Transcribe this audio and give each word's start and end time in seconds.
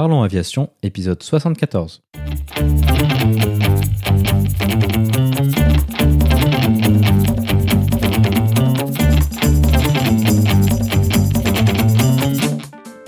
Parlons 0.00 0.22
Aviation, 0.22 0.70
épisode 0.84 1.20
74. 1.20 2.04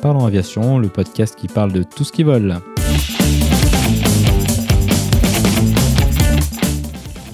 Parlons 0.03 0.27
Aviation, 0.27 0.79
le 0.79 0.89
podcast 0.89 1.37
qui 1.37 1.47
parle 1.47 1.73
de 1.73 1.85
tout 1.85 2.03
ce 2.03 2.11
qui 2.11 2.25
vole. 2.25 2.59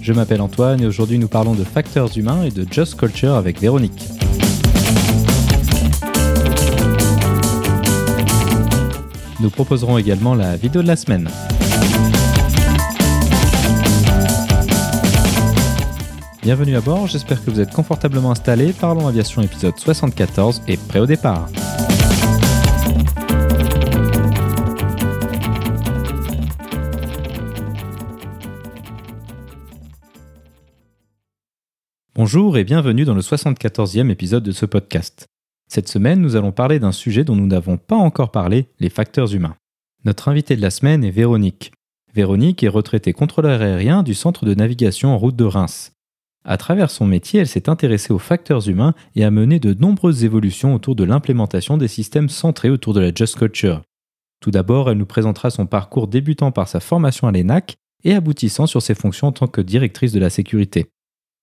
Je 0.02 0.12
m'appelle 0.12 0.42
Antoine 0.42 0.82
et 0.82 0.86
aujourd'hui 0.86 1.18
nous 1.18 1.28
parlons 1.28 1.54
de 1.54 1.64
facteurs 1.64 2.10
humains 2.18 2.42
et 2.42 2.50
de 2.50 2.66
Just 2.70 2.96
Culture 2.96 3.32
avec 3.32 3.58
Véronique. 3.58 4.15
Nous 9.46 9.50
proposerons 9.50 9.96
également 9.96 10.34
la 10.34 10.56
vidéo 10.56 10.82
de 10.82 10.88
la 10.88 10.96
semaine. 10.96 11.30
Bienvenue 16.42 16.74
à 16.74 16.80
bord, 16.80 17.06
j'espère 17.06 17.44
que 17.44 17.52
vous 17.52 17.60
êtes 17.60 17.72
confortablement 17.72 18.32
installés. 18.32 18.72
Parlons 18.72 19.06
Aviation 19.06 19.42
épisode 19.42 19.78
74 19.78 20.62
et 20.66 20.76
prêt 20.76 20.98
au 20.98 21.06
départ. 21.06 21.48
Bonjour 32.16 32.58
et 32.58 32.64
bienvenue 32.64 33.04
dans 33.04 33.14
le 33.14 33.20
74e 33.20 34.10
épisode 34.10 34.42
de 34.42 34.50
ce 34.50 34.66
podcast. 34.66 35.28
Cette 35.68 35.88
semaine, 35.88 36.20
nous 36.20 36.36
allons 36.36 36.52
parler 36.52 36.78
d'un 36.78 36.92
sujet 36.92 37.24
dont 37.24 37.36
nous 37.36 37.46
n'avons 37.46 37.76
pas 37.76 37.96
encore 37.96 38.30
parlé, 38.30 38.68
les 38.78 38.90
facteurs 38.90 39.34
humains. 39.34 39.56
Notre 40.04 40.28
invitée 40.28 40.56
de 40.56 40.62
la 40.62 40.70
semaine 40.70 41.04
est 41.04 41.10
Véronique. 41.10 41.72
Véronique 42.14 42.62
est 42.62 42.68
retraitée 42.68 43.12
contrôleur 43.12 43.60
aérien 43.60 44.02
du 44.02 44.14
centre 44.14 44.46
de 44.46 44.54
navigation 44.54 45.10
en 45.10 45.18
route 45.18 45.36
de 45.36 45.44
Reims. 45.44 45.92
À 46.44 46.56
travers 46.56 46.90
son 46.90 47.06
métier, 47.06 47.40
elle 47.40 47.48
s'est 47.48 47.68
intéressée 47.68 48.12
aux 48.12 48.20
facteurs 48.20 48.68
humains 48.68 48.94
et 49.16 49.24
a 49.24 49.32
mené 49.32 49.58
de 49.58 49.74
nombreuses 49.74 50.22
évolutions 50.22 50.74
autour 50.74 50.94
de 50.94 51.02
l'implémentation 51.02 51.76
des 51.76 51.88
systèmes 51.88 52.28
centrés 52.28 52.70
autour 52.70 52.94
de 52.94 53.00
la 53.00 53.12
Just 53.12 53.36
Culture. 53.36 53.82
Tout 54.40 54.52
d'abord, 54.52 54.88
elle 54.88 54.98
nous 54.98 55.06
présentera 55.06 55.50
son 55.50 55.66
parcours 55.66 56.06
débutant 56.06 56.52
par 56.52 56.68
sa 56.68 56.78
formation 56.78 57.26
à 57.26 57.32
l'ENAC 57.32 57.74
et 58.04 58.14
aboutissant 58.14 58.66
sur 58.66 58.80
ses 58.80 58.94
fonctions 58.94 59.26
en 59.26 59.32
tant 59.32 59.48
que 59.48 59.60
directrice 59.60 60.12
de 60.12 60.20
la 60.20 60.30
sécurité. 60.30 60.86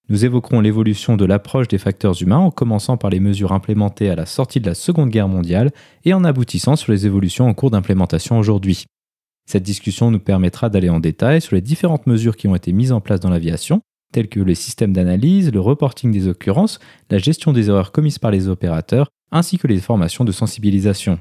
Nous 0.09 0.25
évoquerons 0.25 0.59
l'évolution 0.59 1.15
de 1.15 1.23
l'approche 1.23 1.69
des 1.69 1.77
facteurs 1.77 2.21
humains 2.21 2.37
en 2.37 2.51
commençant 2.51 2.97
par 2.97 3.09
les 3.09 3.21
mesures 3.21 3.53
implémentées 3.53 4.09
à 4.09 4.15
la 4.15 4.25
sortie 4.25 4.59
de 4.59 4.67
la 4.67 4.75
Seconde 4.75 5.09
Guerre 5.09 5.29
mondiale 5.29 5.71
et 6.03 6.13
en 6.13 6.25
aboutissant 6.25 6.75
sur 6.75 6.91
les 6.91 7.05
évolutions 7.05 7.47
en 7.47 7.53
cours 7.53 7.71
d'implémentation 7.71 8.37
aujourd'hui. 8.37 8.85
Cette 9.49 9.63
discussion 9.63 10.11
nous 10.11 10.19
permettra 10.19 10.69
d'aller 10.69 10.89
en 10.89 10.99
détail 10.99 11.41
sur 11.41 11.55
les 11.55 11.61
différentes 11.61 12.05
mesures 12.05 12.35
qui 12.35 12.47
ont 12.47 12.55
été 12.55 12.73
mises 12.73 12.91
en 12.91 12.99
place 12.99 13.21
dans 13.21 13.29
l'aviation, 13.29 13.81
telles 14.11 14.27
que 14.27 14.41
les 14.41 14.55
systèmes 14.55 14.93
d'analyse, 14.93 15.51
le 15.51 15.61
reporting 15.61 16.11
des 16.11 16.27
occurrences, 16.27 16.79
la 17.09 17.17
gestion 17.17 17.53
des 17.53 17.69
erreurs 17.69 17.93
commises 17.93 18.19
par 18.19 18.31
les 18.31 18.49
opérateurs, 18.49 19.07
ainsi 19.31 19.57
que 19.57 19.67
les 19.67 19.79
formations 19.79 20.25
de 20.25 20.31
sensibilisation. 20.33 21.17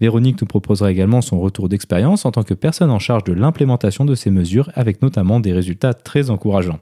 Véronique 0.00 0.40
nous 0.40 0.46
proposera 0.46 0.90
également 0.90 1.20
son 1.20 1.40
retour 1.40 1.68
d'expérience 1.68 2.24
en 2.24 2.30
tant 2.30 2.42
que 2.42 2.54
personne 2.54 2.90
en 2.90 2.98
charge 2.98 3.24
de 3.24 3.32
l'implémentation 3.32 4.04
de 4.04 4.14
ces 4.14 4.30
mesures 4.30 4.70
avec 4.74 5.02
notamment 5.02 5.40
des 5.40 5.52
résultats 5.52 5.94
très 5.94 6.30
encourageants. 6.30 6.80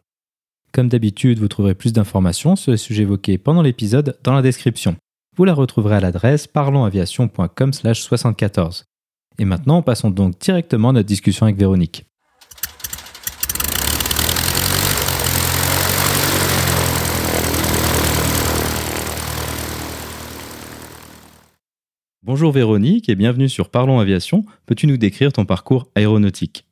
Comme 0.73 0.89
d'habitude, 0.89 1.39
vous 1.39 1.47
trouverez 1.49 1.75
plus 1.75 1.93
d'informations 1.93 2.57
sur 2.57 2.73
les 2.73 2.79
sujets 2.79 3.03
évoqués 3.03 3.37
pendant 3.37 3.61
l'épisode 3.61 4.17
dans 4.25 4.33
la 4.33 4.41
description. 4.41 4.97
Vous 5.37 5.45
la 5.45 5.53
retrouverez 5.53 5.97
à 5.97 6.01
l'adresse 6.01 6.47
parlonsaviation.com/74. 6.47 8.85
Et 9.39 9.45
maintenant, 9.45 9.83
passons 9.83 10.11
donc 10.11 10.39
directement 10.39 10.89
à 10.89 10.93
notre 10.93 11.07
discussion 11.07 11.45
avec 11.45 11.59
Véronique. 11.59 12.07
Bonjour 22.23 22.51
Véronique 22.51 23.11
et 23.11 23.15
bienvenue 23.15 23.51
sur 23.51 23.69
Parlons 23.69 23.99
Aviation. 23.99 24.47
Peux-tu 24.65 24.87
nous 24.87 24.97
décrire 24.97 25.35
ton 25.35 25.45
parcours 25.45 25.91
aéronautique? 25.95 26.65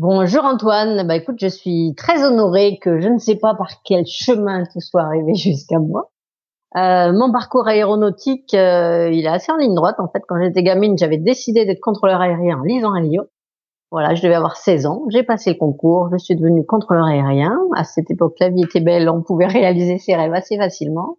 Bonjour 0.00 0.44
Antoine, 0.44 1.04
bah 1.08 1.16
écoute, 1.16 1.38
je 1.40 1.48
suis 1.48 1.92
très 1.96 2.24
honorée 2.24 2.78
que 2.80 3.00
je 3.00 3.08
ne 3.08 3.18
sais 3.18 3.34
pas 3.34 3.56
par 3.56 3.82
quel 3.82 4.06
chemin 4.06 4.62
tout 4.72 4.78
soit 4.78 5.02
arrivé 5.02 5.34
jusqu'à 5.34 5.80
moi. 5.80 6.12
Euh, 6.76 7.12
mon 7.12 7.32
parcours 7.32 7.66
aéronautique, 7.66 8.54
euh, 8.54 9.10
il 9.10 9.24
est 9.24 9.28
assez 9.28 9.50
en 9.50 9.56
ligne 9.56 9.74
droite. 9.74 9.96
En 9.98 10.06
fait, 10.06 10.22
quand 10.28 10.40
j'étais 10.40 10.62
gamine, 10.62 10.96
j'avais 10.96 11.16
décidé 11.16 11.64
d'être 11.64 11.80
contrôleur 11.80 12.20
aérien 12.20 12.60
en 12.60 12.62
lisant 12.62 12.94
un 12.94 13.00
livre. 13.00 13.24
Voilà, 13.90 14.14
je 14.14 14.22
devais 14.22 14.36
avoir 14.36 14.54
16 14.54 14.86
ans. 14.86 15.02
J'ai 15.08 15.24
passé 15.24 15.50
le 15.50 15.58
concours, 15.58 16.10
je 16.12 16.18
suis 16.18 16.36
devenue 16.36 16.64
contrôleur 16.64 17.06
aérien. 17.06 17.58
À 17.74 17.82
cette 17.82 18.08
époque, 18.08 18.36
la 18.38 18.50
vie 18.50 18.62
était 18.62 18.80
belle, 18.80 19.08
on 19.08 19.22
pouvait 19.22 19.46
réaliser 19.48 19.98
ses 19.98 20.14
rêves 20.14 20.32
assez 20.32 20.56
facilement. 20.56 21.16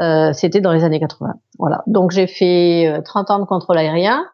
Euh, 0.00 0.32
C'était 0.32 0.62
dans 0.62 0.72
les 0.72 0.82
années 0.82 1.00
80. 1.00 1.34
Voilà, 1.58 1.82
donc 1.86 2.12
j'ai 2.12 2.26
fait 2.26 3.02
30 3.04 3.30
euh, 3.30 3.34
ans 3.34 3.38
de 3.40 3.44
contrôle 3.44 3.76
aérien. 3.76 4.24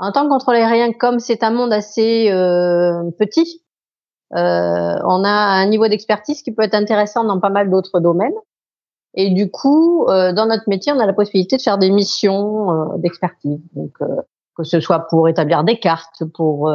En 0.00 0.12
tant 0.12 0.24
que 0.24 0.30
contrôleur 0.30 0.66
aérien, 0.66 0.92
comme 0.94 1.20
c'est 1.20 1.42
un 1.42 1.50
monde 1.50 1.74
assez 1.74 2.30
euh, 2.32 3.10
petit, 3.18 3.62
euh, 4.34 4.96
on 5.04 5.24
a 5.24 5.30
un 5.30 5.66
niveau 5.66 5.88
d'expertise 5.88 6.42
qui 6.42 6.52
peut 6.52 6.62
être 6.62 6.74
intéressant 6.74 7.22
dans 7.22 7.38
pas 7.38 7.50
mal 7.50 7.70
d'autres 7.70 8.00
domaines. 8.00 8.34
Et 9.12 9.28
du 9.28 9.50
coup, 9.50 10.06
euh, 10.08 10.32
dans 10.32 10.46
notre 10.46 10.68
métier, 10.68 10.90
on 10.92 10.98
a 11.00 11.06
la 11.06 11.12
possibilité 11.12 11.58
de 11.58 11.62
faire 11.62 11.76
des 11.76 11.90
missions 11.90 12.96
d'expertise. 12.96 13.60
Donc, 13.74 13.92
que 14.56 14.64
ce 14.64 14.80
soit 14.80 15.00
pour 15.00 15.28
établir 15.28 15.64
des 15.64 15.78
cartes, 15.78 16.24
pour 16.34 16.72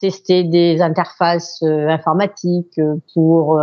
tester 0.00 0.42
des 0.42 0.80
interfaces 0.80 1.62
informatiques, 1.62 2.80
pour 3.12 3.60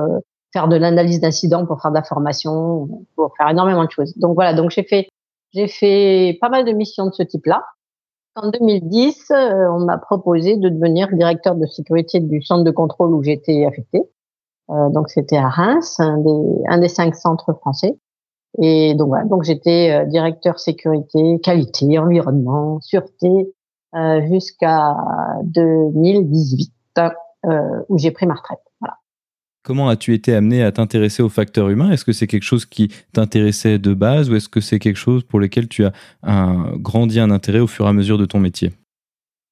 faire 0.54 0.68
de 0.68 0.76
l'analyse 0.76 1.20
d'incidents, 1.20 1.66
pour 1.66 1.82
faire 1.82 1.92
de 1.92 1.96
la 1.96 2.04
formation, 2.04 2.88
pour 3.16 3.34
faire 3.38 3.50
énormément 3.50 3.86
de 3.86 3.92
choses. 3.92 4.16
Donc 4.18 4.36
voilà, 4.36 4.54
donc 4.54 4.70
j'ai 4.70 4.84
fait 4.84 5.08
j'ai 5.52 5.68
fait 5.68 6.38
pas 6.42 6.50
mal 6.50 6.64
de 6.64 6.72
missions 6.74 7.08
de 7.08 7.14
ce 7.14 7.24
type-là. 7.24 7.64
En 8.42 8.52
2010, 8.52 9.32
euh, 9.32 9.68
on 9.72 9.80
m'a 9.80 9.98
proposé 9.98 10.56
de 10.56 10.70
devenir 10.70 11.10
directeur 11.12 11.56
de 11.56 11.66
sécurité 11.66 12.22
du 12.22 12.42
centre 12.42 12.64
de 12.64 12.72
contrôle 12.72 13.14
où 13.14 13.22
j'étais 13.22 13.66
affecté. 13.66 14.02
Euh, 14.70 14.90
donc 14.90 15.10
c'était 15.10 15.38
à 15.38 15.50
Reims, 15.50 16.00
un 16.00 16.20
des, 16.20 16.64
un 16.70 16.78
des 16.78 16.88
cinq 16.88 17.16
centres 17.16 17.54
français. 17.54 18.00
Et 18.62 18.96
donc 18.96 19.10
voilà, 19.10 19.26
donc 19.26 19.44
j'étais 19.44 19.92
euh, 19.92 20.06
directeur 20.06 20.58
sécurité, 20.58 21.40
qualité, 21.44 22.00
environnement, 22.00 22.80
sûreté 22.82 23.54
jusqu'à 24.30 24.96
2018 25.46 26.72
où 27.90 27.98
j'ai 27.98 28.12
pris 28.12 28.28
ma 28.28 28.36
retraite. 28.36 28.60
Comment 29.64 29.90
as-tu 29.90 30.14
été 30.14 30.34
amené 30.34 30.64
à 30.64 30.72
t'intéresser 30.72 31.22
aux 31.22 31.30
facteurs 31.30 31.70
humains? 31.70 31.92
Est-ce 31.92 32.06
que 32.06 32.14
c'est 32.14 32.28
quelque 32.28 32.44
chose 32.44 32.66
qui 32.66 32.92
t'intéressait 33.14 33.78
de 33.78 33.94
base 33.94 34.30
ou 34.30 34.36
est-ce 34.36 34.50
que 34.50 34.62
c'est 34.62 34.80
quelque 34.80 34.98
chose 34.98 35.24
pour 35.24 35.40
lequel 35.40 35.68
tu 35.68 35.86
as 35.86 35.92
grandi 36.78 37.20
un 37.20 37.30
intérêt 37.30 37.60
au 37.60 37.68
fur 37.68 37.86
et 37.86 37.90
à 37.90 37.94
mesure 37.94 38.18
de 38.18 38.26
ton 38.26 38.40
métier? 38.40 38.72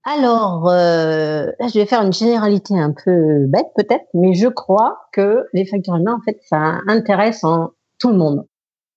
Alors, 0.09 0.69
euh, 0.69 1.47
je 1.59 1.73
vais 1.73 1.85
faire 1.85 2.01
une 2.01 2.13
généralité 2.13 2.79
un 2.79 2.93
peu 2.93 3.45
bête 3.47 3.67
peut-être, 3.75 4.05
mais 4.13 4.33
je 4.35 4.47
crois 4.47 4.97
que 5.11 5.43
les 5.51 5.65
facteurs 5.65 5.97
humains, 5.97 6.15
en 6.15 6.21
fait, 6.21 6.39
ça 6.47 6.79
intéresse 6.87 7.41
tout 7.99 8.09
le 8.09 8.17
monde. 8.17 8.45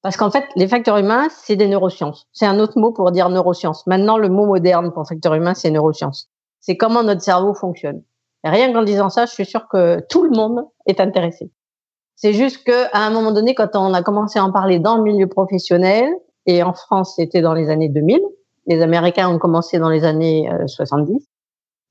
Parce 0.02 0.16
qu'en 0.16 0.30
fait, 0.30 0.44
les 0.54 0.68
facteurs 0.68 0.98
humains, 0.98 1.26
c'est 1.30 1.56
des 1.56 1.66
neurosciences. 1.66 2.28
C'est 2.32 2.46
un 2.46 2.60
autre 2.60 2.78
mot 2.78 2.92
pour 2.92 3.10
dire 3.10 3.28
neurosciences. 3.28 3.86
Maintenant, 3.88 4.18
le 4.18 4.28
mot 4.28 4.46
moderne 4.46 4.92
pour 4.92 5.06
facteur 5.06 5.34
humain, 5.34 5.54
c'est 5.54 5.72
neurosciences. 5.72 6.30
C'est 6.60 6.76
comment 6.76 7.02
notre 7.02 7.22
cerveau 7.22 7.54
fonctionne. 7.54 8.02
Rien 8.44 8.72
qu'en 8.72 8.82
disant 8.82 9.10
ça, 9.10 9.26
je 9.26 9.32
suis 9.32 9.44
sûre 9.44 9.68
que 9.68 10.00
tout 10.08 10.22
le 10.22 10.30
monde 10.30 10.64
est 10.86 11.00
intéressé. 11.00 11.50
C'est 12.16 12.32
juste 12.32 12.64
que 12.64 12.94
à 12.94 13.06
un 13.06 13.10
moment 13.10 13.32
donné, 13.32 13.54
quand 13.54 13.74
on 13.74 13.92
a 13.94 14.02
commencé 14.02 14.38
à 14.38 14.44
en 14.44 14.52
parler 14.52 14.78
dans 14.78 14.96
le 14.96 15.02
milieu 15.02 15.26
professionnel, 15.26 16.10
et 16.46 16.62
en 16.62 16.72
France, 16.72 17.14
c'était 17.16 17.42
dans 17.42 17.54
les 17.54 17.70
années 17.70 17.88
2000, 17.88 18.20
les 18.66 18.82
Américains 18.82 19.28
ont 19.28 19.38
commencé 19.38 19.78
dans 19.78 19.90
les 19.90 20.04
années 20.04 20.50
70, 20.66 21.26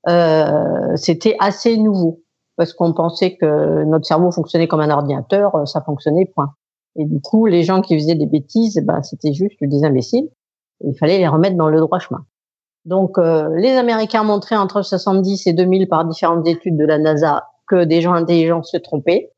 euh, 0.08 0.10
euh, 0.10 0.96
c'était 0.96 1.36
assez 1.40 1.76
nouveau 1.76 2.22
parce 2.56 2.72
qu'on 2.72 2.92
pensait 2.92 3.36
que 3.36 3.84
notre 3.84 4.06
cerveau 4.06 4.30
fonctionnait 4.30 4.68
comme 4.68 4.80
un 4.80 4.90
ordinateur, 4.90 5.54
euh, 5.54 5.64
ça 5.64 5.80
fonctionnait 5.80 6.26
point. 6.34 6.54
Et 6.96 7.04
du 7.04 7.20
coup, 7.20 7.46
les 7.46 7.62
gens 7.62 7.80
qui 7.80 7.98
faisaient 7.98 8.14
des 8.14 8.26
bêtises, 8.26 8.80
ben, 8.84 9.02
c'était 9.02 9.32
juste 9.32 9.56
des 9.60 9.84
imbéciles. 9.84 10.28
Il 10.82 10.94
fallait 10.98 11.18
les 11.18 11.28
remettre 11.28 11.56
dans 11.56 11.68
le 11.68 11.80
droit 11.80 11.98
chemin. 11.98 12.24
Donc, 12.84 13.18
euh, 13.18 13.48
les 13.56 13.76
Américains 13.76 14.22
montraient 14.22 14.56
entre 14.56 14.82
70 14.82 15.46
et 15.46 15.52
2000 15.52 15.88
par 15.88 16.04
différentes 16.04 16.46
études 16.46 16.76
de 16.76 16.84
la 16.84 16.98
NASA 16.98 17.46
que 17.68 17.84
des 17.84 18.00
gens 18.00 18.14
intelligents 18.14 18.62
se 18.62 18.76
trompaient, 18.76 19.32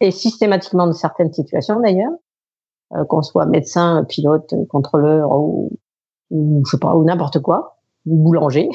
et 0.00 0.10
systématiquement 0.10 0.86
dans 0.86 0.92
certaines 0.92 1.32
situations 1.32 1.80
d'ailleurs, 1.80 2.12
euh, 2.94 3.04
qu'on 3.04 3.22
soit 3.22 3.46
médecin, 3.46 4.04
pilote, 4.04 4.54
contrôleur 4.68 5.30
ou, 5.32 5.70
ou 6.30 6.62
je 6.66 6.72
sais 6.72 6.78
pas, 6.78 6.94
ou 6.94 7.04
n'importe 7.04 7.40
quoi, 7.40 7.78
ou 8.06 8.16
boulanger. 8.16 8.68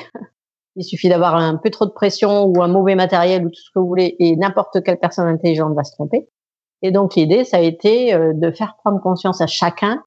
Il 0.75 0.83
suffit 0.83 1.09
d'avoir 1.09 1.35
un 1.35 1.55
peu 1.55 1.69
trop 1.69 1.85
de 1.85 1.91
pression 1.91 2.45
ou 2.45 2.61
un 2.61 2.67
mauvais 2.67 2.95
matériel 2.95 3.45
ou 3.45 3.49
tout 3.49 3.59
ce 3.59 3.71
que 3.73 3.79
vous 3.79 3.87
voulez, 3.87 4.15
et 4.19 4.35
n'importe 4.35 4.83
quelle 4.83 4.99
personne 4.99 5.27
intelligente 5.27 5.73
va 5.73 5.83
se 5.83 5.91
tromper. 5.91 6.27
Et 6.81 6.91
donc 6.91 7.15
l'idée, 7.15 7.43
ça 7.43 7.57
a 7.57 7.61
été 7.61 8.13
euh, 8.13 8.33
de 8.33 8.51
faire 8.51 8.75
prendre 8.77 9.01
conscience 9.01 9.41
à 9.41 9.47
chacun 9.47 10.03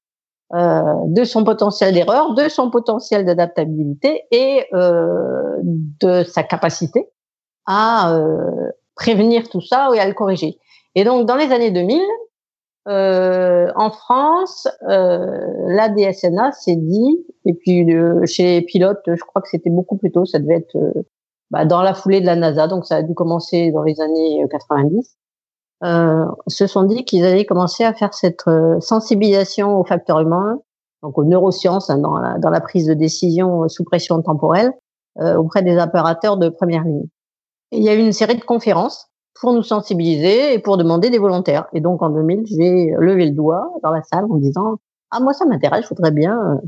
de 0.53 1.23
son 1.23 1.43
potentiel 1.43 1.93
d'erreur, 1.93 2.33
de 2.33 2.49
son 2.49 2.69
potentiel 2.69 3.25
d'adaptabilité 3.25 4.23
et 4.31 4.65
euh, 4.73 5.57
de 5.63 6.23
sa 6.23 6.43
capacité 6.43 7.07
à 7.65 8.15
euh, 8.15 8.71
prévenir 8.95 9.49
tout 9.49 9.61
ça 9.61 9.89
et 9.93 9.99
à 9.99 10.07
le 10.07 10.13
corriger. 10.13 10.57
Et 10.95 11.03
donc, 11.03 11.25
dans 11.25 11.35
les 11.35 11.51
années 11.51 11.71
2000, 11.71 12.01
euh, 12.87 13.71
en 13.75 13.91
France, 13.91 14.67
euh, 14.89 15.25
la 15.67 15.89
DSNA 15.89 16.51
s'est 16.51 16.75
dit, 16.75 17.25
et 17.45 17.53
puis 17.53 17.87
chez 18.25 18.59
les 18.59 18.61
pilotes, 18.61 19.03
je 19.05 19.23
crois 19.23 19.41
que 19.41 19.49
c'était 19.49 19.69
beaucoup 19.69 19.97
plus 19.97 20.11
tôt, 20.11 20.25
ça 20.25 20.39
devait 20.39 20.55
être 20.55 20.77
bah, 21.51 21.65
dans 21.65 21.81
la 21.81 21.93
foulée 21.93 22.21
de 22.21 22.25
la 22.25 22.35
NASA, 22.35 22.67
donc 22.67 22.85
ça 22.85 22.97
a 22.97 23.03
dû 23.03 23.13
commencer 23.13 23.71
dans 23.71 23.83
les 23.83 24.01
années 24.01 24.45
90, 24.49 25.17
euh, 25.83 26.25
se 26.47 26.67
sont 26.67 26.83
dit 26.83 27.05
qu'ils 27.05 27.25
allaient 27.25 27.45
commencer 27.45 27.83
à 27.83 27.93
faire 27.93 28.13
cette 28.13 28.47
euh, 28.47 28.79
sensibilisation 28.79 29.79
aux 29.79 29.83
facteurs 29.83 30.19
humains, 30.19 30.59
donc 31.01 31.17
aux 31.17 31.23
neurosciences, 31.23 31.89
hein, 31.89 31.97
dans, 31.97 32.17
la, 32.17 32.37
dans, 32.37 32.49
la, 32.49 32.61
prise 32.61 32.85
de 32.85 32.93
décision 32.93 33.63
euh, 33.63 33.67
sous 33.67 33.83
pression 33.83 34.21
temporelle, 34.21 34.71
euh, 35.19 35.35
auprès 35.35 35.63
des 35.63 35.77
opérateurs 35.77 36.37
de 36.37 36.49
première 36.49 36.83
ligne. 36.83 37.05
Il 37.71 37.83
y 37.83 37.89
a 37.89 37.95
eu 37.95 37.99
une 37.99 38.13
série 38.13 38.35
de 38.35 38.43
conférences 38.43 39.07
pour 39.39 39.53
nous 39.53 39.63
sensibiliser 39.63 40.53
et 40.53 40.59
pour 40.59 40.77
demander 40.77 41.09
des 41.09 41.17
volontaires. 41.17 41.67
Et 41.73 41.81
donc 41.81 42.01
en 42.03 42.09
2000, 42.09 42.43
j'ai 42.45 42.93
levé 42.99 43.25
le 43.25 43.31
doigt 43.31 43.71
dans 43.81 43.91
la 43.91 44.03
salle 44.03 44.25
en 44.29 44.35
disant 44.35 44.75
ah 45.09 45.19
moi 45.19 45.33
ça 45.33 45.45
m'intéresse, 45.45 45.85
je 45.85 45.89
voudrais 45.89 46.11
bien 46.11 46.59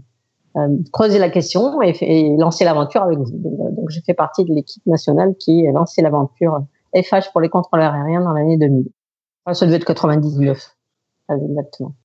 euh, 0.58 0.68
creuser 0.92 1.20
la 1.20 1.30
question 1.30 1.82
et, 1.82 1.96
et 2.02 2.36
lancer 2.38 2.66
l'aventure 2.66 3.04
avec 3.04 3.20
vous. 3.20 3.32
Donc, 3.32 3.76
donc 3.76 3.90
j'ai 3.90 4.02
fait 4.02 4.14
partie 4.14 4.44
de 4.44 4.54
l'équipe 4.54 4.86
nationale 4.86 5.36
qui 5.40 5.68
a 5.68 5.72
lancé 5.72 6.02
l'aventure 6.02 6.64
FH 6.96 7.32
pour 7.32 7.42
les 7.42 7.50
contrôleurs 7.50 7.94
aériens 7.94 8.22
dans 8.22 8.34
l'année 8.34 8.58
2000. 8.58 8.88
Ah, 9.46 9.54
ça 9.54 9.66
devait 9.66 9.78
être 9.78 9.86
99. 9.86 10.76
Exactement. 11.30 11.96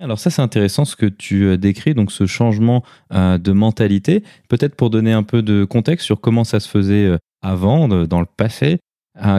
Alors 0.00 0.18
ça 0.18 0.30
c'est 0.30 0.40
intéressant 0.40 0.86
ce 0.86 0.96
que 0.96 1.06
tu 1.06 1.44
euh, 1.44 1.56
décris, 1.58 1.94
donc 1.94 2.10
ce 2.10 2.26
changement 2.26 2.82
euh, 3.12 3.36
de 3.36 3.52
mentalité. 3.52 4.24
Peut-être 4.48 4.74
pour 4.74 4.88
donner 4.88 5.12
un 5.12 5.22
peu 5.22 5.42
de 5.42 5.64
contexte 5.64 6.06
sur 6.06 6.20
comment 6.20 6.44
ça 6.44 6.58
se 6.58 6.68
faisait 6.68 7.04
euh, 7.04 7.18
avant, 7.42 7.88
dans 7.88 8.20
le 8.20 8.26
passé. 8.26 8.78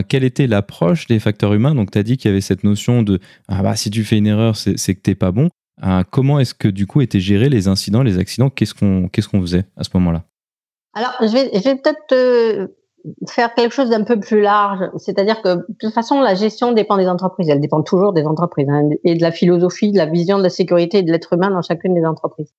quelle 0.09 0.23
était 0.23 0.47
l'approche 0.47 1.07
des 1.07 1.19
facteurs 1.19 1.53
humains? 1.53 1.75
Donc 1.75 1.91
tu 1.91 1.97
as 1.97 2.03
dit 2.03 2.17
qu'il 2.17 2.29
y 2.29 2.31
avait 2.31 2.41
cette 2.41 2.63
notion 2.63 3.01
de 3.01 3.19
ah 3.47 3.61
bah, 3.63 3.75
si 3.75 3.89
tu 3.89 4.03
fais 4.03 4.17
une 4.17 4.27
erreur 4.27 4.55
c'est 4.55 4.95
que 4.95 5.01
t'es 5.01 5.15
pas 5.15 5.31
bon. 5.31 5.49
comment 6.11 6.39
est-ce 6.39 6.53
que 6.53 6.67
du 6.67 6.87
coup 6.87 7.01
étaient 7.01 7.19
gérés 7.19 7.49
les 7.49 7.67
incidents, 7.67 8.01
les 8.01 8.17
accidents? 8.17 8.49
Qu'est-ce 8.49 8.73
qu'on 8.73 9.41
faisait 9.41 9.65
à 9.77 9.83
ce 9.83 9.89
moment-là? 9.95 10.23
Alors 10.93 11.13
je 11.21 11.27
vais, 11.27 11.51
je 11.53 11.63
vais 11.63 11.75
peut-être 11.75 12.71
faire 13.27 13.53
quelque 13.53 13.73
chose 13.73 13.89
d'un 13.89 14.03
peu 14.03 14.19
plus 14.19 14.41
large. 14.41 14.79
C'est-à-dire 14.97 15.41
que 15.41 15.55
de 15.55 15.75
toute 15.79 15.93
façon, 15.93 16.21
la 16.21 16.35
gestion 16.35 16.71
dépend 16.71 16.97
des 16.97 17.07
entreprises. 17.07 17.49
Elle 17.49 17.59
dépend 17.59 17.81
toujours 17.81 18.13
des 18.13 18.25
entreprises 18.25 18.69
hein, 18.69 18.89
et 19.03 19.15
de 19.15 19.21
la 19.21 19.31
philosophie, 19.31 19.91
de 19.91 19.97
la 19.97 20.05
vision 20.05 20.37
de 20.37 20.43
la 20.43 20.49
sécurité 20.49 20.99
et 20.99 21.03
de 21.03 21.11
l'être 21.11 21.33
humain 21.33 21.49
dans 21.49 21.61
chacune 21.61 21.93
des 21.93 22.05
entreprises. 22.05 22.53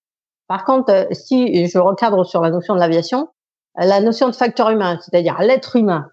Par 0.49 0.65
contre, 0.65 0.93
euh, 0.93 1.05
si 1.12 1.67
je 1.67 1.79
recadre 1.79 2.27
sur 2.27 2.41
la 2.41 2.50
notion 2.50 2.75
de 2.75 2.81
l'aviation, 2.81 3.29
euh, 3.81 3.87
la 3.87 4.00
notion 4.00 4.29
de 4.29 4.35
facteur 4.35 4.71
humain, 4.71 4.99
c'est-à-dire 5.00 5.41
l'être 5.41 5.77
humain, 5.77 6.09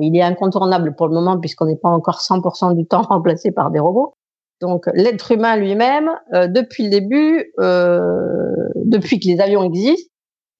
il 0.00 0.16
est 0.16 0.22
incontournable 0.22 0.94
pour 0.94 1.08
le 1.08 1.14
moment 1.14 1.38
puisqu'on 1.38 1.66
n'est 1.66 1.76
pas 1.76 1.88
encore 1.88 2.20
100% 2.20 2.76
du 2.76 2.86
temps 2.86 3.02
remplacé 3.08 3.52
par 3.52 3.70
des 3.70 3.80
robots. 3.80 4.14
Donc 4.60 4.88
l'être 4.94 5.32
humain 5.32 5.56
lui-même, 5.56 6.10
euh, 6.34 6.46
depuis 6.46 6.84
le 6.84 6.90
début, 6.90 7.52
euh, 7.58 8.30
depuis 8.76 9.18
que 9.18 9.26
les 9.26 9.40
avions 9.40 9.64
existent, 9.64 10.11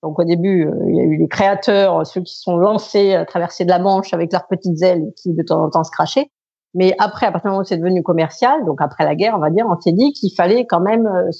donc 0.02 0.18
au 0.18 0.24
début, 0.24 0.66
euh, 0.66 0.74
il 0.88 0.96
y 0.96 1.00
a 1.00 1.04
eu 1.04 1.16
les 1.16 1.28
créateurs, 1.28 2.04
ceux 2.06 2.22
qui 2.22 2.36
sont 2.36 2.56
lancés 2.56 3.14
à 3.14 3.24
traverser 3.24 3.64
de 3.64 3.70
la 3.70 3.78
Manche 3.78 4.12
avec 4.12 4.32
leurs 4.32 4.46
petites 4.48 4.82
ailes 4.82 5.12
qui 5.16 5.32
de 5.32 5.42
temps 5.42 5.62
en 5.62 5.70
temps 5.70 5.84
se 5.84 5.90
crachaient. 5.90 6.28
Mais 6.74 6.94
après, 6.98 7.26
à 7.26 7.32
partir 7.32 7.50
du 7.50 7.52
moment 7.52 7.62
où 7.62 7.64
c'est 7.64 7.76
devenu 7.76 8.02
commercial, 8.02 8.64
donc 8.64 8.80
après 8.80 9.04
la 9.04 9.14
guerre, 9.14 9.34
on 9.36 9.40
va 9.40 9.50
dire, 9.50 9.66
on 9.68 9.80
s'est 9.80 9.92
dit 9.92 10.12
qu'il 10.12 10.34
fallait 10.34 10.66
quand 10.66 10.80
même 10.80 11.06
euh, 11.06 11.30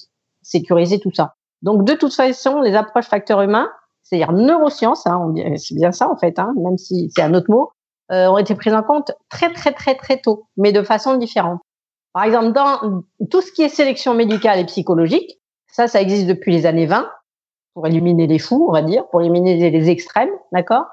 sécuriser 0.43 1.01
tout 1.01 1.13
ça. 1.13 1.35
Donc 1.63 1.85
de 1.85 1.95
toute 1.95 2.15
façon, 2.15 2.61
les 2.61 2.75
approches 2.75 3.07
facteurs 3.07 3.41
humains, 3.43 3.69
c'est-à-dire 4.03 4.33
neurosciences, 4.33 5.07
hein, 5.07 5.33
c'est 5.57 5.75
bien 5.75 5.93
ça 5.93 6.09
en 6.09 6.17
fait, 6.17 6.39
hein, 6.39 6.53
même 6.57 6.77
si 6.77 7.11
c'est 7.15 7.23
un 7.23 7.35
autre 7.35 7.51
mot, 7.51 7.71
euh, 8.11 8.29
ont 8.29 8.39
été 8.39 8.55
prises 8.55 8.75
en 8.75 8.83
compte 8.83 9.13
très 9.29 9.53
très 9.53 9.73
très 9.73 9.95
très 9.95 10.19
tôt, 10.19 10.47
mais 10.57 10.73
de 10.73 10.83
façon 10.83 11.17
différente. 11.17 11.61
Par 12.13 12.25
exemple, 12.25 12.53
dans 12.53 13.03
tout 13.31 13.41
ce 13.41 13.51
qui 13.53 13.63
est 13.63 13.69
sélection 13.69 14.15
médicale 14.15 14.59
et 14.59 14.67
psychologique, 14.67 15.41
ça, 15.67 15.89
ça 15.89 16.01
existe 16.01 16.27
depuis 16.27 16.53
les 16.53 16.67
années 16.67 16.87
20 16.87 17.09
pour 17.75 17.87
éliminer 17.87 18.27
les 18.27 18.39
fous, 18.39 18.67
on 18.69 18.73
va 18.73 18.83
dire, 18.83 19.07
pour 19.09 19.21
éliminer 19.21 19.71
les 19.71 19.91
extrêmes, 19.91 20.31
d'accord? 20.53 20.85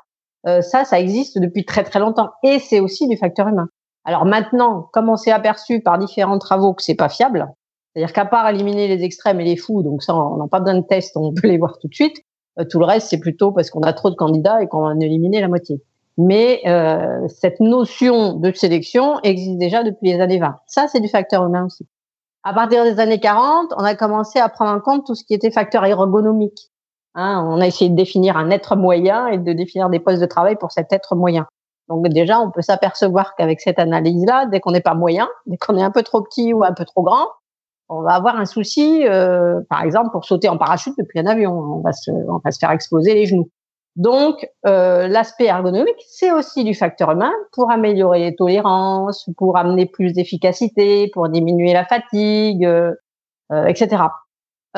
Euh, 0.47 0.61
Ça, 0.61 0.85
ça 0.85 0.99
existe 0.99 1.37
depuis 1.39 1.65
très 1.65 1.83
très 1.83 1.99
longtemps 1.99 2.29
et 2.43 2.59
c'est 2.59 2.79
aussi 2.79 3.07
du 3.07 3.17
facteur 3.17 3.47
humain. 3.47 3.67
Alors 4.05 4.25
maintenant, 4.25 4.89
comme 4.93 5.09
on 5.09 5.17
s'est 5.17 5.31
aperçu 5.31 5.81
par 5.81 5.97
différents 5.97 6.39
travaux 6.39 6.73
que 6.73 6.81
c'est 6.81 6.95
pas 6.95 7.09
fiable, 7.09 7.47
c'est-à-dire 7.93 8.13
qu'à 8.13 8.25
part 8.25 8.47
éliminer 8.49 8.87
les 8.87 9.03
extrêmes 9.03 9.41
et 9.41 9.43
les 9.43 9.57
fous, 9.57 9.83
donc 9.83 10.03
ça, 10.03 10.15
on 10.15 10.37
n'a 10.37 10.47
pas 10.47 10.59
besoin 10.59 10.79
de 10.79 10.85
tests, 10.85 11.17
on 11.17 11.33
peut 11.33 11.47
les 11.49 11.57
voir 11.57 11.77
tout 11.79 11.87
de 11.87 11.93
suite. 11.93 12.17
Euh, 12.59 12.65
tout 12.69 12.79
le 12.79 12.85
reste, 12.85 13.09
c'est 13.09 13.19
plutôt 13.19 13.51
parce 13.51 13.69
qu'on 13.69 13.81
a 13.81 13.93
trop 13.93 14.09
de 14.09 14.15
candidats 14.15 14.61
et 14.61 14.67
qu'on 14.67 14.81
va 14.81 14.87
en 14.87 14.99
éliminer 14.99 15.41
la 15.41 15.47
moitié. 15.47 15.81
Mais 16.17 16.61
euh, 16.67 17.27
cette 17.27 17.59
notion 17.59 18.33
de 18.33 18.51
sélection 18.51 19.19
existe 19.23 19.57
déjà 19.57 19.83
depuis 19.83 20.11
les 20.11 20.19
années 20.19 20.39
20. 20.39 20.57
Ça, 20.67 20.87
c'est 20.87 20.99
du 20.99 21.07
facteur 21.07 21.45
humain 21.45 21.65
aussi. 21.65 21.87
À 22.50 22.54
partir 22.56 22.84
des 22.84 23.00
années 23.00 23.19
40, 23.19 23.75
on 23.78 23.84
a 23.84 23.94
commencé 23.94 24.40
à 24.40 24.50
prendre 24.50 24.72
en 24.72 24.80
compte 24.80 25.06
tout 25.06 25.13
ce 25.13 25.24
qui 25.24 25.36
était 25.36 25.51
facteur 25.51 25.86
ergonomique. 25.86 26.72
Hein, 27.13 27.46
on 27.48 27.62
a 27.62 27.68
essayé 27.68 27.92
de 27.92 27.96
définir 27.96 28.38
un 28.38 28.50
être 28.50 28.75
moyen 28.75 29.28
et 29.28 29.38
de 29.38 29.54
définir 29.54 29.88
des 29.92 30.00
postes 30.00 30.19
de 30.19 30.25
travail 30.25 30.56
pour 30.56 30.72
cet 30.72 30.92
être 30.92 31.16
moyen. 31.16 31.46
Donc 31.90 32.07
déjà, 32.07 32.40
on 32.40 32.50
peut 32.50 32.63
s'apercevoir 32.63 33.36
qu'avec 33.36 33.62
cette 33.62 33.78
analyse-là, 33.78 34.48
dès 34.48 34.62
qu'on 34.62 34.72
n'est 34.72 34.81
pas 34.81 34.96
moyen, 34.96 35.30
dès 35.46 35.57
qu'on 35.57 35.78
est 35.78 35.84
un 35.84 35.92
peu 35.92 36.01
trop 36.01 36.24
petit 36.24 36.51
ou 36.51 36.63
un 36.63 36.74
peu 36.74 36.86
trop 36.86 37.04
grand, 37.04 37.28
on 37.88 38.01
va 38.01 38.13
avoir 38.13 38.36
un 38.36 38.46
souci, 38.46 39.07
euh, 39.07 39.62
par 39.69 39.84
exemple, 39.84 40.10
pour 40.10 40.25
sauter 40.25 40.50
en 40.50 40.57
parachute 40.57 40.96
depuis 40.98 41.19
un 41.19 41.28
avion. 41.28 41.51
On 41.51 41.81
va 41.81 41.94
se, 41.94 42.10
on 42.10 42.40
va 42.44 42.50
se 42.50 42.57
faire 42.57 42.72
exploser 42.72 43.13
les 43.13 43.28
genoux. 43.28 43.51
Donc, 44.00 44.50
euh, 44.66 45.10
l'aspect 45.10 45.48
ergonomique, 45.48 46.01
c'est 46.07 46.31
aussi 46.31 46.63
du 46.63 46.74
facteur 46.74 47.12
humain 47.12 47.34
pour 47.51 47.69
améliorer 47.69 48.19
les 48.19 48.34
tolérances, 48.34 49.30
pour 49.36 49.57
amener 49.57 49.86
plus 49.88 50.13
d'efficacité, 50.13 51.12
pour 51.13 51.28
diminuer 51.28 51.74
la 51.74 51.84
fatigue, 51.84 52.63
euh, 52.63 52.94
euh 53.51 53.66
etc. 53.66 54.04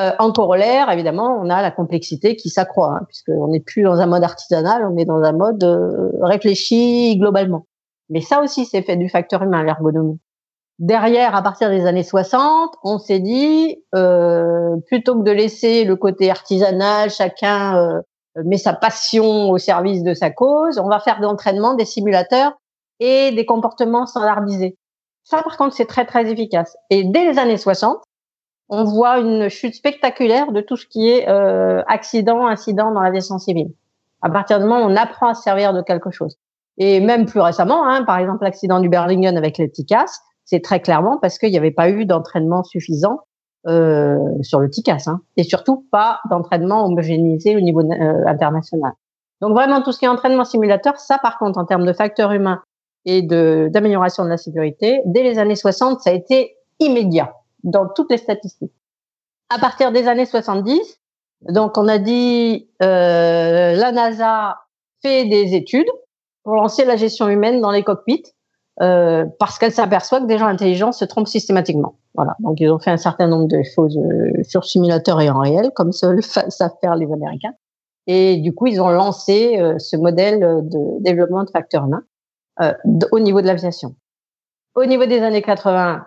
Euh, 0.00 0.10
en 0.18 0.32
corollaire, 0.32 0.90
évidemment, 0.90 1.38
on 1.40 1.50
a 1.50 1.62
la 1.62 1.70
complexité 1.70 2.34
qui 2.34 2.48
s'accroît, 2.48 2.96
hein, 2.96 3.04
puisqu'on 3.06 3.46
n'est 3.46 3.60
plus 3.60 3.82
dans 3.84 4.00
un 4.00 4.06
mode 4.06 4.24
artisanal, 4.24 4.84
on 4.90 4.96
est 4.96 5.04
dans 5.04 5.22
un 5.22 5.32
mode 5.32 5.62
euh, 5.62 6.10
réfléchi 6.22 7.16
globalement. 7.16 7.66
Mais 8.10 8.22
ça 8.22 8.42
aussi, 8.42 8.66
c'est 8.66 8.82
fait 8.82 8.96
du 8.96 9.08
facteur 9.08 9.44
humain, 9.44 9.62
l'ergonomie. 9.62 10.18
Derrière, 10.80 11.36
à 11.36 11.42
partir 11.42 11.70
des 11.70 11.86
années 11.86 12.02
60, 12.02 12.74
on 12.82 12.98
s'est 12.98 13.20
dit, 13.20 13.84
euh, 13.94 14.74
plutôt 14.88 15.16
que 15.16 15.22
de 15.22 15.30
laisser 15.30 15.84
le 15.84 15.94
côté 15.94 16.28
artisanal, 16.28 17.08
chacun 17.10 17.76
euh, 17.78 18.00
met 18.36 18.58
sa 18.58 18.72
passion 18.72 19.50
au 19.50 19.58
service 19.58 20.02
de 20.02 20.14
sa 20.14 20.30
cause, 20.30 20.78
on 20.78 20.88
va 20.88 21.00
faire 21.00 21.18
de 21.18 21.22
l'entraînement, 21.22 21.74
des 21.74 21.84
simulateurs 21.84 22.52
et 23.00 23.32
des 23.32 23.46
comportements 23.46 24.06
standardisés. 24.06 24.76
Ça, 25.24 25.42
par 25.42 25.56
contre, 25.56 25.74
c'est 25.74 25.86
très, 25.86 26.04
très 26.04 26.30
efficace. 26.30 26.76
Et 26.90 27.04
dès 27.04 27.24
les 27.30 27.38
années 27.38 27.56
60, 27.56 28.02
on 28.68 28.84
voit 28.84 29.18
une 29.18 29.48
chute 29.48 29.74
spectaculaire 29.74 30.52
de 30.52 30.60
tout 30.60 30.76
ce 30.76 30.86
qui 30.86 31.10
est 31.10 31.28
euh, 31.28 31.82
accident, 31.86 32.46
incident 32.46 32.92
dans 32.92 33.02
l'aviation 33.02 33.38
civile. 33.38 33.72
À 34.22 34.30
partir 34.30 34.58
du 34.58 34.64
moment 34.64 34.86
où 34.86 34.90
on 34.90 34.96
apprend 34.96 35.28
à 35.28 35.34
se 35.34 35.42
servir 35.42 35.74
de 35.74 35.82
quelque 35.82 36.10
chose. 36.10 36.38
Et 36.78 37.00
même 37.00 37.26
plus 37.26 37.40
récemment, 37.40 37.86
hein, 37.86 38.02
par 38.04 38.18
exemple 38.18 38.44
l'accident 38.44 38.80
du 38.80 38.88
Berlingen 38.88 39.36
avec 39.36 39.58
les 39.58 39.70
c'est 40.44 40.60
très 40.60 40.80
clairement 40.80 41.18
parce 41.18 41.38
qu'il 41.38 41.50
n'y 41.50 41.58
avait 41.58 41.70
pas 41.70 41.90
eu 41.90 42.06
d'entraînement 42.06 42.64
suffisant 42.64 43.20
euh, 43.68 44.18
sur 44.42 44.58
le 44.58 44.68
TICAS, 44.68 45.04
hein, 45.06 45.20
et 45.36 45.44
surtout 45.44 45.86
pas 45.92 46.20
d'entraînement 46.30 46.84
homogénéisé 46.84 47.56
au 47.56 47.60
niveau 47.60 47.80
euh, 47.80 48.26
international. 48.26 48.92
Donc 49.40 49.52
vraiment 49.52 49.82
tout 49.82 49.92
ce 49.92 49.98
qui 49.98 50.04
est 50.04 50.08
entraînement 50.08 50.44
simulateur, 50.44 50.98
ça 50.98 51.18
par 51.18 51.38
contre 51.38 51.58
en 51.58 51.64
termes 51.64 51.86
de 51.86 51.92
facteurs 51.92 52.32
humains 52.32 52.62
et 53.04 53.22
de 53.22 53.68
d'amélioration 53.72 54.24
de 54.24 54.28
la 54.28 54.36
sécurité, 54.36 55.00
dès 55.04 55.22
les 55.22 55.38
années 55.38 55.56
60, 55.56 56.00
ça 56.00 56.10
a 56.10 56.12
été 56.12 56.56
immédiat 56.80 57.34
dans 57.62 57.88
toutes 57.88 58.10
les 58.10 58.18
statistiques. 58.18 58.72
À 59.48 59.58
partir 59.58 59.92
des 59.92 60.08
années 60.08 60.26
70, 60.26 61.00
donc 61.48 61.78
on 61.78 61.88
a 61.88 61.98
dit 61.98 62.68
euh, 62.82 63.74
la 63.74 63.92
NASA 63.92 64.56
fait 65.02 65.26
des 65.26 65.54
études 65.54 65.90
pour 66.42 66.54
lancer 66.54 66.84
la 66.84 66.96
gestion 66.96 67.28
humaine 67.28 67.60
dans 67.60 67.70
les 67.70 67.82
cockpits 67.82 68.24
euh, 68.80 69.26
parce 69.38 69.58
qu'elle 69.58 69.72
s'aperçoit 69.72 70.20
que 70.20 70.26
des 70.26 70.38
gens 70.38 70.46
intelligents 70.46 70.92
se 70.92 71.04
trompent 71.04 71.28
systématiquement. 71.28 71.96
Voilà. 72.14 72.34
Donc 72.40 72.60
ils 72.60 72.70
ont 72.70 72.78
fait 72.78 72.90
un 72.90 72.96
certain 72.96 73.26
nombre 73.26 73.48
de 73.48 73.62
choses 73.62 73.98
euh, 73.98 74.42
sur 74.44 74.64
simulateur 74.64 75.20
et 75.20 75.30
en 75.30 75.40
réel, 75.40 75.70
comme 75.74 75.92
seuls 75.92 76.22
savent 76.22 76.74
faire 76.80 76.96
les 76.96 77.10
Américains. 77.12 77.52
Et 78.06 78.38
du 78.38 78.52
coup, 78.52 78.66
ils 78.66 78.80
ont 78.80 78.90
lancé 78.90 79.58
euh, 79.60 79.78
ce 79.78 79.96
modèle 79.96 80.40
de 80.40 81.02
développement 81.02 81.44
de 81.44 81.50
facteurs 81.50 81.84
humains 81.84 82.02
euh, 82.60 82.72
au 83.12 83.20
niveau 83.20 83.40
de 83.40 83.46
l'aviation. 83.46 83.94
Au 84.74 84.86
niveau 84.86 85.06
des 85.06 85.20
années 85.20 85.42
80, 85.42 86.04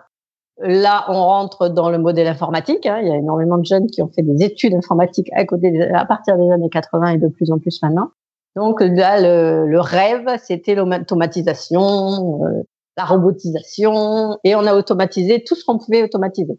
Là, 0.58 1.04
on 1.08 1.22
rentre 1.22 1.68
dans 1.68 1.90
le 1.90 1.98
modèle 1.98 2.26
informatique. 2.26 2.86
Hein. 2.86 3.00
Il 3.02 3.08
y 3.08 3.10
a 3.10 3.16
énormément 3.16 3.58
de 3.58 3.66
jeunes 3.66 3.88
qui 3.88 4.00
ont 4.00 4.08
fait 4.08 4.22
des 4.22 4.42
études 4.42 4.74
informatiques 4.74 5.28
à 5.34 5.44
côté 5.44 5.82
à 5.92 6.06
partir 6.06 6.38
des 6.38 6.50
années 6.50 6.70
80 6.70 7.08
et 7.08 7.18
de 7.18 7.28
plus 7.28 7.50
en 7.50 7.58
plus 7.58 7.82
maintenant. 7.82 8.08
Donc 8.56 8.80
là, 8.80 9.20
le, 9.20 9.78
rêve, 9.80 10.26
c'était 10.42 10.74
l'automatisation, 10.74 12.42
euh, 12.42 12.62
la 12.96 13.04
robotisation, 13.04 14.38
et 14.44 14.54
on 14.56 14.66
a 14.66 14.74
automatisé 14.74 15.44
tout 15.44 15.54
ce 15.54 15.64
qu'on 15.64 15.78
pouvait 15.78 16.02
automatiser. 16.02 16.58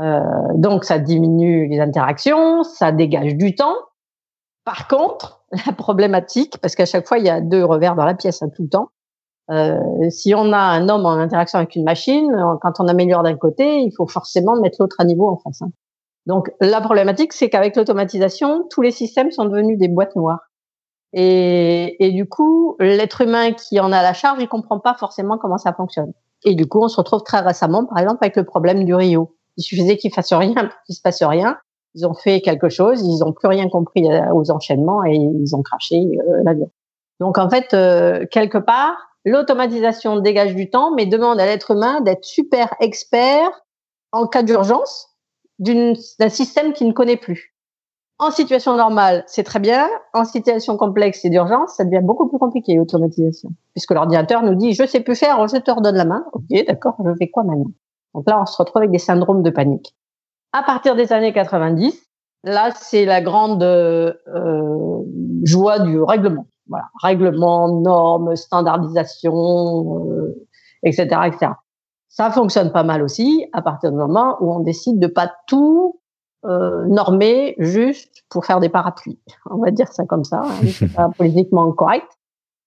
Euh, 0.00 0.20
donc 0.54 0.84
ça 0.84 0.98
diminue 0.98 1.66
les 1.68 1.80
interactions, 1.80 2.62
ça 2.62 2.92
dégage 2.92 3.36
du 3.36 3.54
temps. 3.54 3.76
Par 4.64 4.86
contre, 4.86 5.42
la 5.66 5.72
problématique, 5.72 6.58
parce 6.58 6.74
qu'à 6.74 6.86
chaque 6.86 7.08
fois 7.08 7.18
il 7.18 7.24
y 7.24 7.30
a 7.30 7.40
deux 7.40 7.64
revers 7.64 7.96
dans 7.96 8.04
la 8.04 8.14
pièce 8.14 8.42
hein, 8.42 8.50
tout 8.54 8.62
le 8.62 8.68
temps. 8.68 8.90
Euh, 9.50 9.80
si 10.10 10.34
on 10.34 10.52
a 10.52 10.58
un 10.58 10.88
homme 10.90 11.06
en 11.06 11.12
interaction 11.12 11.58
avec 11.58 11.74
une 11.74 11.84
machine, 11.84 12.30
quand 12.60 12.78
on 12.78 12.86
améliore 12.86 13.22
d'un 13.22 13.36
côté, 13.36 13.80
il 13.80 13.90
faut 13.96 14.06
forcément 14.06 14.60
mettre 14.60 14.76
l'autre 14.78 14.96
à 14.98 15.04
niveau 15.04 15.26
en 15.28 15.38
face. 15.38 15.62
Hein. 15.62 15.70
Donc 16.26 16.52
la 16.60 16.80
problématique, 16.82 17.32
c'est 17.32 17.48
qu'avec 17.48 17.76
l'automatisation, 17.76 18.66
tous 18.70 18.82
les 18.82 18.90
systèmes 18.90 19.30
sont 19.30 19.46
devenus 19.46 19.78
des 19.78 19.88
boîtes 19.88 20.14
noires. 20.14 20.49
Et, 21.12 22.04
et 22.04 22.12
du 22.12 22.28
coup, 22.28 22.76
l'être 22.78 23.20
humain 23.22 23.52
qui 23.52 23.80
en 23.80 23.92
a 23.92 24.02
la 24.02 24.12
charge, 24.12 24.38
il 24.40 24.48
comprend 24.48 24.78
pas 24.78 24.94
forcément 24.94 25.38
comment 25.38 25.58
ça 25.58 25.72
fonctionne. 25.72 26.12
Et 26.44 26.54
du 26.54 26.66
coup, 26.66 26.82
on 26.82 26.88
se 26.88 26.96
retrouve 26.96 27.22
très 27.22 27.40
récemment, 27.40 27.84
par 27.84 27.98
exemple, 27.98 28.18
avec 28.22 28.36
le 28.36 28.44
problème 28.44 28.84
du 28.84 28.94
Rio. 28.94 29.34
Il 29.56 29.62
suffisait 29.62 29.96
qu'il 29.96 30.12
fasse 30.12 30.32
rien 30.32 30.54
pour 30.54 30.82
qu'il 30.86 30.94
se 30.94 31.02
passe 31.02 31.22
rien. 31.22 31.58
Ils 31.94 32.06
ont 32.06 32.14
fait 32.14 32.40
quelque 32.40 32.68
chose, 32.68 33.02
ils 33.02 33.18
n'ont 33.18 33.32
plus 33.32 33.48
rien 33.48 33.68
compris 33.68 34.06
aux 34.32 34.50
enchaînements 34.50 35.04
et 35.04 35.16
ils 35.16 35.56
ont 35.56 35.62
craché 35.62 35.96
euh, 35.96 36.42
l'avion. 36.44 36.70
Donc 37.18 37.36
en 37.36 37.50
fait, 37.50 37.74
euh, 37.74 38.26
quelque 38.30 38.58
part, 38.58 38.96
l'automatisation 39.24 40.20
dégage 40.20 40.54
du 40.54 40.70
temps, 40.70 40.94
mais 40.94 41.06
demande 41.06 41.40
à 41.40 41.46
l'être 41.46 41.72
humain 41.72 42.00
d'être 42.00 42.24
super 42.24 42.74
expert 42.80 43.50
en 44.12 44.26
cas 44.26 44.42
d'urgence 44.42 45.08
d'un 45.58 46.28
système 46.28 46.72
qu'il 46.72 46.88
ne 46.88 46.92
connaît 46.92 47.18
plus. 47.18 47.49
En 48.20 48.30
situation 48.30 48.76
normale, 48.76 49.24
c'est 49.26 49.44
très 49.44 49.60
bien. 49.60 49.88
En 50.12 50.26
situation 50.26 50.76
complexe 50.76 51.24
et 51.24 51.30
d'urgence, 51.30 51.76
ça 51.76 51.86
devient 51.86 52.02
beaucoup 52.02 52.28
plus 52.28 52.38
compliqué, 52.38 52.74
l'automatisation. 52.74 53.48
Puisque 53.72 53.92
l'ordinateur 53.92 54.42
nous 54.42 54.54
dit, 54.54 54.74
je 54.74 54.86
sais 54.86 55.00
plus 55.00 55.14
faire, 55.14 55.48
je 55.48 55.56
te 55.56 55.70
redonne 55.70 55.96
la 55.96 56.04
main. 56.04 56.26
Ok, 56.34 56.44
d'accord, 56.66 56.96
je 57.02 57.12
fais 57.18 57.30
quoi 57.30 57.44
maintenant? 57.44 57.70
Donc 58.14 58.28
là, 58.28 58.38
on 58.38 58.44
se 58.44 58.58
retrouve 58.58 58.82
avec 58.82 58.90
des 58.90 58.98
syndromes 58.98 59.42
de 59.42 59.48
panique. 59.48 59.96
À 60.52 60.62
partir 60.62 60.96
des 60.96 61.14
années 61.14 61.32
90, 61.32 61.98
là, 62.44 62.70
c'est 62.74 63.06
la 63.06 63.22
grande 63.22 63.62
euh, 63.62 64.12
joie 65.44 65.78
du 65.78 66.02
règlement. 66.02 66.46
Voilà, 66.68 66.90
règlement, 67.02 67.80
normes, 67.80 68.36
standardisation, 68.36 70.10
euh, 70.10 70.46
etc., 70.82 71.06
etc. 71.24 71.52
Ça 72.10 72.30
fonctionne 72.30 72.70
pas 72.70 72.82
mal 72.82 73.02
aussi 73.02 73.46
à 73.54 73.62
partir 73.62 73.92
du 73.92 73.96
moment 73.96 74.36
où 74.40 74.52
on 74.52 74.60
décide 74.60 74.98
de 74.98 75.06
pas 75.06 75.32
tout 75.46 75.99
euh, 76.44 76.86
normé 76.86 77.54
juste 77.58 78.24
pour 78.30 78.44
faire 78.44 78.60
des 78.60 78.68
parapluies. 78.68 79.18
On 79.50 79.58
va 79.58 79.70
dire 79.70 79.92
ça 79.92 80.04
comme 80.04 80.24
ça. 80.24 80.42
Hein, 80.44 80.66
c'est 80.66 80.92
pas 80.92 81.08
politiquement 81.16 81.70
correct. 81.72 82.06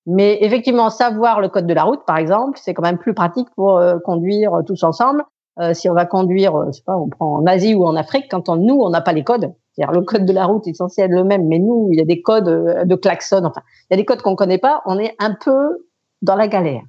Mais 0.06 0.38
effectivement, 0.42 0.90
savoir 0.90 1.40
le 1.40 1.50
code 1.50 1.66
de 1.66 1.74
la 1.74 1.84
route, 1.84 2.02
par 2.06 2.18
exemple, 2.18 2.60
c'est 2.62 2.74
quand 2.74 2.84
même 2.84 2.98
plus 2.98 3.14
pratique 3.14 3.48
pour 3.56 3.78
euh, 3.78 4.00
conduire 4.00 4.60
tous 4.66 4.84
ensemble. 4.84 5.24
Euh, 5.60 5.74
si 5.74 5.90
on 5.90 5.94
va 5.94 6.06
conduire, 6.06 6.56
euh, 6.56 6.66
je 6.68 6.78
sais 6.78 6.84
pas, 6.84 6.98
on 6.98 7.08
prend 7.08 7.36
en 7.36 7.46
Asie 7.46 7.76
ou 7.76 7.86
en 7.86 7.96
Afrique, 7.96 8.26
quand 8.30 8.50
on, 8.50 8.58
nous, 8.58 8.76
on 8.76 8.90
n'a 8.90 9.02
pas 9.02 9.14
les 9.14 9.24
codes. 9.24 9.54
C'est-à-dire 9.72 9.94
le 9.94 10.02
code 10.02 10.26
de 10.26 10.34
la 10.34 10.46
route 10.46 10.68
est 10.68 10.74
censé 10.74 11.02
être 11.02 11.12
le 11.12 11.24
même, 11.24 11.48
mais 11.48 11.60
nous, 11.60 11.90
il 11.92 11.98
y 11.98 12.02
a 12.02 12.06
des 12.06 12.22
codes 12.22 12.86
de 12.86 12.96
klaxon. 12.96 13.44
Enfin, 13.46 13.62
il 13.90 13.94
y 13.94 13.96
a 13.96 13.98
des 13.98 14.06
codes 14.06 14.22
qu'on 14.22 14.36
connaît 14.36 14.58
pas. 14.58 14.82
On 14.86 15.00
est 15.00 15.16
un 15.20 15.36
peu 15.40 15.88
dans 16.22 16.36
la 16.36 16.48
galère. 16.48 16.82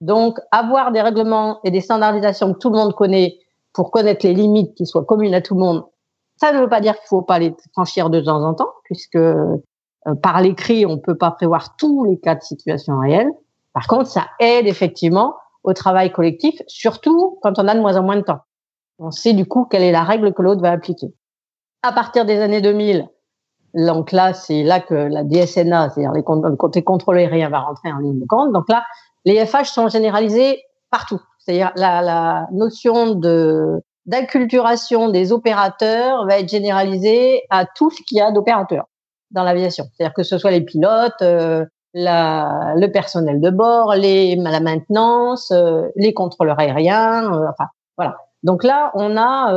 Donc, 0.00 0.38
avoir 0.50 0.92
des 0.92 1.00
règlements 1.00 1.58
et 1.64 1.70
des 1.70 1.80
standardisations 1.80 2.54
que 2.54 2.58
tout 2.58 2.70
le 2.70 2.76
monde 2.76 2.94
connaît 2.94 3.38
pour 3.72 3.90
connaître 3.90 4.26
les 4.26 4.34
limites 4.34 4.74
qui 4.74 4.86
soient 4.86 5.04
communes 5.04 5.34
à 5.34 5.40
tout 5.40 5.54
le 5.54 5.60
monde, 5.60 5.84
ça 6.40 6.52
ne 6.52 6.60
veut 6.60 6.68
pas 6.68 6.80
dire 6.80 6.94
qu'il 6.94 7.08
faut 7.08 7.22
pas 7.22 7.38
les 7.38 7.54
franchir 7.72 8.10
de 8.10 8.20
temps 8.20 8.42
en 8.42 8.54
temps, 8.54 8.72
puisque 8.84 9.16
euh, 9.16 9.56
par 10.22 10.40
l'écrit, 10.40 10.86
on 10.86 10.98
peut 10.98 11.16
pas 11.16 11.30
prévoir 11.30 11.76
tous 11.76 12.04
les 12.04 12.18
cas 12.18 12.34
de 12.34 12.42
situation 12.42 12.98
réelle. 12.98 13.30
Par 13.72 13.86
contre, 13.86 14.08
ça 14.08 14.26
aide 14.40 14.66
effectivement 14.66 15.34
au 15.64 15.72
travail 15.72 16.12
collectif, 16.12 16.60
surtout 16.66 17.38
quand 17.42 17.58
on 17.58 17.68
a 17.68 17.74
de 17.74 17.80
moins 17.80 17.96
en 17.96 18.02
moins 18.02 18.16
de 18.16 18.22
temps. 18.22 18.40
On 18.98 19.10
sait 19.10 19.32
du 19.32 19.46
coup 19.46 19.64
quelle 19.64 19.82
est 19.82 19.92
la 19.92 20.02
règle 20.02 20.32
que 20.32 20.42
l'autre 20.42 20.62
va 20.62 20.70
appliquer. 20.70 21.12
À 21.82 21.92
partir 21.92 22.24
des 22.24 22.40
années 22.40 22.60
2000, 22.60 23.08
donc 23.74 24.12
là, 24.12 24.32
c'est 24.32 24.62
là 24.62 24.80
que 24.80 24.94
la 24.94 25.24
DSNA, 25.24 25.90
c'est-à-dire 25.90 26.12
les 26.12 26.22
comptes, 26.22 26.44
le 26.44 26.80
contrôlé 26.80 27.26
rien 27.26 27.48
va 27.50 27.60
rentrer 27.60 27.92
en 27.92 27.98
ligne 27.98 28.18
de 28.18 28.26
compte. 28.26 28.52
Donc 28.52 28.68
là, 28.68 28.82
les 29.24 29.44
FH 29.44 29.66
sont 29.66 29.88
généralisés 29.88 30.62
partout. 30.90 31.20
C'est-à-dire 31.38 31.70
la, 31.76 32.00
la 32.02 32.48
notion 32.52 33.14
de 33.14 33.80
d'acculturation 34.08 35.10
des 35.10 35.32
opérateurs 35.32 36.26
va 36.26 36.38
être 36.38 36.48
généralisée 36.48 37.42
à 37.50 37.66
tout 37.66 37.90
ce 37.90 38.02
qu'il 38.02 38.16
y 38.16 38.20
a 38.20 38.32
d'opérateurs 38.32 38.86
dans 39.30 39.44
l'aviation. 39.44 39.84
C'est-à-dire 39.92 40.14
que 40.14 40.22
ce 40.22 40.38
soit 40.38 40.50
les 40.50 40.62
pilotes, 40.62 41.20
euh, 41.20 41.64
le 41.94 42.86
personnel 42.86 43.40
de 43.40 43.50
bord, 43.50 43.94
la 43.94 44.60
maintenance, 44.60 45.50
euh, 45.50 45.88
les 45.94 46.14
contrôleurs 46.14 46.58
aériens, 46.58 47.32
euh, 47.32 47.50
enfin 47.50 47.68
voilà. 47.98 48.16
Donc 48.42 48.64
là, 48.64 48.90
on 48.94 49.16
a 49.16 49.52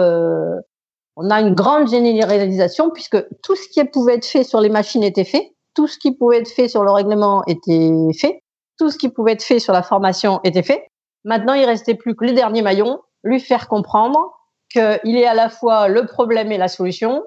on 1.18 1.30
a 1.30 1.42
une 1.42 1.54
grande 1.54 1.90
généralisation 1.90 2.90
puisque 2.90 3.18
tout 3.42 3.56
ce 3.56 3.70
qui 3.70 3.84
pouvait 3.86 4.16
être 4.16 4.26
fait 4.26 4.44
sur 4.44 4.60
les 4.60 4.70
machines 4.70 5.04
était 5.04 5.24
fait, 5.24 5.54
tout 5.76 5.88
ce 5.88 5.98
qui 5.98 6.12
pouvait 6.12 6.40
être 6.40 6.50
fait 6.50 6.68
sur 6.68 6.84
le 6.84 6.92
règlement 6.92 7.44
était 7.48 7.92
fait, 8.20 8.42
tout 8.78 8.90
ce 8.90 8.98
qui 8.98 9.08
pouvait 9.10 9.34
être 9.34 9.44
fait 9.44 9.60
sur 9.60 9.72
la 9.72 9.84
formation 9.84 10.42
était 10.44 10.64
fait. 10.64 10.88
Maintenant, 11.24 11.54
il 11.54 11.66
restait 11.66 11.96
plus 11.96 12.16
que 12.16 12.26
les 12.26 12.34
derniers 12.34 12.64
maillons, 12.64 13.00
lui 13.24 13.40
faire 13.40 13.68
comprendre 13.68 14.32
qu'il 14.72 15.18
est 15.18 15.26
à 15.26 15.34
la 15.34 15.50
fois 15.50 15.88
le 15.88 16.06
problème 16.06 16.52
et 16.52 16.58
la 16.58 16.68
solution, 16.68 17.24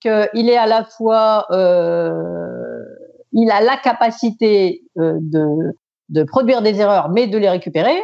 qu'il 0.00 0.48
est 0.48 0.56
à 0.56 0.66
la 0.66 0.84
fois, 0.84 1.46
euh, 1.50 2.82
il 3.32 3.50
a 3.50 3.60
la 3.60 3.76
capacité 3.76 4.82
euh, 4.98 5.14
de, 5.20 5.44
de 6.08 6.22
produire 6.22 6.62
des 6.62 6.80
erreurs, 6.80 7.08
mais 7.08 7.26
de 7.26 7.38
les 7.38 7.48
récupérer 7.48 7.96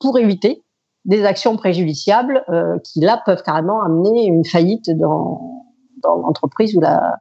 pour 0.00 0.18
éviter 0.18 0.62
des 1.04 1.24
actions 1.24 1.56
préjudiciables 1.56 2.44
euh, 2.48 2.78
qui 2.84 3.00
là 3.00 3.20
peuvent 3.26 3.42
carrément 3.42 3.82
amener 3.82 4.24
une 4.26 4.44
faillite 4.44 4.90
dans, 4.96 5.64
dans 6.02 6.16
l'entreprise 6.16 6.76
ou 6.76 6.80
la, 6.80 7.18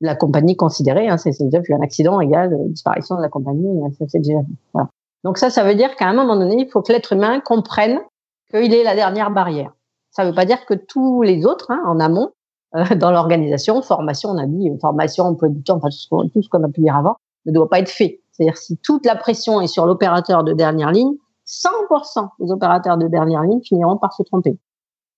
la 0.00 0.16
compagnie 0.16 0.56
considérée. 0.56 1.08
Hein, 1.08 1.16
c'est 1.16 1.32
déjà 1.40 1.60
un 1.74 1.82
accident 1.82 2.20
égal 2.20 2.56
disparition 2.68 3.16
de 3.16 3.22
la 3.22 3.28
compagnie, 3.28 3.68
ça 3.98 4.18
déjà 4.18 4.40
vu. 4.40 4.56
Voilà. 4.72 4.88
Donc 5.24 5.38
ça, 5.38 5.50
ça 5.50 5.62
veut 5.64 5.74
dire 5.74 5.96
qu'à 5.96 6.06
un 6.06 6.14
moment 6.14 6.36
donné, 6.36 6.56
il 6.58 6.68
faut 6.70 6.82
que 6.82 6.92
l'être 6.92 7.12
humain 7.12 7.40
comprenne 7.40 8.00
qu'il 8.50 8.74
est 8.74 8.84
la 8.84 8.94
dernière 8.94 9.30
barrière. 9.30 9.72
Ça 10.20 10.26
ne 10.26 10.30
veut 10.32 10.36
pas 10.36 10.44
dire 10.44 10.66
que 10.66 10.74
tous 10.74 11.22
les 11.22 11.46
autres, 11.46 11.70
hein, 11.70 11.82
en 11.86 11.98
amont, 11.98 12.32
euh, 12.76 12.84
dans 12.96 13.10
l'organisation, 13.10 13.80
formation, 13.80 14.28
on 14.28 14.36
a 14.36 14.46
dit, 14.46 14.70
formation, 14.78 15.24
emploi 15.24 15.48
du 15.48 15.62
temps, 15.62 15.80
enfin, 15.82 15.88
tout 16.32 16.42
ce 16.42 16.48
qu'on 16.50 16.62
a 16.62 16.68
pu 16.68 16.82
dire 16.82 16.94
avant, 16.94 17.16
ne 17.46 17.52
doit 17.52 17.70
pas 17.70 17.78
être 17.78 17.88
fait. 17.88 18.20
C'est-à-dire 18.30 18.58
si 18.58 18.76
toute 18.76 19.06
la 19.06 19.16
pression 19.16 19.62
est 19.62 19.66
sur 19.66 19.86
l'opérateur 19.86 20.44
de 20.44 20.52
dernière 20.52 20.92
ligne, 20.92 21.14
100% 21.46 22.28
des 22.38 22.52
opérateurs 22.52 22.98
de 22.98 23.08
dernière 23.08 23.42
ligne 23.42 23.62
finiront 23.62 23.96
par 23.96 24.12
se 24.12 24.22
tromper. 24.22 24.58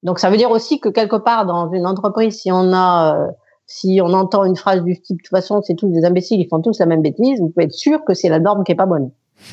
Donc 0.05 0.21
ça 0.21 0.31
veut 0.31 0.37
dire 0.37 0.53
aussi 0.53 0.79
que 0.79 0.89
quelque 0.89 1.17
part 1.17 1.47
dans 1.47 1.73
une 1.73 1.87
entreprise, 1.87 2.41
si 2.41 2.53
on 2.53 2.73
a, 2.73 3.17
euh, 3.17 3.27
si 3.67 4.01
on 4.03 4.13
entend 4.13 4.45
une 4.45 4.57
phrase 4.57 4.83
du 4.83 5.01
type 5.01 5.17
de 5.17 5.23
toute 5.23 5.31
façon 5.31 5.63
c'est 5.63 5.75
tous 5.75 5.89
des 5.89 6.05
imbéciles, 6.05 6.41
ils 6.41 6.49
font 6.49 6.61
tous 6.61 6.79
la 6.79 6.87
même 6.87 7.03
bêtise, 7.03 7.41
vous 7.41 7.49
pouvez 7.49 7.67
être 7.67 7.73
sûr 7.73 8.05
que 8.05 8.15
c'est 8.15 8.29
la 8.29 8.39
norme 8.39 8.63
qui 8.63 8.71
est 8.71 8.77
pas 8.77 8.87
bonne. 8.87 9.11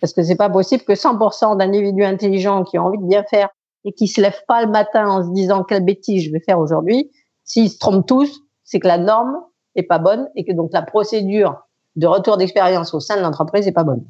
Parce 0.00 0.14
que 0.14 0.22
c'est 0.22 0.36
pas 0.36 0.48
possible 0.48 0.84
que 0.84 0.94
100% 0.94 1.58
d'individus 1.58 2.04
intelligents 2.04 2.64
qui 2.64 2.78
ont 2.78 2.86
envie 2.86 2.98
de 2.98 3.06
bien 3.06 3.22
faire 3.24 3.50
et 3.84 3.92
qui 3.92 4.08
se 4.08 4.20
lèvent 4.20 4.44
pas 4.48 4.64
le 4.64 4.70
matin 4.70 5.08
en 5.08 5.24
se 5.24 5.32
disant 5.32 5.62
quelle 5.64 5.84
bêtise 5.84 6.24
je 6.24 6.30
vais 6.30 6.40
faire 6.40 6.58
aujourd'hui, 6.58 7.10
s'ils 7.44 7.70
se 7.70 7.78
trompent 7.78 8.06
tous, 8.06 8.40
c'est 8.64 8.80
que 8.80 8.88
la 8.88 8.98
norme 8.98 9.36
est 9.74 9.82
pas 9.82 9.98
bonne 9.98 10.28
et 10.34 10.44
que 10.44 10.52
donc 10.52 10.70
la 10.72 10.82
procédure 10.82 11.56
de 11.96 12.06
retour 12.06 12.36
d'expérience 12.36 12.94
au 12.94 13.00
sein 13.00 13.16
de 13.16 13.22
l'entreprise 13.22 13.66
est 13.66 13.72
pas 13.72 13.84
bonne. 13.84 14.04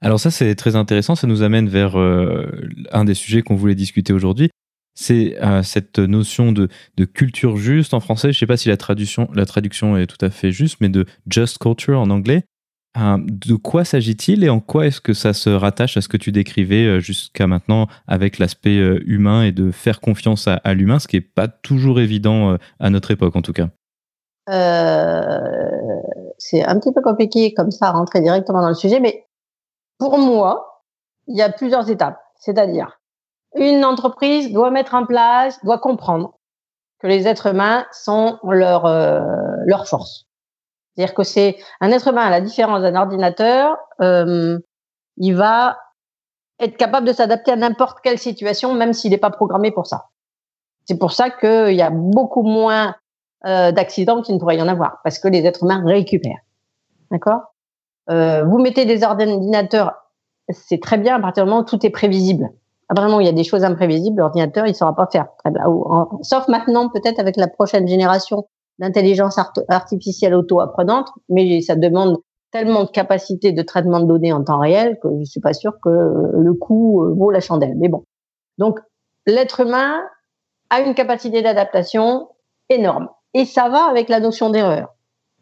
Alors 0.00 0.18
ça 0.18 0.30
c'est 0.30 0.54
très 0.54 0.76
intéressant, 0.76 1.14
ça 1.14 1.26
nous 1.26 1.42
amène 1.42 1.68
vers 1.68 1.98
euh, 1.98 2.46
un 2.92 3.04
des 3.04 3.14
sujets 3.14 3.42
qu'on 3.42 3.56
voulait 3.56 3.74
discuter 3.74 4.12
aujourd'hui. 4.12 4.50
C'est 4.94 5.36
euh, 5.42 5.62
cette 5.62 5.98
notion 5.98 6.52
de, 6.52 6.68
de, 6.96 7.04
culture 7.04 7.56
juste 7.56 7.94
en 7.94 8.00
français. 8.00 8.32
Je 8.32 8.38
sais 8.38 8.46
pas 8.46 8.56
si 8.56 8.68
la 8.68 8.76
traduction, 8.76 9.28
la 9.34 9.46
traduction 9.46 9.96
est 9.96 10.06
tout 10.06 10.22
à 10.24 10.30
fait 10.30 10.52
juste, 10.52 10.78
mais 10.80 10.88
de 10.88 11.06
just 11.28 11.58
culture 11.58 12.00
en 12.00 12.10
anglais. 12.10 12.44
Euh, 12.98 13.18
de 13.20 13.54
quoi 13.54 13.84
s'agit-il 13.84 14.42
et 14.42 14.48
en 14.48 14.58
quoi 14.58 14.86
est-ce 14.86 15.00
que 15.00 15.12
ça 15.12 15.32
se 15.32 15.48
rattache 15.48 15.96
à 15.96 16.00
ce 16.00 16.08
que 16.08 16.16
tu 16.16 16.32
décrivais 16.32 16.86
euh, 16.86 16.98
jusqu'à 16.98 17.46
maintenant 17.46 17.86
avec 18.08 18.40
l'aspect 18.40 18.78
euh, 18.78 19.00
humain 19.06 19.44
et 19.44 19.52
de 19.52 19.70
faire 19.70 20.00
confiance 20.00 20.48
à, 20.48 20.74
l'humain, 20.74 20.98
ce 20.98 21.06
qui 21.06 21.16
n'est 21.16 21.22
pas 21.22 21.46
toujours 21.46 22.00
évident 22.00 22.56
à 22.80 22.90
notre 22.90 23.12
époque 23.12 23.36
en 23.36 23.42
tout 23.42 23.52
cas? 23.52 23.68
C'est 26.38 26.64
un 26.64 26.80
petit 26.80 26.92
peu 26.92 27.02
compliqué 27.02 27.54
comme 27.54 27.70
ça 27.70 27.88
à 27.88 27.92
rentrer 27.92 28.20
directement 28.20 28.60
dans 28.60 28.68
le 28.68 28.74
sujet, 28.74 28.98
mais 28.98 29.24
pour 29.98 30.18
moi, 30.18 30.82
il 31.28 31.36
y 31.36 31.42
a 31.42 31.50
plusieurs 31.50 31.88
étapes. 31.90 32.18
C'est-à-dire, 32.40 32.98
une 33.54 33.84
entreprise 33.84 34.52
doit 34.52 34.72
mettre 34.72 34.94
en 34.94 35.06
place, 35.06 35.62
doit 35.64 35.78
comprendre 35.78 36.34
que 36.98 37.06
les 37.06 37.28
êtres 37.28 37.46
humains 37.46 37.86
sont 37.92 38.38
leur, 38.42 38.88
leur 39.66 39.86
force 39.86 40.29
c'est-à-dire 40.94 41.14
que 41.14 41.22
c'est 41.22 41.56
un 41.80 41.90
être 41.90 42.08
humain, 42.08 42.22
à 42.22 42.30
la 42.30 42.40
différence 42.40 42.82
d'un 42.82 42.94
ordinateur, 42.96 43.76
euh, 44.00 44.58
il 45.16 45.34
va 45.34 45.78
être 46.58 46.76
capable 46.76 47.06
de 47.06 47.12
s'adapter 47.12 47.52
à 47.52 47.56
n'importe 47.56 47.98
quelle 48.02 48.18
situation, 48.18 48.74
même 48.74 48.92
s'il 48.92 49.10
n'est 49.10 49.18
pas 49.18 49.30
programmé 49.30 49.70
pour 49.70 49.86
ça. 49.86 50.06
C'est 50.84 50.98
pour 50.98 51.12
ça 51.12 51.30
qu'il 51.30 51.74
y 51.74 51.82
a 51.82 51.90
beaucoup 51.90 52.42
moins 52.42 52.94
euh, 53.46 53.72
d'accidents 53.72 54.20
qu'il 54.20 54.34
ne 54.34 54.40
pourrait 54.40 54.56
y 54.56 54.62
en 54.62 54.68
avoir, 54.68 54.98
parce 55.04 55.18
que 55.18 55.28
les 55.28 55.46
êtres 55.46 55.62
humains 55.62 55.82
récupèrent. 55.86 56.42
D'accord? 57.10 57.40
Euh, 58.10 58.44
Vous 58.44 58.58
mettez 58.58 58.84
des 58.84 59.04
ordinateurs, 59.04 59.94
c'est 60.48 60.82
très 60.82 60.98
bien 60.98 61.16
à 61.16 61.20
partir 61.20 61.44
du 61.44 61.50
moment 61.50 61.62
où 61.62 61.64
tout 61.64 61.84
est 61.86 61.90
prévisible. 61.90 62.50
vraiment, 62.94 63.20
il 63.20 63.26
y 63.26 63.28
a 63.28 63.32
des 63.32 63.44
choses 63.44 63.64
imprévisibles, 63.64 64.18
l'ordinateur, 64.18 64.66
il 64.66 64.70
ne 64.70 64.74
saura 64.74 64.96
pas 64.96 65.06
faire. 65.06 65.28
Sauf 66.22 66.48
maintenant, 66.48 66.88
peut-être 66.88 67.20
avec 67.20 67.36
la 67.36 67.46
prochaine 67.46 67.86
génération 67.86 68.48
d'intelligence 68.80 69.38
artificielle 69.68 70.34
auto-apprenante, 70.34 71.08
mais 71.28 71.60
ça 71.60 71.76
demande 71.76 72.18
tellement 72.50 72.84
de 72.84 72.90
capacité 72.90 73.52
de 73.52 73.62
traitement 73.62 74.00
de 74.00 74.06
données 74.06 74.32
en 74.32 74.42
temps 74.42 74.58
réel 74.58 74.98
que 75.02 75.08
je 75.20 75.24
suis 75.24 75.40
pas 75.40 75.52
sûre 75.52 75.74
que 75.84 75.88
le 75.88 76.54
coût 76.54 77.04
euh, 77.04 77.14
vaut 77.14 77.30
la 77.30 77.40
chandelle. 77.40 77.74
Mais 77.76 77.88
bon. 77.88 78.04
Donc, 78.58 78.80
l'être 79.26 79.60
humain 79.60 80.00
a 80.70 80.80
une 80.80 80.94
capacité 80.94 81.42
d'adaptation 81.42 82.28
énorme. 82.68 83.08
Et 83.34 83.44
ça 83.44 83.68
va 83.68 83.84
avec 83.84 84.08
la 84.08 84.18
notion 84.18 84.50
d'erreur. 84.50 84.88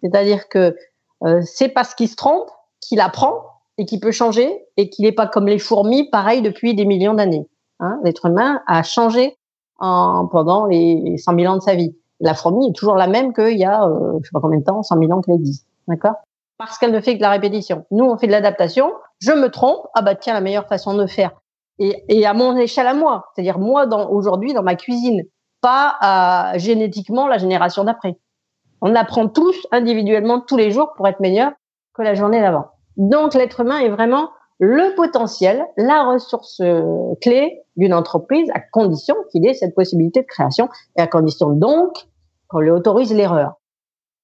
C'est-à-dire 0.03 0.49
que 0.49 0.77
euh, 1.25 1.41
c'est 1.43 1.69
parce 1.69 1.95
qu'il 1.95 2.09
se 2.09 2.17
trompe 2.17 2.49
qu'il 2.81 3.01
apprend 3.01 3.43
et 3.79 3.87
qu'il 3.87 4.01
peut 4.01 4.11
changer 4.11 4.67
et 4.77 4.91
qu'il 4.91 5.05
n'est 5.05 5.13
pas 5.13 5.27
comme 5.27 5.47
les 5.47 5.59
fourmis, 5.59 6.11
pareil 6.11 6.43
depuis 6.43 6.75
des 6.75 6.85
millions 6.85 7.15
d'années. 7.15 7.49
Hein. 7.81 7.99
L'être 8.05 8.27
humain 8.27 8.61
a 8.67 8.83
changé 8.83 9.37
en, 9.79 10.27
pendant 10.27 10.67
les 10.67 11.17
100 11.17 11.39
000 11.39 11.53
ans 11.53 11.57
de 11.57 11.63
sa 11.63 11.75
vie. 11.75 11.97
La 12.21 12.35
fourmi 12.35 12.69
est 12.69 12.73
toujours 12.73 12.97
la 12.97 13.07
même 13.07 13.33
qu'il 13.33 13.59
y 13.59 13.65
a, 13.65 13.85
euh, 13.85 14.19
je 14.21 14.27
sais 14.27 14.33
pas 14.33 14.41
combien 14.41 14.59
de 14.59 14.65
temps, 14.65 14.83
100 14.83 14.99
000 14.99 15.13
ans 15.13 15.21
qu'elle 15.21 15.37
existe. 15.37 15.67
D'accord? 15.87 16.15
Parce 16.59 16.79
qu'elle 16.79 16.93
ne 16.93 17.01
fait 17.01 17.17
que 17.17 17.23
la 17.23 17.31
répétition. 17.31 17.87
Nous, 17.91 18.05
on 18.05 18.19
fait 18.19 18.27
de 18.27 18.33
l'adaptation. 18.33 18.93
Je 19.21 19.33
me 19.33 19.49
trompe. 19.49 19.87
Ah 19.95 20.03
bah 20.03 20.17
tiens, 20.17 20.35
la 20.35 20.41
meilleure 20.41 20.67
façon 20.67 20.95
de 20.95 21.07
faire. 21.07 21.31
Et, 21.79 22.27
à 22.27 22.35
mon 22.35 22.57
échelle 22.57 22.89
à 22.89 22.95
moi. 22.95 23.27
C'est-à-dire 23.33 23.61
moi, 23.61 23.87
dans, 23.87 24.11
aujourd'hui, 24.11 24.53
dans 24.53 24.65
ma 24.65 24.75
cuisine. 24.75 25.23
Pas 25.61 26.53
génétiquement 26.57 27.27
la 27.27 27.39
génération 27.39 27.85
d'après. 27.85 28.17
On 28.81 28.95
apprend 28.95 29.29
tous 29.29 29.67
individuellement 29.73 30.41
tous 30.41 30.57
les 30.57 30.71
jours 30.71 30.93
pour 30.97 31.07
être 31.09 31.21
meilleur 31.21 31.53
que 31.95 32.03
la 32.03 32.15
journée 32.15 32.41
d'avant. 32.41 32.67
Donc 32.97 33.35
l'être 33.35 33.61
humain 33.61 33.79
est 33.79 33.89
vraiment 33.89 34.31
le 34.59 34.95
potentiel, 34.95 35.65
la 35.77 36.05
ressource 36.05 36.61
euh, 36.61 37.15
clé 37.21 37.63
d'une 37.77 37.95
entreprise 37.95 38.51
à 38.55 38.61
condition 38.61 39.15
qu'il 39.31 39.47
ait 39.47 39.55
cette 39.55 39.75
possibilité 39.75 40.23
de 40.23 40.27
création 40.27 40.69
et 40.97 41.01
à 41.01 41.07
condition 41.07 41.51
donc 41.51 42.09
qu'on 42.49 42.61
lui 42.61 42.71
autorise 42.71 43.15
l'erreur. 43.15 43.55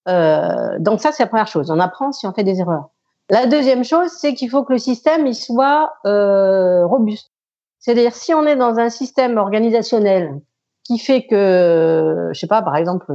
Euh, 0.09 0.79
donc 0.81 1.01
ça, 1.01 1.13
c'est 1.13 1.23
la 1.23 1.29
première 1.29 1.47
chose. 1.47 1.71
On 1.71 1.79
apprend 1.79 2.13
si 2.13 2.27
on 2.27 2.33
fait 2.33 2.45
des 2.45 2.61
erreurs. 2.61 2.91
La 3.31 3.47
deuxième 3.47 3.85
chose, 3.85 4.11
c'est 4.11 4.35
qu'il 4.35 4.51
faut 4.51 4.65
que 4.65 4.73
le 4.73 4.79
système 4.79 5.27
il 5.27 5.35
soit 5.35 5.93
euh, 6.05 6.85
robuste. 6.85 7.31
C'est-à-dire 7.79 8.15
si 8.15 8.35
on 8.35 8.45
est 8.45 8.57
dans 8.57 8.79
un 8.79 8.89
système 8.89 9.39
organisationnel 9.39 10.41
qui 10.85 10.99
fait 10.99 11.27
que, 11.27 12.31
je 12.33 12.39
sais 12.39 12.47
pas, 12.47 12.61
par 12.61 12.77
exemple, 12.77 13.07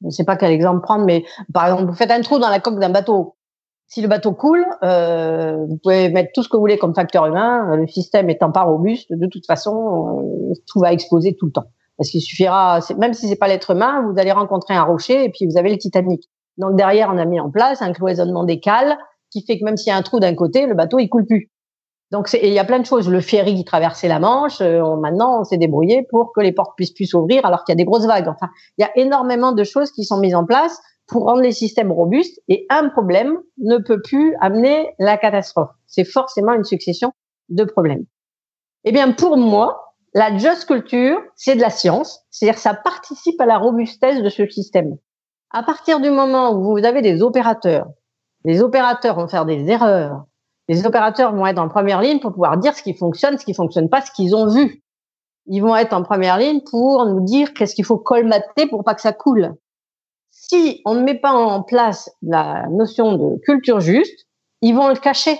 je 0.00 0.06
ne 0.06 0.10
sais 0.10 0.24
pas 0.24 0.36
quel 0.36 0.50
exemple 0.50 0.82
prendre, 0.82 1.04
mais 1.04 1.24
par 1.52 1.66
exemple, 1.66 1.84
vous 1.84 1.94
faites 1.94 2.10
un 2.10 2.20
trou 2.20 2.38
dans 2.38 2.48
la 2.48 2.60
coque 2.60 2.78
d'un 2.78 2.90
bateau. 2.90 3.35
Si 3.88 4.02
le 4.02 4.08
bateau 4.08 4.32
coule, 4.32 4.66
euh, 4.82 5.64
vous 5.68 5.78
pouvez 5.78 6.08
mettre 6.08 6.30
tout 6.34 6.42
ce 6.42 6.48
que 6.48 6.56
vous 6.56 6.60
voulez 6.60 6.78
comme 6.78 6.94
facteur 6.94 7.26
humain. 7.26 7.76
Le 7.76 7.86
système 7.86 8.28
étant 8.28 8.50
pas 8.50 8.62
robuste, 8.62 9.12
de 9.12 9.26
toute 9.26 9.46
façon, 9.46 10.18
euh, 10.18 10.54
tout 10.66 10.80
va 10.80 10.92
exploser 10.92 11.36
tout 11.36 11.46
le 11.46 11.52
temps. 11.52 11.66
Parce 11.96 12.10
qu'il 12.10 12.20
suffira, 12.20 12.80
même 12.98 13.14
si 13.14 13.28
c'est 13.28 13.36
pas 13.36 13.48
l'être 13.48 13.70
humain, 13.70 14.02
vous 14.02 14.18
allez 14.18 14.32
rencontrer 14.32 14.74
un 14.74 14.82
rocher 14.82 15.24
et 15.24 15.30
puis 15.30 15.46
vous 15.46 15.56
avez 15.56 15.70
le 15.70 15.78
Titanic. 15.78 16.28
Donc 16.58 16.76
derrière, 16.76 17.10
on 17.12 17.18
a 17.18 17.24
mis 17.24 17.40
en 17.40 17.50
place 17.50 17.80
un 17.80 17.92
cloisonnement 17.92 18.44
des 18.44 18.60
cales 18.60 18.98
qui 19.30 19.44
fait 19.44 19.58
que 19.58 19.64
même 19.64 19.76
s'il 19.76 19.88
y 19.88 19.92
a 19.92 19.96
un 19.96 20.02
trou 20.02 20.20
d'un 20.20 20.34
côté, 20.34 20.66
le 20.66 20.74
bateau 20.74 20.98
il 20.98 21.08
coule 21.08 21.26
plus. 21.26 21.50
Donc 22.12 22.28
il 22.40 22.52
y 22.52 22.58
a 22.58 22.64
plein 22.64 22.78
de 22.78 22.86
choses. 22.86 23.08
Le 23.08 23.20
ferry 23.20 23.54
qui 23.54 23.64
traversait 23.64 24.08
la 24.08 24.18
Manche, 24.18 24.60
euh, 24.60 24.96
maintenant 24.96 25.40
on 25.40 25.44
s'est 25.44 25.58
débrouillé 25.58 26.06
pour 26.10 26.32
que 26.32 26.40
les 26.40 26.52
portes 26.52 26.72
puissent 26.76 26.92
plus 26.92 27.06
s'ouvrir 27.06 27.44
alors 27.44 27.64
qu'il 27.64 27.72
y 27.72 27.76
a 27.76 27.80
des 27.82 27.84
grosses 27.84 28.06
vagues. 28.06 28.28
Enfin, 28.28 28.48
il 28.78 28.82
y 28.82 28.84
a 28.84 28.90
énormément 28.96 29.52
de 29.52 29.64
choses 29.64 29.90
qui 29.90 30.04
sont 30.04 30.18
mises 30.18 30.34
en 30.34 30.44
place 30.44 30.80
pour 31.06 31.24
rendre 31.24 31.42
les 31.42 31.52
systèmes 31.52 31.92
robustes 31.92 32.40
et 32.48 32.66
un 32.68 32.88
problème 32.88 33.38
ne 33.58 33.78
peut 33.78 34.00
plus 34.02 34.34
amener 34.40 34.94
la 34.98 35.16
catastrophe. 35.16 35.70
C'est 35.86 36.04
forcément 36.04 36.52
une 36.52 36.64
succession 36.64 37.12
de 37.48 37.64
problèmes. 37.64 38.04
Eh 38.84 38.92
bien, 38.92 39.12
pour 39.12 39.36
moi, 39.36 39.94
la 40.14 40.36
just 40.36 40.66
culture, 40.66 41.20
c'est 41.36 41.56
de 41.56 41.60
la 41.60 41.70
science, 41.70 42.20
c'est-à-dire 42.30 42.58
ça 42.58 42.74
participe 42.74 43.40
à 43.40 43.46
la 43.46 43.58
robustesse 43.58 44.22
de 44.22 44.28
ce 44.28 44.48
système. 44.48 44.96
À 45.50 45.62
partir 45.62 46.00
du 46.00 46.10
moment 46.10 46.52
où 46.52 46.62
vous 46.62 46.84
avez 46.84 47.02
des 47.02 47.22
opérateurs, 47.22 47.86
les 48.44 48.62
opérateurs 48.62 49.16
vont 49.16 49.28
faire 49.28 49.44
des 49.44 49.68
erreurs, 49.68 50.24
les 50.68 50.86
opérateurs 50.86 51.34
vont 51.34 51.46
être 51.46 51.58
en 51.58 51.68
première 51.68 52.00
ligne 52.00 52.18
pour 52.18 52.32
pouvoir 52.32 52.58
dire 52.58 52.74
ce 52.74 52.82
qui 52.82 52.94
fonctionne, 52.94 53.38
ce 53.38 53.44
qui 53.44 53.54
fonctionne 53.54 53.88
pas, 53.88 54.00
ce 54.00 54.10
qu'ils 54.10 54.34
ont 54.34 54.48
vu. 54.48 54.82
Ils 55.46 55.60
vont 55.60 55.76
être 55.76 55.92
en 55.92 56.02
première 56.02 56.38
ligne 56.38 56.60
pour 56.68 57.06
nous 57.06 57.20
dire 57.20 57.54
qu'est-ce 57.54 57.74
qu'il 57.74 57.84
faut 57.84 57.98
colmater 57.98 58.66
pour 58.66 58.82
pas 58.82 58.94
que 58.94 59.00
ça 59.00 59.12
coule 59.12 59.54
si 60.48 60.80
on 60.84 60.94
ne 60.94 61.02
met 61.02 61.18
pas 61.18 61.32
en 61.32 61.62
place 61.62 62.10
la 62.22 62.66
notion 62.70 63.16
de 63.16 63.38
culture 63.44 63.80
juste, 63.80 64.26
ils 64.62 64.74
vont 64.74 64.88
le 64.88 64.96
cacher. 64.96 65.38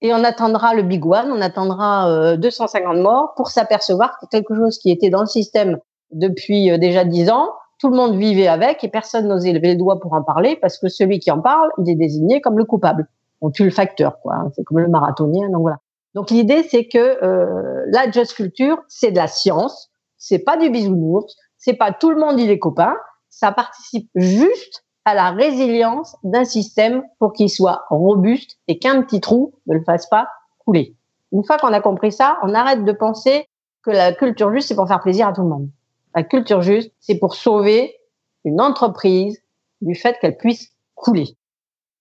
Et 0.00 0.12
on 0.12 0.24
attendra 0.24 0.74
le 0.74 0.82
big 0.82 1.04
one, 1.06 1.30
on 1.30 1.40
attendra 1.40 2.36
250 2.36 2.96
euh, 2.96 3.02
morts 3.02 3.34
pour 3.36 3.48
s'apercevoir 3.48 4.18
que 4.18 4.26
quelque 4.26 4.54
chose 4.54 4.78
qui 4.78 4.90
était 4.90 5.10
dans 5.10 5.20
le 5.20 5.26
système 5.26 5.78
depuis 6.10 6.70
euh, 6.70 6.78
déjà 6.78 7.04
10 7.04 7.30
ans, 7.30 7.50
tout 7.78 7.88
le 7.88 7.96
monde 7.96 8.16
vivait 8.16 8.48
avec 8.48 8.82
et 8.82 8.88
personne 8.88 9.28
n'osait 9.28 9.52
lever 9.52 9.72
le 9.72 9.76
doigt 9.78 10.00
pour 10.00 10.12
en 10.12 10.22
parler 10.22 10.56
parce 10.60 10.78
que 10.78 10.88
celui 10.88 11.20
qui 11.20 11.30
en 11.30 11.40
parle, 11.40 11.70
il 11.78 11.88
est 11.88 11.94
désigné 11.94 12.40
comme 12.40 12.58
le 12.58 12.64
coupable. 12.64 13.08
On 13.40 13.50
tue 13.50 13.64
le 13.64 13.70
facteur, 13.70 14.20
quoi. 14.20 14.34
Hein. 14.34 14.50
C'est 14.54 14.64
comme 14.64 14.78
le 14.78 14.88
marathonien, 14.88 15.48
donc 15.50 15.62
voilà. 15.62 15.78
Donc 16.14 16.30
l'idée, 16.30 16.62
c'est 16.64 16.86
que 16.86 17.24
euh, 17.24 17.84
la 17.86 18.10
just 18.10 18.34
culture, 18.34 18.82
c'est 18.88 19.12
de 19.12 19.16
la 19.16 19.26
science, 19.26 19.90
c'est 20.18 20.40
pas 20.40 20.56
du 20.56 20.68
bisounours, 20.68 21.36
c'est 21.58 21.74
pas 21.74 21.92
tout 21.92 22.10
le 22.10 22.18
monde 22.18 22.38
il 22.38 22.50
est 22.50 22.58
copain, 22.58 22.94
ça 23.32 23.50
participe 23.50 24.08
juste 24.14 24.84
à 25.04 25.14
la 25.14 25.30
résilience 25.30 26.16
d'un 26.22 26.44
système 26.44 27.02
pour 27.18 27.32
qu'il 27.32 27.50
soit 27.50 27.84
robuste 27.88 28.58
et 28.68 28.78
qu'un 28.78 29.02
petit 29.02 29.20
trou 29.20 29.54
ne 29.66 29.74
le 29.74 29.82
fasse 29.82 30.06
pas 30.08 30.28
couler. 30.58 30.94
Une 31.32 31.42
fois 31.42 31.56
qu'on 31.56 31.72
a 31.72 31.80
compris 31.80 32.12
ça, 32.12 32.38
on 32.42 32.54
arrête 32.54 32.84
de 32.84 32.92
penser 32.92 33.48
que 33.82 33.90
la 33.90 34.12
culture 34.12 34.52
juste, 34.52 34.68
c'est 34.68 34.76
pour 34.76 34.86
faire 34.86 35.00
plaisir 35.00 35.26
à 35.26 35.32
tout 35.32 35.42
le 35.42 35.48
monde. 35.48 35.68
La 36.14 36.22
culture 36.22 36.60
juste, 36.60 36.92
c'est 37.00 37.18
pour 37.18 37.34
sauver 37.34 37.96
une 38.44 38.60
entreprise 38.60 39.42
du 39.80 39.94
fait 39.94 40.18
qu'elle 40.20 40.36
puisse 40.36 40.70
couler. 40.94 41.36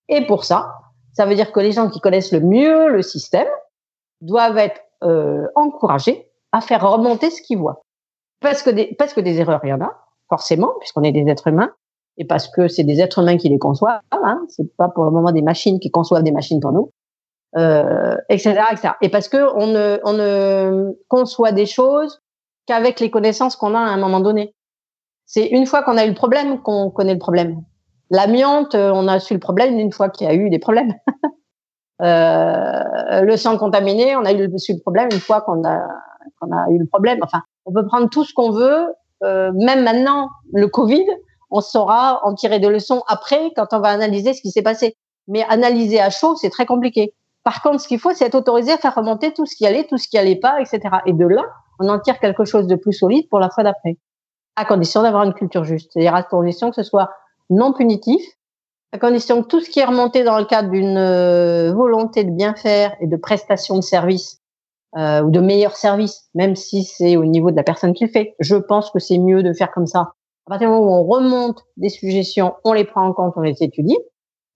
Et 0.09 0.27
pour 0.27 0.43
ça, 0.43 0.73
ça 1.13 1.25
veut 1.25 1.33
dire 1.33 1.53
que 1.53 1.59
les 1.61 1.71
gens 1.71 1.89
qui 1.89 2.01
connaissent 2.01 2.33
le 2.33 2.41
mieux 2.41 2.89
le 2.89 3.01
système 3.01 3.47
doivent 4.19 4.57
être 4.57 4.81
euh, 5.03 5.47
encouragés 5.55 6.29
à 6.51 6.59
faire 6.61 6.87
remonter 6.87 7.31
ce 7.31 7.41
qu'ils 7.41 7.57
voient. 7.57 7.81
Parce 8.41 8.61
que 8.61 8.69
des, 8.69 8.93
parce 8.99 9.13
que 9.13 9.21
des 9.21 9.39
erreurs, 9.39 9.61
il 9.63 9.69
y 9.69 9.73
en 9.73 9.81
a 9.81 9.97
forcément, 10.31 10.71
puisqu'on 10.79 11.03
est 11.03 11.11
des 11.11 11.29
êtres 11.29 11.47
humains, 11.47 11.71
et 12.17 12.25
parce 12.25 12.47
que 12.47 12.67
c'est 12.69 12.85
des 12.85 13.01
êtres 13.01 13.19
humains 13.19 13.37
qui 13.37 13.49
les 13.49 13.59
conçoivent. 13.59 13.99
Hein, 14.11 14.41
c'est 14.47 14.75
pas 14.77 14.87
pour 14.87 15.03
le 15.03 15.11
moment 15.11 15.31
des 15.31 15.41
machines 15.41 15.79
qui 15.79 15.91
conçoivent 15.91 16.23
des 16.23 16.31
machines 16.31 16.61
pour 16.61 16.71
nous, 16.71 16.91
euh, 17.57 18.15
etc., 18.29 18.61
etc. 18.71 18.93
Et 19.01 19.09
parce 19.09 19.27
que 19.27 19.53
on 19.55 19.67
ne, 19.67 19.99
on 20.05 20.13
ne 20.13 20.93
conçoit 21.09 21.51
des 21.51 21.65
choses 21.65 22.21
qu'avec 22.65 23.01
les 23.01 23.11
connaissances 23.11 23.57
qu'on 23.57 23.75
a 23.75 23.79
à 23.79 23.89
un 23.89 23.97
moment 23.97 24.21
donné. 24.21 24.55
C'est 25.25 25.47
une 25.47 25.65
fois 25.65 25.83
qu'on 25.83 25.97
a 25.97 26.05
eu 26.05 26.09
le 26.09 26.15
problème 26.15 26.61
qu'on 26.61 26.89
connaît 26.91 27.13
le 27.13 27.19
problème. 27.19 27.61
L'amiante, 28.09 28.75
on 28.75 29.07
a 29.07 29.19
su 29.19 29.33
le 29.33 29.39
problème 29.39 29.77
une 29.79 29.91
fois 29.91 30.09
qu'il 30.09 30.27
y 30.27 30.29
a 30.29 30.33
eu 30.33 30.49
des 30.49 30.59
problèmes. 30.59 30.93
euh, 32.01 33.21
le 33.21 33.35
sang 33.37 33.57
contaminé, 33.57 34.15
on 34.15 34.25
a 34.25 34.33
eu 34.33 34.49
su 34.59 34.73
le 34.73 34.79
problème 34.79 35.09
une 35.11 35.19
fois 35.19 35.41
qu'on 35.41 35.63
a, 35.63 35.87
qu'on 36.39 36.51
a 36.51 36.69
eu 36.69 36.77
le 36.77 36.85
problème. 36.85 37.19
Enfin, 37.21 37.41
on 37.65 37.73
peut 37.73 37.85
prendre 37.85 38.09
tout 38.09 38.23
ce 38.23 38.33
qu'on 38.33 38.51
veut 38.51 38.87
euh, 39.23 39.51
même 39.53 39.83
maintenant, 39.83 40.29
le 40.53 40.67
Covid, 40.67 41.05
on 41.49 41.61
saura 41.61 42.21
en 42.23 42.33
tirer 42.33 42.59
des 42.59 42.69
leçons 42.69 43.03
après 43.07 43.51
quand 43.55 43.67
on 43.71 43.79
va 43.79 43.89
analyser 43.89 44.33
ce 44.33 44.41
qui 44.41 44.51
s'est 44.51 44.61
passé. 44.61 44.95
Mais 45.27 45.43
analyser 45.49 45.99
à 45.99 46.09
chaud, 46.09 46.35
c'est 46.35 46.49
très 46.49 46.65
compliqué. 46.65 47.13
Par 47.43 47.61
contre, 47.61 47.81
ce 47.81 47.87
qu'il 47.87 47.99
faut, 47.99 48.13
c'est 48.13 48.25
être 48.25 48.35
autorisé 48.35 48.71
à 48.71 48.77
faire 48.77 48.95
remonter 48.95 49.33
tout 49.33 49.45
ce 49.45 49.55
qui 49.55 49.65
allait, 49.65 49.85
tout 49.85 49.97
ce 49.97 50.07
qui 50.07 50.17
allait 50.17 50.35
pas, 50.35 50.59
etc. 50.59 50.79
Et 51.05 51.13
de 51.13 51.25
là, 51.25 51.43
on 51.79 51.89
en 51.89 51.99
tire 51.99 52.19
quelque 52.19 52.45
chose 52.45 52.67
de 52.67 52.75
plus 52.75 52.93
solide 52.93 53.27
pour 53.29 53.39
la 53.39 53.49
fois 53.49 53.63
d'après, 53.63 53.97
à 54.55 54.65
condition 54.65 55.01
d'avoir 55.01 55.23
une 55.23 55.33
culture 55.33 55.63
juste, 55.63 55.91
c'est-à-dire 55.91 56.15
à 56.15 56.23
condition 56.23 56.69
que 56.69 56.75
ce 56.75 56.83
soit 56.83 57.09
non 57.49 57.73
punitif, 57.73 58.21
à 58.91 58.99
condition 58.99 59.41
que 59.41 59.47
tout 59.47 59.61
ce 59.61 59.69
qui 59.69 59.79
est 59.79 59.85
remonté 59.85 60.23
dans 60.23 60.37
le 60.37 60.45
cadre 60.45 60.69
d'une 60.69 60.97
euh, 60.97 61.73
volonté 61.73 62.23
de 62.23 62.31
bien 62.31 62.53
faire 62.53 62.95
et 62.99 63.07
de 63.07 63.15
prestation 63.15 63.75
de 63.77 63.81
service 63.81 64.40
euh, 64.97 65.21
ou 65.21 65.31
de 65.31 65.39
meilleurs 65.39 65.75
services, 65.75 66.29
même 66.35 66.55
si 66.55 66.83
c'est 66.83 67.17
au 67.17 67.25
niveau 67.25 67.51
de 67.51 67.55
la 67.55 67.63
personne 67.63 67.93
qui 67.93 68.05
le 68.05 68.09
fait. 68.09 68.35
Je 68.39 68.55
pense 68.55 68.91
que 68.91 68.99
c'est 68.99 69.17
mieux 69.17 69.43
de 69.43 69.53
faire 69.53 69.71
comme 69.71 69.87
ça. 69.87 70.13
À 70.47 70.49
partir 70.49 70.69
du 70.69 70.73
moment 70.73 70.87
où 70.87 70.93
on 70.93 71.03
remonte 71.03 71.63
des 71.77 71.89
suggestions, 71.89 72.53
on 72.65 72.73
les 72.73 72.83
prend 72.83 73.05
en 73.07 73.13
compte, 73.13 73.33
on 73.37 73.41
les 73.41 73.61
étudie. 73.61 73.97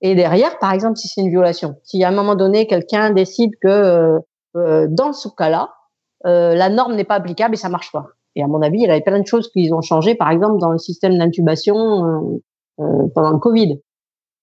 Et 0.02 0.14
derrière, 0.16 0.60
par 0.60 0.74
exemple, 0.74 0.98
si 0.98 1.08
c'est 1.08 1.22
une 1.22 1.30
violation, 1.30 1.76
si 1.84 2.04
à 2.04 2.10
un 2.10 2.12
moment 2.12 2.36
donné 2.36 2.68
quelqu'un 2.68 3.12
décide 3.12 3.52
que 3.62 3.68
euh, 3.68 4.20
euh 4.56 4.88
dans 4.90 5.14
ce 5.14 5.30
cas-là, 5.30 5.70
euh, 6.26 6.54
la 6.54 6.70
norme 6.70 6.96
n'est 6.96 7.06
pas 7.06 7.16
applicable 7.16 7.54
et 7.54 7.58
ça 7.58 7.70
marche 7.70 7.92
pas. 7.92 8.06
Et 8.36 8.44
à 8.44 8.48
mon 8.48 8.62
avis, 8.62 8.80
il 8.80 8.88
y 8.88 8.90
avait 8.90 9.02
plein 9.02 9.20
de 9.20 9.28
choses 9.28 9.50
qu'ils 9.50 9.74
ont 9.74 9.82
changé, 9.82 10.16
par 10.16 10.30
exemple 10.30 10.60
dans 10.60 10.72
le 10.72 10.78
système 10.78 11.18
d'intubation 11.18 12.42
euh, 12.80 13.08
pendant 13.14 13.32
le 13.32 13.40
Covid. 13.40 13.80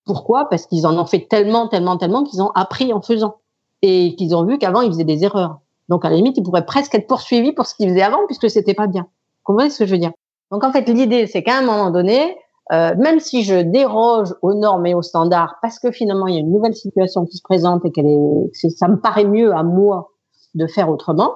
Pourquoi? 0.07 0.49
Parce 0.49 0.67
qu'ils 0.67 0.87
en 0.87 0.99
ont 0.99 1.07
fait 1.07 1.27
tellement, 1.29 1.69
tellement, 1.69 1.99
tellement 1.99 2.25
qu'ils 2.25 2.41
ont 2.41 2.51
appris 2.55 2.93
en 2.93 3.03
faisant 3.03 3.37
et 3.83 4.15
qu'ils 4.17 4.35
ont 4.35 4.45
vu 4.45 4.59
qu'avant 4.59 4.81
ils 4.81 4.89
faisaient 4.91 5.05
des 5.05 5.25
erreurs. 5.25 5.61
Donc, 5.93 6.07
à 6.07 6.09
la 6.09 6.17
limite, 6.17 6.39
il 6.39 6.43
pourrait 6.43 6.65
presque 6.65 6.95
être 6.95 7.07
poursuivi 7.07 7.53
pour 7.53 7.67
ce 7.67 7.75
qu'il 7.75 7.87
faisait 7.91 8.01
avant, 8.01 8.25
puisque 8.27 8.49
c'était 8.49 8.73
pas 8.73 8.87
bien. 8.87 9.03
Vous 9.03 9.53
comprenez 9.53 9.69
ce 9.69 9.81
que 9.81 9.85
je 9.85 9.93
veux 9.93 9.99
dire? 9.99 10.13
Donc, 10.51 10.65
en 10.65 10.73
fait, 10.73 10.89
l'idée, 10.89 11.27
c'est 11.27 11.43
qu'à 11.43 11.59
un 11.59 11.63
moment 11.63 11.91
donné, 11.91 12.35
euh, 12.73 12.95
même 12.97 13.21
si 13.21 13.43
je 13.43 13.57
déroge 13.57 14.35
aux 14.41 14.55
normes 14.55 14.87
et 14.87 14.95
aux 14.95 15.03
standards, 15.03 15.57
parce 15.61 15.79
que 15.79 15.91
finalement, 15.91 16.29
il 16.29 16.35
y 16.35 16.39
a 16.39 16.41
une 16.41 16.51
nouvelle 16.51 16.75
situation 16.75 17.27
qui 17.27 17.37
se 17.37 17.43
présente 17.43 17.85
et 17.85 17.93
qu'elle 17.93 18.07
est, 18.07 18.71
ça 18.71 18.89
me 18.89 18.99
paraît 18.99 19.27
mieux 19.27 19.55
à 19.55 19.63
moi 19.63 20.13
de 20.55 20.67
faire 20.67 20.89
autrement, 20.89 21.35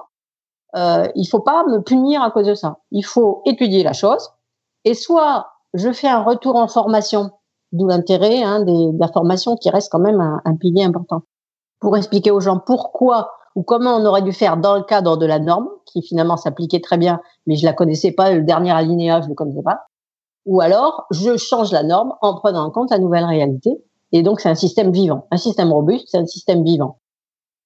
euh, 0.75 1.07
il 1.13 1.27
faut 1.27 1.41
pas 1.41 1.63
me 1.65 1.83
punir 1.83 2.23
à 2.23 2.31
cause 2.31 2.47
de 2.47 2.55
ça. 2.55 2.79
Il 2.89 3.05
faut 3.05 3.43
étudier 3.45 3.83
la 3.83 3.93
chose 3.93 4.31
et 4.85 4.95
soit 4.95 5.51
je 5.75 5.91
fais 5.91 6.07
un 6.07 6.23
retour 6.23 6.55
en 6.55 6.67
formation, 6.67 7.29
d'où 7.73 7.85
l'intérêt 7.85 8.41
hein, 8.41 8.63
de 8.63 8.99
la 8.99 9.07
formation 9.07 9.55
qui 9.55 9.69
reste 9.69 9.91
quand 9.91 9.99
même 9.99 10.19
un, 10.19 10.41
un, 10.45 10.55
pilier 10.55 10.83
important, 10.83 11.21
pour 11.79 11.95
expliquer 11.95 12.31
aux 12.31 12.39
gens 12.39 12.57
pourquoi 12.57 13.36
ou 13.57 13.63
comment 13.63 13.95
on 13.97 14.05
aurait 14.05 14.21
dû 14.21 14.33
faire 14.33 14.57
dans 14.57 14.75
le 14.75 14.83
cadre 14.83 15.17
de 15.17 15.25
la 15.25 15.39
norme, 15.39 15.67
qui 15.87 16.03
finalement 16.03 16.37
s'appliquait 16.37 16.79
très 16.79 16.99
bien, 16.99 17.19
mais 17.47 17.55
je 17.55 17.65
la 17.65 17.73
connaissais 17.73 18.11
pas, 18.11 18.31
le 18.31 18.43
dernier 18.43 18.69
alinéa, 18.69 19.19
je 19.21 19.29
le 19.29 19.33
connaissais 19.33 19.63
pas. 19.63 19.79
Ou 20.45 20.61
alors, 20.61 21.07
je 21.09 21.35
change 21.37 21.71
la 21.71 21.81
norme 21.81 22.13
en 22.21 22.35
prenant 22.35 22.65
en 22.65 22.69
compte 22.69 22.91
la 22.91 22.99
nouvelle 22.99 23.25
réalité. 23.25 23.71
Et 24.11 24.21
donc, 24.21 24.41
c'est 24.41 24.49
un 24.49 24.53
système 24.53 24.91
vivant. 24.91 25.25
Un 25.31 25.37
système 25.37 25.73
robuste, 25.73 26.05
c'est 26.07 26.19
un 26.19 26.27
système 26.27 26.63
vivant. 26.63 26.99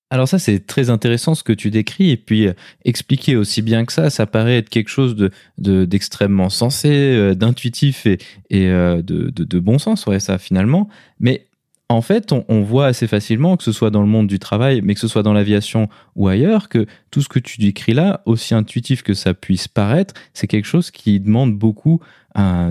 Alors 0.10 0.30
ça, 0.30 0.40
c'est 0.40 0.66
très 0.66 0.90
intéressant 0.90 1.36
ce 1.36 1.44
que 1.44 1.52
tu 1.52 1.72
décris, 1.72 2.12
et 2.12 2.18
puis 2.18 2.48
euh, 2.48 2.54
expliquer 2.86 3.36
aussi 3.36 3.62
bien 3.62 3.84
que 3.84 3.92
ça, 3.92 4.10
ça 4.10 4.26
paraît 4.26 4.60
être 4.60 4.70
quelque 4.70 4.90
chose 4.90 5.18
de 5.18 5.86
d'extrêmement 5.86 6.50
sensé, 6.50 6.90
euh, 6.90 7.36
d'intuitif 7.36 8.06
et, 8.06 8.18
et 8.50 8.68
euh, 8.68 9.02
de, 9.02 9.30
de, 9.30 9.44
de, 9.44 9.60
bon 9.60 9.78
sens, 9.78 10.06
ouais, 10.06 10.22
ça 10.22 10.38
finalement. 10.38 10.88
Mais 11.20 11.48
en 11.92 12.02
fait, 12.02 12.32
on, 12.32 12.62
voit 12.62 12.88
assez 12.88 13.06
facilement, 13.08 13.58
que 13.58 13.64
ce 13.64 13.72
soit 13.72 13.90
dans 13.90 14.02
le 14.02 14.08
monde 14.08 14.28
du 14.28 14.40
travail, 14.40 14.82
mais 14.82 14.94
que 14.94 15.00
ce 15.00 15.08
soit 15.08 15.24
dans 15.24 15.34
l'aviation 15.34 15.90
ou 16.16 16.28
ailleurs, 16.28 16.70
que 16.70 16.86
tout 17.12 17.22
ce 17.22 17.28
que 17.28 17.40
tu 17.40 17.60
décris 17.60 17.94
là, 17.94 18.22
aussi 18.26 18.54
intuitif 18.54 19.04
que 19.04 19.14
ça 19.14 19.34
puisse 19.34 19.68
paraître, 19.68 20.14
c'est 20.34 20.48
quelque 20.48 20.66
chose 20.66 20.92
qui 20.92 21.20
demande 21.20 21.56
beaucoup 21.58 22.00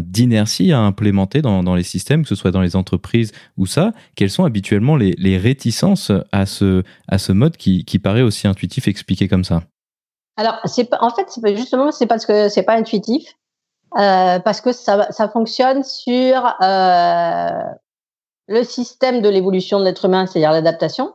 d'inertie 0.03 0.73
à 0.73 0.81
implémenter 0.81 1.43
dans, 1.43 1.75
les 1.75 1.83
systèmes, 1.83 2.23
que 2.23 2.29
ce 2.29 2.35
soit 2.35 2.51
dans 2.51 2.63
les 2.63 2.77
entreprises 2.77 3.33
ou 3.59 3.67
ça. 3.67 3.93
Quelles 4.15 4.31
sont 4.31 4.45
habituellement 4.45 4.97
les, 4.97 5.39
réticences 5.39 6.11
à 6.33 6.47
ce, 6.47 7.33
mode 7.33 7.59
qui, 7.59 7.99
paraît 8.03 8.23
aussi 8.23 8.49
intuitif 8.49 8.89
expliqué 8.89 9.29
comme 9.29 9.45
ça? 9.45 9.63
Alors, 10.39 10.59
en 11.01 11.11
fait, 11.11 11.57
justement, 11.57 11.93
c'est 11.93 12.07
parce 12.07 12.25
que 12.25 12.49
c'est 12.49 12.63
pas 12.63 12.75
intuitif. 12.75 13.25
Euh, 13.99 14.39
parce 14.39 14.61
que 14.61 14.71
ça, 14.71 15.11
ça 15.11 15.29
fonctionne 15.29 15.83
sur 15.83 16.55
euh, 16.63 17.49
le 18.51 18.65
système 18.65 19.23
de 19.23 19.29
l'évolution 19.29 19.79
de 19.79 19.85
l'être 19.85 20.05
humain, 20.05 20.27
c'est-à-dire 20.27 20.51
l'adaptation. 20.51 21.13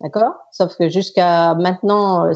D'accord? 0.00 0.34
Sauf 0.52 0.76
que 0.76 0.88
jusqu'à 0.88 1.54
maintenant, 1.56 2.26
euh, 2.26 2.32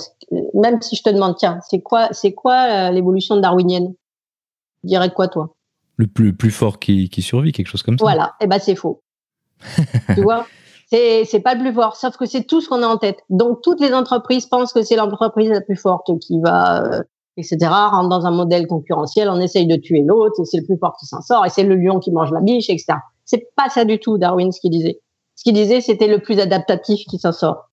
même 0.53 0.83
si 0.83 0.97
je 0.97 1.03
te 1.03 1.09
demande, 1.09 1.37
tiens, 1.39 1.61
c'est 1.67 1.81
quoi, 1.81 2.09
c'est 2.11 2.35
quoi 2.35 2.67
euh, 2.69 2.91
l'évolution 2.91 3.37
darwinienne? 3.37 3.95
Tu 4.81 4.89
dirais 4.89 5.11
quoi, 5.11 5.29
toi? 5.29 5.55
Le 5.97 6.09
plus, 6.09 6.37
plus 6.37 6.51
fort 6.51 6.81
qui, 6.81 7.09
qui 7.09 7.23
survit, 7.23 7.53
quelque 7.53 7.69
chose 7.69 7.85
comme 7.85 7.97
ça. 7.97 8.05
Voilà, 8.05 8.35
et 8.41 8.45
eh 8.45 8.47
ben 8.49 8.59
c'est 8.59 8.75
faux. 8.75 9.03
tu 10.15 10.21
vois? 10.21 10.47
C'est, 10.87 11.25
c'est 11.25 11.41
pas 11.41 11.55
le 11.55 11.61
plus 11.61 11.73
fort, 11.73 11.97
sauf 11.97 12.19
que 12.19 12.27
c'est 12.27 12.45
tout 12.45 12.61
ce 12.61 12.69
qu'on 12.69 12.83
a 12.83 12.87
en 12.87 12.99
tête. 12.99 13.19
Donc 13.31 13.63
toutes 13.63 13.81
les 13.81 13.95
entreprises 13.95 14.45
pensent 14.47 14.73
que 14.73 14.83
c'est 14.83 14.97
l'entreprise 14.97 15.49
la 15.49 15.63
plus 15.63 15.77
forte 15.77 16.11
qui 16.21 16.39
va, 16.41 16.85
euh, 16.85 17.03
etc. 17.39 17.57
Rentre 17.63 18.11
dans 18.11 18.27
un 18.27 18.31
modèle 18.31 18.67
concurrentiel, 18.67 19.31
on 19.31 19.41
essaye 19.41 19.67
de 19.67 19.77
tuer 19.77 20.03
l'autre, 20.07 20.43
et 20.43 20.45
c'est 20.45 20.59
le 20.59 20.67
plus 20.67 20.77
fort 20.77 20.95
qui 21.01 21.07
s'en 21.07 21.23
sort, 21.23 21.47
et 21.47 21.49
c'est 21.49 21.65
le 21.65 21.75
lion 21.75 22.01
qui 22.01 22.13
mange 22.13 22.31
la 22.31 22.43
biche, 22.43 22.69
etc. 22.69 22.99
C'est 23.25 23.49
pas 23.57 23.69
ça 23.69 23.85
du 23.85 23.99
tout, 23.99 24.19
Darwin, 24.19 24.53
ce 24.53 24.61
qu'il 24.61 24.71
disait. 24.71 25.01
Ce 25.37 25.43
qu'il 25.43 25.55
disait, 25.55 25.81
c'était 25.81 26.07
le 26.07 26.21
plus 26.21 26.39
adaptatif 26.39 27.07
qui 27.07 27.19
s'en 27.19 27.33
sort. 27.33 27.71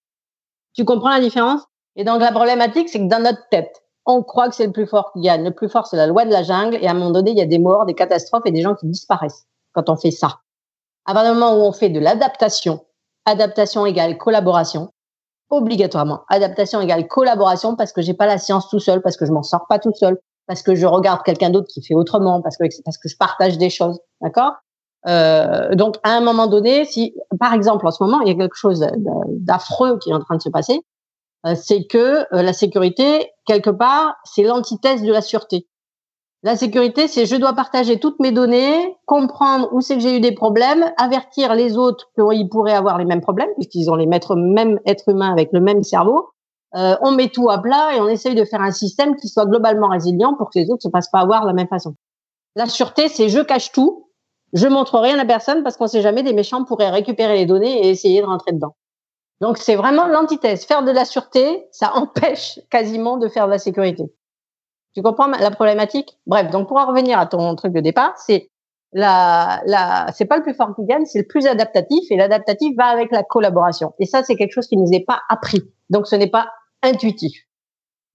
Tu 0.74 0.86
comprends 0.86 1.10
la 1.10 1.20
différence? 1.20 1.62
Et 1.96 2.04
donc 2.04 2.22
la 2.22 2.32
problématique, 2.32 2.90
c'est 2.90 3.00
que 3.00 3.10
dans 3.10 3.22
notre 3.22 3.48
tête, 3.50 3.84
on 4.06 4.24
croit 4.24 4.50
que 4.50 4.56
c'est 4.56 4.66
le 4.66 4.72
plus 4.72 4.88
fort 4.88 5.12
qui 5.14 5.22
gagne. 5.22 5.44
Le 5.44 5.54
plus 5.54 5.70
fort, 5.70 5.86
c'est 5.86 5.98
la 5.98 6.08
loi 6.08 6.26
de 6.26 6.32
la 6.32 6.44
jungle. 6.44 6.78
Et 6.82 6.88
à 6.88 6.92
un 6.92 6.94
moment 6.94 7.12
donné, 7.12 7.32
il 7.32 7.38
y 7.38 7.42
a 7.42 7.46
des 7.46 7.60
morts, 7.60 7.86
des 7.86 7.94
catastrophes 7.94 8.46
et 8.46 8.52
des 8.52 8.62
gens 8.62 8.76
qui 8.76 8.88
disparaissent 8.88 9.46
quand 9.74 9.90
on 9.90 9.96
fait 9.96 10.12
ça. 10.12 10.40
À 11.06 11.14
partir 11.14 11.34
du 11.34 11.40
moment 11.40 11.56
où 11.56 11.62
on 11.62 11.72
fait 11.72 11.90
de 11.90 12.00
l'adaptation, 12.00 12.86
adaptation 13.26 13.86
égale 13.86 14.18
collaboration, 14.18 14.92
obligatoirement. 15.50 16.22
Adaptation 16.30 16.82
égale 16.82 17.08
collaboration 17.08 17.76
parce 17.76 17.92
que 17.92 18.02
j'ai 18.02 18.14
pas 18.14 18.26
la 18.26 18.38
science 18.38 18.70
tout 18.70 18.80
seul, 18.80 19.02
parce 19.02 19.18
que 19.18 19.26
je 19.26 19.32
m'en 19.32 19.44
sors 19.44 19.68
pas 19.68 19.80
tout 19.80 19.94
seul, 19.94 20.18
parce 20.48 20.64
que 20.64 20.76
je 20.76 20.86
regarde 20.86 21.22
quelqu'un 21.24 21.50
d'autre 21.50 21.68
qui 21.68 21.84
fait 21.84 21.94
autrement, 21.94 22.42
parce 22.42 22.58
que 22.58 22.64
parce 22.84 22.98
que 22.98 23.10
je 23.10 23.18
partage 23.18 23.58
des 23.58 23.70
choses, 23.70 24.00
d'accord? 24.22 24.54
Euh, 25.08 25.74
donc, 25.76 25.96
à 26.04 26.12
un 26.12 26.22
moment 26.22 26.48
donné, 26.48 26.86
si, 26.86 27.16
par 27.40 27.54
exemple, 27.54 27.88
en 27.88 27.92
ce 27.92 28.04
moment, 28.04 28.22
il 28.22 28.28
y 28.28 28.32
a 28.32 28.36
quelque 28.36 28.56
chose 28.56 28.86
d'affreux 29.30 29.98
qui 30.00 30.12
est 30.12 30.14
en 30.14 30.20
train 30.20 30.38
de 30.38 30.42
se 30.42 30.50
passer, 30.50 30.82
euh, 31.46 31.56
c'est 31.56 31.86
que 31.86 31.98
euh, 32.34 32.42
la 32.44 32.54
sécurité, 32.54 33.32
quelque 33.46 33.72
part, 33.72 34.16
c'est 34.24 34.44
l'antithèse 34.44 35.02
de 35.02 35.12
la 35.12 35.22
sûreté. 35.22 35.68
La 36.44 36.56
sécurité, 36.56 37.08
c'est 37.08 37.26
je 37.26 37.36
dois 37.36 37.54
partager 37.54 38.00
toutes 38.00 38.20
mes 38.20 38.32
données, 38.32 38.96
comprendre 39.06 39.70
où 39.74 39.82
c'est 39.82 39.96
que 39.96 40.02
j'ai 40.02 40.18
eu 40.18 40.20
des 40.20 40.34
problèmes, 40.34 40.92
avertir 40.98 41.54
les 41.54 41.78
autres 41.78 42.10
qu'ils 42.16 42.50
pourraient 42.50 42.74
avoir 42.74 42.98
les 42.98 43.06
mêmes 43.06 43.22
problèmes, 43.22 43.50
puisqu'ils 43.56 43.92
ont 43.92 43.96
les 43.96 44.08
mêmes 44.08 44.80
êtres 44.86 45.10
humains 45.10 45.32
avec 45.32 45.50
le 45.52 45.60
même 45.60 45.84
cerveau. 45.84 46.30
Euh, 46.76 46.96
on 47.02 47.12
met 47.12 47.28
tout 47.28 47.50
à 47.50 47.60
plat 47.60 47.96
et 47.96 48.00
on 48.00 48.08
essaye 48.08 48.34
de 48.34 48.46
faire 48.46 48.62
un 48.62 48.72
système 48.72 49.16
qui 49.18 49.28
soit 49.28 49.46
globalement 49.46 49.90
résilient 49.90 50.36
pour 50.36 50.50
que 50.50 50.58
les 50.58 50.70
autres 50.72 50.84
se 50.84 50.90
fassent 50.90 51.12
pas 51.12 51.20
avoir 51.20 51.42
de 51.42 51.48
la 51.48 51.54
même 51.54 51.68
façon. 51.68 51.96
La 52.56 52.66
sûreté, 52.66 53.08
c'est 53.08 53.30
je 53.30 53.40
cache 53.40 53.72
tout, 53.72 54.11
je 54.54 54.68
montre 54.68 55.00
rien 55.00 55.18
à 55.20 55.26
personne 55.26 55.64
parce 55.64 55.78
qu'on 55.78 55.88
sait 55.88 56.02
jamais 56.02 56.24
des 56.24 56.34
méchants 56.34 56.64
pourraient 56.66 56.90
récupérer 56.90 57.38
les 57.38 57.46
données 57.46 57.86
et 57.86 57.90
essayer 57.90 58.22
de 58.22 58.26
rentrer 58.26 58.52
dedans. 58.52 58.76
Donc 59.40 59.58
c'est 59.58 59.76
vraiment 59.76 60.08
l'antithèse. 60.08 60.66
Faire 60.66 60.84
de 60.84 60.92
la 60.92 61.06
sûreté, 61.06 61.68
ça 61.72 61.92
empêche 61.96 62.60
quasiment 62.70 63.18
de 63.18 63.28
faire 63.28 63.48
de 63.48 63.52
la 63.52 63.60
sécurité. 63.60 64.04
Tu 64.94 65.02
comprends 65.02 65.28
la 65.28 65.52
problématique? 65.52 66.20
Bref, 66.26 66.52
donc 66.52 66.68
pour 66.68 66.78
en 66.78 66.86
revenir 66.86 67.18
à 67.18 67.26
ton 67.26 67.56
truc 67.56 67.72
de 67.74 67.80
départ, 67.80 68.14
c'est 68.18 68.50
la, 68.94 69.62
la, 69.66 70.08
c'est 70.14 70.26
pas 70.26 70.36
le 70.36 70.44
plus 70.44 70.54
fort 70.54 70.76
qui 70.76 70.84
gagne, 70.84 71.06
c'est 71.06 71.20
le 71.20 71.28
plus 71.28 71.48
adaptatif 71.48 72.04
et 72.12 72.18
l'adaptatif 72.18 72.76
va 72.76 72.88
avec 72.88 73.10
la 73.12 73.24
collaboration. 73.24 73.94
Et 74.00 74.06
ça, 74.06 74.22
c'est 74.24 74.36
quelque 74.36 74.52
chose 74.52 74.68
qui 74.68 74.76
nous 74.76 74.92
est 74.92 75.06
pas 75.06 75.22
appris. 75.30 75.62
Donc 75.90 76.08
ce 76.08 76.16
n'est 76.16 76.30
pas 76.30 76.50
intuitif. 76.84 77.34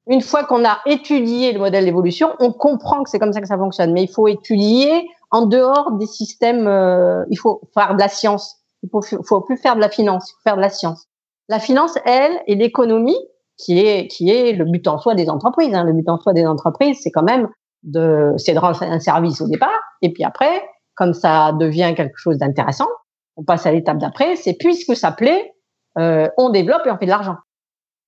Une 0.08 0.20
fois 0.20 0.44
qu'on 0.44 0.64
a 0.64 0.80
étudié 0.86 1.52
le 1.52 1.58
modèle 1.58 1.86
d'évolution, 1.86 2.34
on 2.38 2.52
comprend 2.52 3.02
que 3.02 3.10
c'est 3.10 3.18
comme 3.18 3.32
ça 3.32 3.40
que 3.40 3.48
ça 3.48 3.56
fonctionne. 3.56 3.92
Mais 3.92 4.02
il 4.02 4.10
faut 4.10 4.28
étudier 4.28 5.08
en 5.30 5.46
dehors 5.46 5.92
des 5.92 6.06
systèmes. 6.06 6.66
Euh, 6.66 7.24
il 7.30 7.38
faut 7.38 7.62
faire 7.74 7.94
de 7.94 8.00
la 8.00 8.08
science. 8.08 8.56
Il 8.82 8.90
faut, 8.90 9.00
faut 9.00 9.40
plus 9.40 9.56
faire 9.56 9.76
de 9.76 9.80
la 9.80 9.88
finance. 9.88 10.30
Il 10.30 10.32
faut 10.34 10.50
faire 10.50 10.56
de 10.56 10.62
la 10.62 10.70
science. 10.70 11.06
La 11.48 11.58
finance, 11.58 11.96
elle, 12.04 12.32
et 12.46 12.54
l'économie, 12.54 13.18
qui 13.56 13.80
est 13.80 14.08
qui 14.08 14.30
est 14.30 14.52
le 14.52 14.64
but 14.64 14.86
en 14.86 14.98
soi 14.98 15.14
des 15.14 15.28
entreprises. 15.28 15.74
Hein. 15.74 15.84
Le 15.84 15.92
but 15.92 16.08
en 16.08 16.18
soi 16.18 16.32
des 16.32 16.46
entreprises, 16.46 16.98
c'est 17.02 17.10
quand 17.10 17.22
même 17.22 17.48
de 17.82 18.34
c'est 18.36 18.54
de 18.54 18.58
rendre 18.58 18.82
un 18.82 19.00
service 19.00 19.40
au 19.40 19.48
départ, 19.48 19.80
et 20.02 20.12
puis 20.12 20.24
après, 20.24 20.62
comme 20.94 21.14
ça 21.14 21.52
devient 21.52 21.94
quelque 21.96 22.16
chose 22.16 22.38
d'intéressant, 22.38 22.88
on 23.36 23.44
passe 23.44 23.66
à 23.66 23.72
l'étape 23.72 23.98
d'après. 23.98 24.36
C'est 24.36 24.54
puisque 24.54 24.96
ça 24.96 25.12
plaît, 25.12 25.54
euh, 25.98 26.28
on 26.36 26.50
développe 26.50 26.82
et 26.86 26.90
on 26.90 26.98
fait 26.98 27.06
de 27.06 27.10
l'argent. 27.10 27.36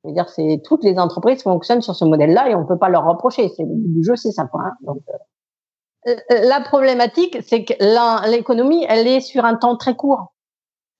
C'est-à-dire, 0.03 0.29
c'est 0.29 0.61
toutes 0.65 0.85
les 0.85 0.99
entreprises 0.99 1.43
fonctionnent 1.43 1.83
sur 1.83 1.95
ce 1.95 2.05
modèle-là 2.05 2.51
et 2.51 2.55
on 2.55 2.65
peut 2.65 2.79
pas 2.79 2.89
leur 2.89 3.05
reprocher. 3.05 3.49
C'est 3.57 3.65
le 3.65 3.75
but 3.75 3.95
du 3.95 4.05
jeu, 4.05 4.17
c'est 4.17 4.31
ça. 4.31 4.47
Quoi, 4.47 4.63
hein. 4.65 4.73
Donc, 4.83 5.03
euh, 5.09 5.19
la 6.05 6.61
problématique, 6.61 7.39
c'est 7.47 7.65
que 7.65 7.75
l'économie, 8.31 8.87
elle 8.89 9.07
est 9.07 9.21
sur 9.21 9.45
un 9.45 9.57
temps 9.57 9.77
très 9.77 9.95
court. 9.95 10.33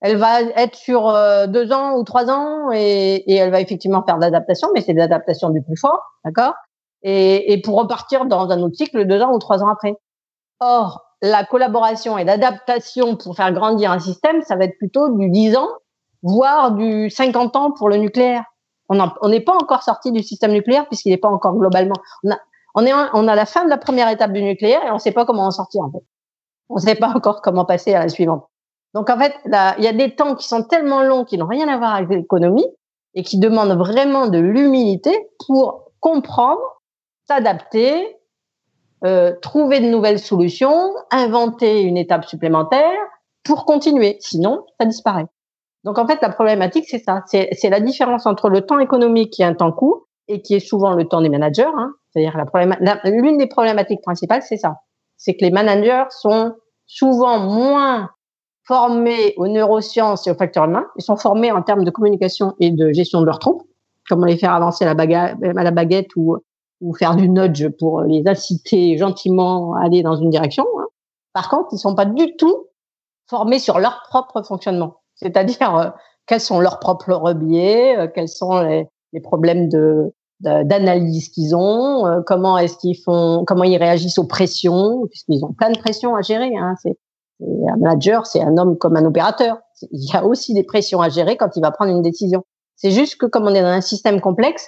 Elle 0.01 0.17
va 0.17 0.41
être 0.41 0.75
sur 0.75 1.09
euh, 1.09 1.45
deux 1.47 1.73
ans 1.73 1.97
ou 1.97 2.03
trois 2.03 2.29
ans 2.29 2.71
et, 2.71 3.33
elle 3.33 3.51
va 3.51 3.59
effectivement 3.59 4.03
faire 4.05 4.15
de 4.15 4.21
l'adaptation, 4.21 4.69
mais 4.73 4.81
c'est 4.81 4.93
de 4.93 4.99
l'adaptation 4.99 5.49
du 5.49 5.61
plus 5.61 5.77
fort, 5.77 6.01
d'accord? 6.23 6.53
Et, 7.01 7.61
pour 7.63 7.77
repartir 7.77 8.25
dans 8.25 8.49
un 8.49 8.61
autre 8.61 8.75
cycle 8.75 9.05
deux 9.05 9.21
ans 9.21 9.33
ou 9.33 9.39
trois 9.39 9.63
ans 9.63 9.69
après. 9.69 9.95
Or, 10.59 11.01
la 11.21 11.43
collaboration 11.43 12.17
et 12.17 12.23
l'adaptation 12.23 13.15
pour 13.15 13.35
faire 13.35 13.51
grandir 13.51 13.91
un 13.91 13.99
système, 13.99 14.41
ça 14.41 14.55
va 14.55 14.65
être 14.65 14.77
plutôt 14.77 15.09
du 15.09 15.29
10 15.29 15.55
ans, 15.57 15.69
voire 16.23 16.71
du 16.71 17.09
50 17.09 17.55
ans 17.55 17.71
pour 17.71 17.89
le 17.89 17.97
nucléaire. 17.97 18.43
On 18.89 19.29
n'est 19.29 19.41
pas 19.41 19.53
encore 19.53 19.83
sorti 19.83 20.11
du 20.11 20.23
système 20.23 20.51
nucléaire 20.51 20.87
puisqu'il 20.87 21.11
n'est 21.11 21.17
pas 21.17 21.29
encore 21.29 21.55
globalement. 21.55 21.95
On 22.79 22.85
est 22.85 22.93
on 23.13 23.27
a 23.27 23.35
la 23.35 23.45
fin 23.45 23.65
de 23.65 23.69
la 23.69 23.77
première 23.77 24.09
étape 24.09 24.31
du 24.31 24.41
nucléaire 24.41 24.83
et 24.85 24.91
on 24.91 24.95
ne 24.95 24.99
sait 24.99 25.11
pas 25.11 25.25
comment 25.25 25.45
en 25.45 25.51
sortir 25.51 25.83
en 25.83 25.91
fait. 25.91 26.03
On 26.69 26.75
ne 26.75 26.79
sait 26.79 26.95
pas 26.95 27.09
encore 27.09 27.41
comment 27.41 27.65
passer 27.65 27.93
à 27.93 27.99
la 27.99 28.09
suivante. 28.09 28.45
Donc 28.93 29.09
en 29.09 29.17
fait, 29.17 29.33
il 29.45 29.83
y 29.83 29.87
a 29.87 29.93
des 29.93 30.15
temps 30.15 30.35
qui 30.35 30.47
sont 30.47 30.63
tellement 30.63 31.03
longs 31.03 31.25
qui 31.25 31.37
n'ont 31.37 31.47
rien 31.47 31.67
à 31.67 31.77
voir 31.77 31.95
avec 31.95 32.09
l'économie 32.09 32.67
et 33.13 33.23
qui 33.23 33.39
demandent 33.39 33.77
vraiment 33.77 34.27
de 34.27 34.39
l'humilité 34.39 35.15
pour 35.45 35.91
comprendre, 35.99 36.61
s'adapter, 37.27 38.17
euh, 39.05 39.35
trouver 39.41 39.79
de 39.79 39.85
nouvelles 39.85 40.19
solutions, 40.19 40.93
inventer 41.11 41.81
une 41.81 41.97
étape 41.97 42.25
supplémentaire 42.25 42.97
pour 43.43 43.65
continuer. 43.65 44.17
Sinon, 44.19 44.65
ça 44.79 44.85
disparaît. 44.85 45.25
Donc 45.83 45.97
en 45.97 46.07
fait, 46.07 46.19
la 46.21 46.29
problématique, 46.29 46.85
c'est 46.87 46.99
ça. 46.99 47.23
C'est 47.27 47.69
la 47.69 47.79
différence 47.79 48.25
entre 48.25 48.49
le 48.49 48.61
temps 48.61 48.79
économique 48.79 49.31
qui 49.31 49.41
est 49.41 49.45
un 49.45 49.53
temps 49.53 49.71
court 49.71 50.08
et 50.29 50.41
qui 50.41 50.53
est 50.53 50.59
souvent 50.59 50.93
le 50.93 51.05
temps 51.05 51.21
des 51.21 51.29
managers. 51.29 51.67
Hein. 51.75 51.93
C'est-à-dire 52.09 52.37
la 52.37 53.01
l'une 53.09 53.37
des 53.37 53.47
problématiques 53.47 54.01
principales, 54.01 54.43
c'est 54.43 54.57
ça. 54.57 54.77
C'est 55.17 55.35
que 55.35 55.43
les 55.43 55.51
managers 55.51 56.05
sont 56.09 56.53
souvent 56.85 57.39
moins 57.39 58.09
formés 58.63 59.33
aux 59.37 59.47
neurosciences 59.47 60.27
et 60.27 60.31
aux 60.31 60.35
facteurs 60.35 60.65
humains. 60.65 60.85
Ils 60.95 61.03
sont 61.03 61.17
formés 61.17 61.51
en 61.51 61.61
termes 61.63 61.83
de 61.83 61.91
communication 61.91 62.53
et 62.59 62.71
de 62.71 62.93
gestion 62.93 63.19
de 63.21 63.25
leurs 63.25 63.39
troupes, 63.39 63.63
comment 64.07 64.25
les 64.25 64.37
faire 64.37 64.53
avancer 64.53 64.85
à 64.85 64.93
la 64.93 65.71
baguette, 65.71 66.15
ou, 66.15 66.37
faire 66.97 67.15
du 67.15 67.27
nudge 67.27 67.67
pour 67.77 68.01
les 68.03 68.23
inciter 68.25 68.97
gentiment 68.97 69.73
à 69.73 69.85
aller 69.85 70.01
dans 70.01 70.15
une 70.15 70.29
direction. 70.29 70.65
Hein. 70.79 70.85
Par 71.33 71.49
contre, 71.49 71.69
ils 71.73 71.79
sont 71.79 71.95
pas 71.95 72.05
du 72.05 72.37
tout 72.37 72.67
formés 73.27 73.59
sur 73.59 73.79
leur 73.79 74.03
propre 74.07 74.41
fonctionnement. 74.43 75.01
C'est-à-dire 75.15 75.75
euh, 75.75 75.89
quels 76.25 76.39
sont 76.39 76.59
leurs 76.59 76.79
propres 76.79 77.33
biais, 77.33 77.97
euh, 77.97 78.07
quels 78.07 78.29
sont 78.29 78.61
les 78.61 79.19
problèmes 79.19 79.67
de 79.67 80.13
d'analyse 80.39 81.29
qu'ils 81.29 81.55
ont, 81.55 82.07
euh, 82.07 82.21
comment 82.25 82.57
est-ce 82.57 82.77
qu'ils 82.77 82.97
font, 82.97 83.43
comment 83.45 83.63
ils 83.63 83.77
réagissent 83.77 84.17
aux 84.17 84.27
pressions, 84.27 85.05
puisqu'ils 85.09 85.43
ont 85.43 85.53
plein 85.53 85.69
de 85.71 85.77
pressions 85.77 86.15
à 86.15 86.21
gérer. 86.21 86.51
Hein. 86.55 86.75
C'est, 86.81 86.97
un 87.41 87.77
manager, 87.77 88.25
c'est 88.25 88.41
un 88.41 88.57
homme 88.57 88.77
comme 88.77 88.97
un 88.97 89.05
opérateur. 89.05 89.57
Il 89.91 90.09
y 90.11 90.15
a 90.15 90.25
aussi 90.25 90.53
des 90.53 90.63
pressions 90.63 91.01
à 91.01 91.09
gérer 91.09 91.37
quand 91.37 91.55
il 91.55 91.61
va 91.61 91.71
prendre 91.71 91.91
une 91.91 92.01
décision. 92.01 92.43
C'est 92.75 92.91
juste 92.91 93.17
que 93.17 93.25
comme 93.25 93.45
on 93.45 93.53
est 93.53 93.61
dans 93.61 93.67
un 93.67 93.81
système 93.81 94.19
complexe, 94.19 94.67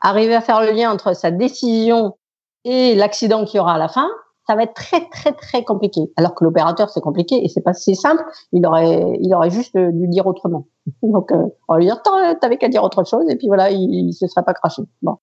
arriver 0.00 0.34
à 0.34 0.40
faire 0.40 0.60
le 0.60 0.72
lien 0.72 0.90
entre 0.90 1.14
sa 1.14 1.30
décision 1.30 2.16
et 2.64 2.94
l'accident 2.94 3.44
qu'il 3.44 3.58
y 3.58 3.60
aura 3.60 3.74
à 3.74 3.78
la 3.78 3.88
fin, 3.88 4.08
ça 4.48 4.56
va 4.56 4.62
être 4.62 4.74
très 4.74 5.06
très 5.10 5.32
très 5.32 5.62
compliqué. 5.62 6.10
Alors 6.16 6.34
que 6.34 6.42
l'opérateur 6.42 6.88
c'est 6.88 7.02
compliqué 7.02 7.44
et 7.44 7.48
c'est 7.48 7.60
pas 7.60 7.74
si 7.74 7.94
simple. 7.94 8.24
Il 8.52 8.66
aurait 8.66 9.18
il 9.20 9.32
aurait 9.34 9.50
juste 9.50 9.76
dû 9.76 10.08
dire 10.08 10.26
autrement. 10.26 10.66
Donc 11.02 11.30
euh, 11.32 11.44
on 11.68 11.76
lui 11.76 11.84
dire 11.84 12.00
t'avais 12.40 12.56
qu'à 12.56 12.68
dire 12.68 12.82
autre 12.82 13.04
chose 13.04 13.28
et 13.28 13.36
puis 13.36 13.48
voilà 13.48 13.70
il, 13.70 14.08
il 14.08 14.12
se 14.14 14.26
serait 14.26 14.44
pas 14.44 14.54
craché. 14.54 14.82
Bon. 15.02 15.16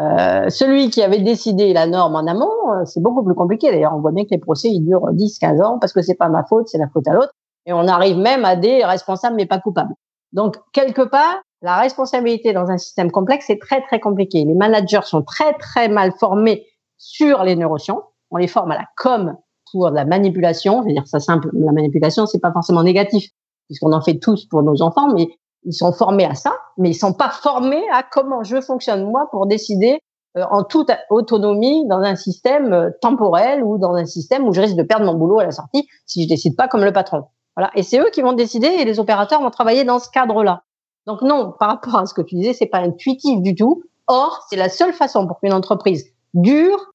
Euh, 0.00 0.48
celui 0.48 0.88
qui 0.88 1.02
avait 1.02 1.20
décidé 1.20 1.74
la 1.74 1.86
norme 1.86 2.16
en 2.16 2.26
amont, 2.26 2.72
euh, 2.72 2.84
c'est 2.86 3.02
beaucoup 3.02 3.22
plus 3.22 3.34
compliqué. 3.34 3.70
D'ailleurs, 3.70 3.92
on 3.94 4.00
voit 4.00 4.10
bien 4.10 4.24
que 4.24 4.30
les 4.30 4.38
procès 4.38 4.70
ils 4.70 4.80
durent 4.80 5.12
10, 5.12 5.38
15 5.38 5.60
ans 5.60 5.78
parce 5.78 5.92
que 5.92 6.00
c'est 6.00 6.14
pas 6.14 6.30
ma 6.30 6.42
faute, 6.44 6.68
c'est 6.68 6.78
la 6.78 6.88
faute 6.88 7.06
à 7.06 7.12
l'autre. 7.12 7.34
Et 7.66 7.74
on 7.74 7.86
arrive 7.86 8.16
même 8.16 8.46
à 8.46 8.56
des 8.56 8.84
responsables 8.84 9.36
mais 9.36 9.46
pas 9.46 9.58
coupables. 9.58 9.92
Donc 10.32 10.56
quelque 10.72 11.02
part, 11.02 11.42
la 11.60 11.76
responsabilité 11.76 12.54
dans 12.54 12.70
un 12.70 12.78
système 12.78 13.10
complexe 13.10 13.44
c'est 13.48 13.58
très 13.58 13.82
très 13.82 14.00
compliqué. 14.00 14.46
Les 14.46 14.54
managers 14.54 15.02
sont 15.02 15.22
très 15.22 15.52
très 15.58 15.90
mal 15.90 16.12
formés 16.18 16.64
sur 16.96 17.42
les 17.42 17.54
neurosciences 17.54 18.04
on 18.32 18.38
les 18.38 18.48
forme 18.48 18.72
à 18.72 18.76
la 18.76 18.86
com 18.96 19.36
pour 19.70 19.90
la 19.90 20.04
manipulation. 20.04 20.82
Je 20.82 20.88
veux 20.88 20.94
dire, 20.94 21.06
ça 21.06 21.20
simple, 21.20 21.50
la 21.52 21.72
manipulation, 21.72 22.26
c'est 22.26 22.40
pas 22.40 22.52
forcément 22.52 22.82
négatif, 22.82 23.30
puisqu'on 23.68 23.92
en 23.92 24.02
fait 24.02 24.18
tous 24.18 24.46
pour 24.46 24.62
nos 24.62 24.82
enfants, 24.82 25.12
mais 25.14 25.28
ils 25.64 25.72
sont 25.72 25.92
formés 25.92 26.24
à 26.24 26.34
ça, 26.34 26.52
mais 26.76 26.90
ils 26.90 26.94
sont 26.94 27.12
pas 27.12 27.30
formés 27.30 27.82
à 27.92 28.02
comment 28.02 28.42
je 28.42 28.60
fonctionne 28.60 29.08
moi 29.08 29.28
pour 29.30 29.46
décider 29.46 30.00
euh, 30.36 30.44
en 30.50 30.64
toute 30.64 30.90
autonomie 31.10 31.86
dans 31.86 31.98
un 31.98 32.16
système 32.16 32.72
euh, 32.72 32.90
temporel 33.00 33.62
ou 33.62 33.78
dans 33.78 33.94
un 33.94 34.06
système 34.06 34.48
où 34.48 34.52
je 34.52 34.60
risque 34.60 34.76
de 34.76 34.82
perdre 34.82 35.04
mon 35.04 35.14
boulot 35.14 35.38
à 35.38 35.44
la 35.44 35.50
sortie 35.50 35.86
si 36.06 36.24
je 36.24 36.28
décide 36.28 36.56
pas 36.56 36.68
comme 36.68 36.84
le 36.84 36.92
patron. 36.92 37.24
Voilà. 37.56 37.70
Et 37.74 37.82
c'est 37.82 38.00
eux 38.00 38.08
qui 38.12 38.22
vont 38.22 38.32
décider 38.32 38.66
et 38.66 38.84
les 38.84 38.98
opérateurs 38.98 39.42
vont 39.42 39.50
travailler 39.50 39.84
dans 39.84 39.98
ce 39.98 40.08
cadre-là. 40.10 40.62
Donc 41.06 41.22
non, 41.22 41.52
par 41.58 41.68
rapport 41.68 41.96
à 41.96 42.06
ce 42.06 42.14
que 42.14 42.22
tu 42.22 42.36
disais, 42.36 42.54
c'est 42.54 42.66
pas 42.66 42.78
intuitif 42.78 43.40
du 43.42 43.54
tout. 43.54 43.82
Or, 44.06 44.44
c'est 44.48 44.56
la 44.56 44.68
seule 44.68 44.92
façon 44.92 45.26
pour 45.26 45.38
qu'une 45.38 45.52
entreprise 45.52 46.06
dure 46.34 46.91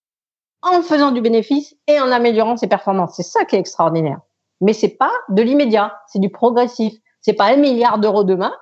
en 0.61 0.81
faisant 0.81 1.11
du 1.11 1.21
bénéfice 1.21 1.75
et 1.87 1.99
en 1.99 2.11
améliorant 2.11 2.57
ses 2.57 2.67
performances. 2.67 3.13
C'est 3.15 3.23
ça 3.23 3.45
qui 3.45 3.55
est 3.55 3.59
extraordinaire. 3.59 4.19
Mais 4.61 4.73
c'est 4.73 4.97
pas 4.97 5.11
de 5.29 5.41
l'immédiat, 5.41 5.95
c'est 6.07 6.19
du 6.19 6.29
progressif. 6.29 6.93
C'est 7.21 7.33
pas 7.33 7.53
un 7.53 7.57
milliard 7.57 7.99
d'euros 7.99 8.23
demain, 8.23 8.53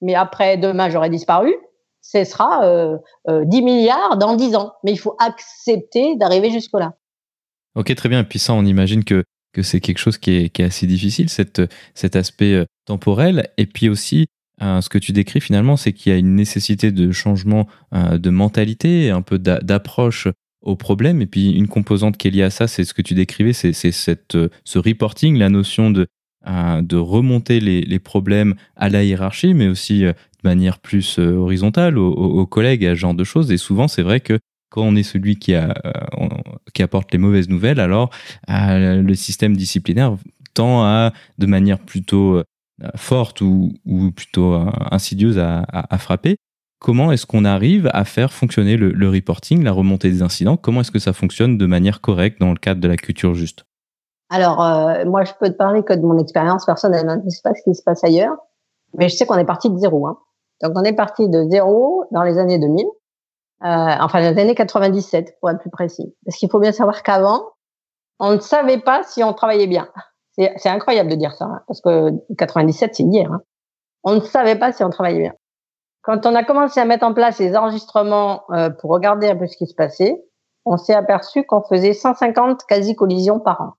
mais 0.00 0.14
après 0.14 0.56
demain 0.56 0.90
j'aurai 0.90 1.10
disparu. 1.10 1.54
Ce 2.02 2.24
sera 2.24 2.64
euh, 2.64 2.96
10 3.28 3.58
euh, 3.58 3.62
milliards 3.62 4.16
dans 4.16 4.34
10 4.34 4.56
ans. 4.56 4.72
Mais 4.84 4.92
il 4.92 4.98
faut 4.98 5.16
accepter 5.18 6.16
d'arriver 6.16 6.50
jusque-là. 6.50 6.94
Ok, 7.74 7.94
très 7.94 8.08
bien. 8.08 8.20
Et 8.20 8.24
puis 8.24 8.38
ça, 8.38 8.54
on 8.54 8.64
imagine 8.64 9.04
que, 9.04 9.24
que 9.52 9.62
c'est 9.62 9.80
quelque 9.80 9.98
chose 9.98 10.16
qui 10.16 10.30
est, 10.32 10.60
assez 10.60 10.86
difficile, 10.86 11.28
cet 11.28 12.16
aspect 12.16 12.54
euh, 12.54 12.64
temporel. 12.86 13.50
Et 13.58 13.66
puis 13.66 13.88
aussi, 13.88 14.26
euh, 14.62 14.80
ce 14.80 14.88
que 14.88 14.98
tu 14.98 15.12
décris 15.12 15.40
finalement, 15.40 15.76
c'est 15.76 15.92
qu'il 15.92 16.10
y 16.10 16.14
a 16.14 16.18
une 16.18 16.34
nécessité 16.36 16.90
de 16.90 17.12
changement 17.12 17.66
de 17.92 18.30
mentalité, 18.30 19.10
un 19.10 19.22
peu 19.22 19.38
d'approche 19.38 20.28
au 20.62 20.76
problème. 20.76 21.22
Et 21.22 21.26
puis 21.26 21.50
une 21.52 21.68
composante 21.68 22.16
qui 22.16 22.28
est 22.28 22.30
liée 22.30 22.42
à 22.42 22.50
ça, 22.50 22.68
c'est 22.68 22.84
ce 22.84 22.94
que 22.94 23.02
tu 23.02 23.14
décrivais, 23.14 23.52
c'est 23.52 23.72
cette 23.72 24.34
euh, 24.34 24.48
ce 24.64 24.78
reporting, 24.78 25.36
la 25.36 25.48
notion 25.48 25.90
de 25.90 26.06
euh, 26.46 26.80
de 26.82 26.96
remonter 26.96 27.60
les, 27.60 27.82
les, 27.82 27.98
problèmes 27.98 28.54
à 28.74 28.88
la 28.88 29.04
hiérarchie, 29.04 29.52
mais 29.52 29.68
aussi 29.68 30.06
euh, 30.06 30.12
de 30.12 30.48
manière 30.48 30.78
plus 30.78 31.18
horizontale 31.18 31.98
aux, 31.98 32.12
aux, 32.12 32.46
collègues, 32.46 32.86
à 32.86 32.94
ce 32.94 33.00
genre 33.00 33.14
de 33.14 33.24
choses. 33.24 33.52
Et 33.52 33.58
souvent, 33.58 33.88
c'est 33.88 34.02
vrai 34.02 34.20
que 34.20 34.38
quand 34.70 34.82
on 34.82 34.96
est 34.96 35.02
celui 35.02 35.36
qui, 35.36 35.52
a, 35.52 35.74
qui 36.72 36.82
apporte 36.82 37.12
les 37.12 37.18
mauvaises 37.18 37.48
nouvelles, 37.48 37.80
alors 37.80 38.08
le 38.48 39.14
système 39.14 39.54
disciplinaire 39.56 40.16
tend 40.54 40.84
à, 40.84 41.12
de 41.38 41.46
manière 41.46 41.80
plutôt 41.80 42.40
forte 42.94 43.40
ou, 43.40 43.74
plutôt 44.14 44.54
insidieuse 44.92 45.38
à, 45.38 45.66
à 45.68 45.98
frapper. 45.98 46.36
Comment 46.80 47.12
est-ce 47.12 47.26
qu'on 47.26 47.44
arrive 47.44 47.90
à 47.92 48.06
faire 48.06 48.32
fonctionner 48.32 48.78
le, 48.78 49.10
reporting, 49.10 49.62
la 49.62 49.70
remontée 49.70 50.08
des 50.08 50.22
incidents? 50.22 50.56
Comment 50.56 50.80
est-ce 50.80 50.90
que 50.90 50.98
ça 50.98 51.12
fonctionne 51.12 51.58
de 51.58 51.66
manière 51.66 52.00
correcte 52.00 52.40
dans 52.40 52.48
le 52.48 52.56
cadre 52.56 52.80
de 52.80 52.88
la 52.88 52.96
culture 52.96 53.34
juste? 53.34 53.66
Alors, 54.30 54.64
euh, 54.64 55.04
moi, 55.04 55.24
je 55.24 55.32
peux 55.38 55.50
te 55.50 55.56
parler 55.56 55.82
que 55.82 55.92
de 55.92 56.00
mon 56.00 56.18
expérience 56.18 56.64
personnelle. 56.64 57.06
Hein. 57.06 57.18
Je 57.20 57.26
ne 57.26 57.30
sais 57.30 57.42
pas 57.44 57.52
ce 57.54 57.62
qui 57.64 57.74
se 57.74 57.82
passe 57.82 58.02
ailleurs, 58.02 58.34
mais 58.94 59.10
je 59.10 59.16
sais 59.16 59.26
qu'on 59.26 59.36
est 59.36 59.44
parti 59.44 59.68
de 59.68 59.76
zéro. 59.76 60.06
Hein. 60.06 60.16
Donc, 60.62 60.72
on 60.74 60.82
est 60.82 60.94
parti 60.94 61.28
de 61.28 61.46
zéro 61.50 62.04
dans 62.12 62.22
les 62.22 62.38
années 62.38 62.58
2000, 62.58 62.86
euh, 62.86 62.86
enfin 63.62 64.20
les 64.20 64.40
années 64.40 64.54
97 64.54 65.36
pour 65.38 65.50
être 65.50 65.60
plus 65.60 65.70
précis. 65.70 66.14
Parce 66.24 66.38
qu'il 66.38 66.48
faut 66.48 66.60
bien 66.60 66.72
savoir 66.72 67.02
qu'avant, 67.02 67.44
on 68.20 68.32
ne 68.32 68.40
savait 68.40 68.80
pas 68.80 69.02
si 69.02 69.22
on 69.22 69.34
travaillait 69.34 69.66
bien. 69.66 69.88
C'est 70.56 70.70
incroyable 70.70 71.10
de 71.10 71.16
dire 71.16 71.34
ça, 71.34 71.44
hein, 71.44 71.60
parce 71.66 71.82
que 71.82 72.10
97, 72.38 72.94
c'est 72.94 73.02
hier. 73.02 73.30
Hein. 73.30 73.42
On 74.02 74.14
ne 74.14 74.20
savait 74.20 74.56
pas 74.56 74.72
si 74.72 74.82
on 74.82 74.88
travaillait 74.88 75.20
bien. 75.20 75.34
Quand 76.02 76.24
on 76.26 76.34
a 76.34 76.44
commencé 76.44 76.80
à 76.80 76.84
mettre 76.84 77.04
en 77.04 77.12
place 77.12 77.38
les 77.38 77.56
enregistrements 77.56 78.42
euh, 78.50 78.70
pour 78.70 78.90
regarder 78.90 79.28
un 79.28 79.36
peu 79.36 79.46
ce 79.46 79.56
qui 79.56 79.66
se 79.66 79.74
passait, 79.74 80.22
on 80.64 80.76
s'est 80.76 80.94
aperçu 80.94 81.44
qu'on 81.44 81.62
faisait 81.62 81.92
150 81.92 82.64
quasi-collisions 82.66 83.40
par 83.40 83.60
an. 83.60 83.72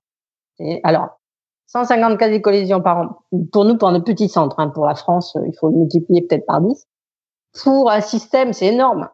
Et 0.58 0.80
alors, 0.84 1.20
150 1.66 2.18
quasi-collisions 2.18 2.80
par 2.80 2.98
an, 2.98 3.08
pour 3.52 3.64
nous, 3.64 3.76
pour 3.76 3.88
un 3.88 4.00
petit 4.00 4.28
centre, 4.28 4.58
hein, 4.60 4.68
pour 4.68 4.86
la 4.86 4.94
France, 4.94 5.36
il 5.46 5.56
faut 5.58 5.68
le 5.70 5.76
multiplier 5.78 6.22
peut-être 6.22 6.46
par 6.46 6.60
10. 6.60 6.86
Pour 7.62 7.90
un 7.90 8.00
système, 8.00 8.52
c'est 8.52 8.66
énorme. 8.66 9.08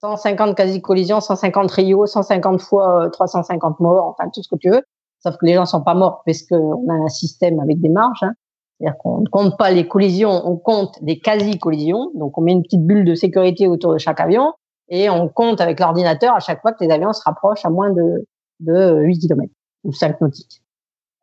150 0.00 0.56
quasi-collisions, 0.56 1.20
150 1.20 1.70
Rio, 1.70 2.06
150 2.06 2.62
fois 2.62 3.10
350 3.10 3.72
euh, 3.80 3.84
morts, 3.84 4.06
enfin 4.06 4.30
tout 4.32 4.42
ce 4.42 4.48
que 4.48 4.56
tu 4.56 4.70
veux. 4.70 4.82
Sauf 5.22 5.36
que 5.36 5.44
les 5.44 5.54
gens 5.54 5.66
sont 5.66 5.82
pas 5.82 5.94
morts 5.94 6.22
parce 6.24 6.42
qu'on 6.42 6.88
a 6.88 6.94
un 6.94 7.08
système 7.08 7.60
avec 7.60 7.80
des 7.80 7.90
marges. 7.90 8.22
Hein. 8.22 8.32
C'est-à-dire 8.80 8.96
qu'on 8.98 9.20
ne 9.20 9.28
compte 9.28 9.58
pas 9.58 9.70
les 9.70 9.86
collisions, 9.86 10.42
on 10.46 10.56
compte 10.56 10.96
des 11.02 11.18
quasi-collisions. 11.18 12.10
Donc, 12.14 12.38
on 12.38 12.40
met 12.40 12.52
une 12.52 12.62
petite 12.62 12.86
bulle 12.86 13.04
de 13.04 13.14
sécurité 13.14 13.68
autour 13.68 13.92
de 13.92 13.98
chaque 13.98 14.20
avion 14.20 14.54
et 14.88 15.10
on 15.10 15.28
compte 15.28 15.60
avec 15.60 15.80
l'ordinateur 15.80 16.34
à 16.34 16.40
chaque 16.40 16.62
fois 16.62 16.72
que 16.72 16.82
les 16.82 16.90
avions 16.90 17.12
se 17.12 17.22
rapprochent 17.22 17.64
à 17.64 17.70
moins 17.70 17.90
de, 17.90 18.26
de 18.60 19.00
8 19.02 19.18
km 19.18 19.52
ou 19.84 19.92
5 19.92 20.20
nautiques. 20.22 20.62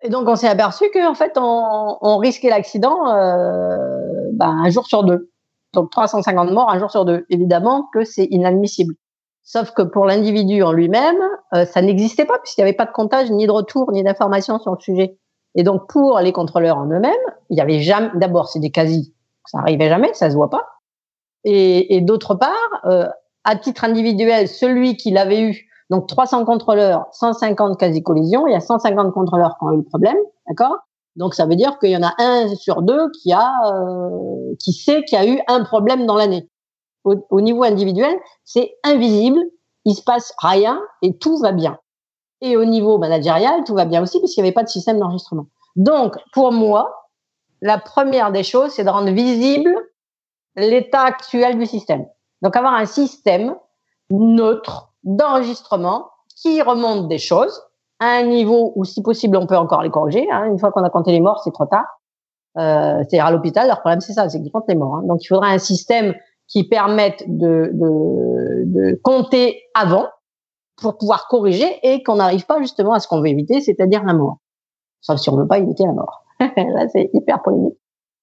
Et 0.04 0.10
donc, 0.10 0.28
on 0.28 0.36
s'est 0.36 0.48
aperçu 0.48 0.86
qu'en 0.94 1.16
fait, 1.16 1.34
on, 1.38 2.18
risquait 2.18 2.50
l'accident 2.50 3.12
euh, 3.12 4.30
ben, 4.34 4.62
un 4.64 4.70
jour 4.70 4.86
sur 4.86 5.04
deux. 5.04 5.32
Donc, 5.74 5.90
350 5.90 6.52
morts 6.52 6.70
un 6.70 6.78
jour 6.78 6.92
sur 6.92 7.06
deux. 7.06 7.26
Évidemment 7.30 7.90
que 7.92 8.04
c'est 8.04 8.26
inadmissible. 8.26 8.94
Sauf 9.42 9.72
que 9.72 9.82
pour 9.82 10.06
l'individu 10.06 10.62
en 10.62 10.74
lui-même, 10.74 11.18
euh, 11.56 11.66
ça 11.66 11.82
n'existait 11.82 12.26
pas 12.26 12.38
puisqu'il 12.38 12.62
n'y 12.62 12.70
avait 12.70 12.78
pas 12.78 12.86
de 12.86 12.92
comptage, 12.92 13.32
ni 13.32 13.48
de 13.48 13.52
retour, 13.52 13.92
ni 13.92 14.04
d'information 14.04 14.60
sur 14.60 14.74
le 14.74 14.80
sujet. 14.80 15.18
Et 15.58 15.64
donc, 15.64 15.90
pour 15.90 16.20
les 16.20 16.32
contrôleurs 16.32 16.78
en 16.78 16.86
eux-mêmes, 16.86 17.14
il 17.50 17.58
y 17.58 17.62
avait 17.62 17.80
jamais, 17.80 18.12
d'abord, 18.14 18.48
c'est 18.48 18.60
des 18.60 18.70
quasi, 18.70 19.14
ça 19.46 19.58
arrivait 19.58 19.90
jamais, 19.90 20.14
ça 20.14 20.30
se 20.30 20.36
voit 20.36 20.52
pas. 20.52 20.66
Et, 21.44 22.02
d'autre 22.02 22.36
part, 22.36 22.54
euh, 22.86 23.08
à 23.44 23.56
titre 23.56 23.84
individuel, 23.84 24.48
celui 24.48 24.98
qui 24.98 25.12
l'avait 25.12 25.42
eu, 25.42 25.68
donc 25.90 26.08
300 26.08 26.46
contrôleurs, 26.46 27.08
150 27.12 27.80
quasi-collisions, 27.80 28.46
il 28.46 28.54
y 28.54 28.56
a 28.56 28.60
150 28.60 29.14
contrôleurs 29.14 29.58
qui 29.58 29.66
ont 29.66 29.72
eu 29.72 29.78
le 29.78 29.84
problème, 29.84 30.18
d'accord? 30.48 30.78
Donc, 31.16 31.34
ça 31.34 31.48
veut 31.48 31.56
dire 31.56 31.80
qu'il 31.80 31.90
y 31.90 31.98
en 31.98 32.04
a 32.04 32.14
un 32.20 32.54
sur 32.56 32.84
deux 32.84 33.10
qui 33.12 33.34
a, 33.34 33.52
euh, 33.66 34.54
qui 34.60 34.74
sait 34.74 35.04
qu'il 35.06 35.18
y 35.18 35.22
a 35.22 35.26
eu 35.26 35.42
un 35.48 35.64
problème 35.64 36.06
dans 36.06 36.16
l'année. 36.16 36.48
Au, 37.04 37.16
au 37.32 37.42
niveau 37.42 37.64
individuel, 37.64 38.16
c'est 38.44 38.76
invisible, 38.84 39.40
il 39.86 39.96
se 39.96 40.04
passe 40.04 40.34
rien 40.40 40.80
et 41.02 41.18
tout 41.18 41.38
va 41.38 41.52
bien. 41.52 41.80
Et 42.42 42.56
au 42.56 42.66
niveau 42.66 42.98
managérial, 42.98 43.64
tout 43.64 43.74
va 43.74 43.86
bien 43.86 44.02
aussi 44.02 44.20
puisqu'il 44.20 44.42
n'y 44.42 44.48
avait 44.48 44.54
pas 44.54 44.64
de 44.64 44.70
système 44.70 45.00
d'enregistrement. 45.00 45.48
Donc, 45.76 46.16
pour 46.34 46.52
moi, 46.52 47.10
la 47.62 47.78
première 47.78 48.32
des 48.32 48.44
choses, 48.44 48.72
c'est 48.72 48.84
de 48.84 48.90
rendre 48.90 49.12
visible 49.12 49.76
l'état 50.56 51.02
actuel 51.02 51.58
du 51.58 51.66
système. 51.66 52.06
Donc, 52.42 52.56
avoir 52.56 52.74
un 52.74 52.86
système 52.86 53.56
neutre 54.10 54.94
d'enregistrement 55.04 56.10
qui 56.36 56.62
remonte 56.62 57.08
des 57.08 57.18
choses 57.18 57.64
à 58.00 58.18
un 58.18 58.24
niveau 58.24 58.74
où, 58.76 58.86
si 58.86 59.02
possible, 59.02 59.38
on 59.38 59.48
peut 59.48 59.58
encore 59.58 59.82
les 59.82 59.90
corriger. 59.90 60.28
Hein. 60.32 60.46
Une 60.46 60.60
fois 60.60 60.72
qu'on 60.72 60.84
a 60.84 60.90
compté 60.90 61.12
les 61.12 61.20
morts, 61.20 61.42
c'est 61.44 61.54
trop 61.54 61.66
tard. 61.66 61.86
Euh, 62.58 62.98
C'est-à-dire 63.00 63.26
à 63.26 63.32
l'hôpital, 63.32 63.68
leur 63.68 63.80
problème, 63.80 64.02
c'est 64.02 64.14
ça, 64.14 64.30
c'est 64.30 64.42
qu'ils 64.42 64.52
comptent 64.52 64.68
les 64.68 64.76
morts. 64.76 64.96
Hein. 64.96 65.04
Donc, 65.06 65.24
il 65.24 65.28
faudra 65.28 65.48
un 65.48 65.58
système 65.58 66.14
qui 66.48 66.64
permette 66.64 67.24
de, 67.28 67.72
de, 67.74 68.64
de 68.66 69.00
compter 69.04 69.64
avant 69.74 70.08
pour 70.82 70.98
pouvoir 70.98 71.28
corriger 71.28 71.80
et 71.84 72.04
qu'on 72.04 72.16
n'arrive 72.16 72.46
pas 72.46 72.60
justement 72.60 72.94
à 72.94 73.00
ce 73.00 73.08
qu'on 73.08 73.22
veut 73.22 73.28
éviter, 73.28 73.62
c'est-à-dire 73.62 74.04
la 74.04 74.14
mort. 74.14 74.38
Sauf 75.02 75.20
si 75.20 75.30
on 75.30 75.36
ne 75.36 75.42
veut 75.42 75.48
pas 75.48 75.60
éviter 75.60 75.84
la 75.84 75.94
mort. 75.94 76.24
Là, 76.40 76.88
c'est 76.90 77.10
hyper 77.14 77.42
polémique. 77.42 77.78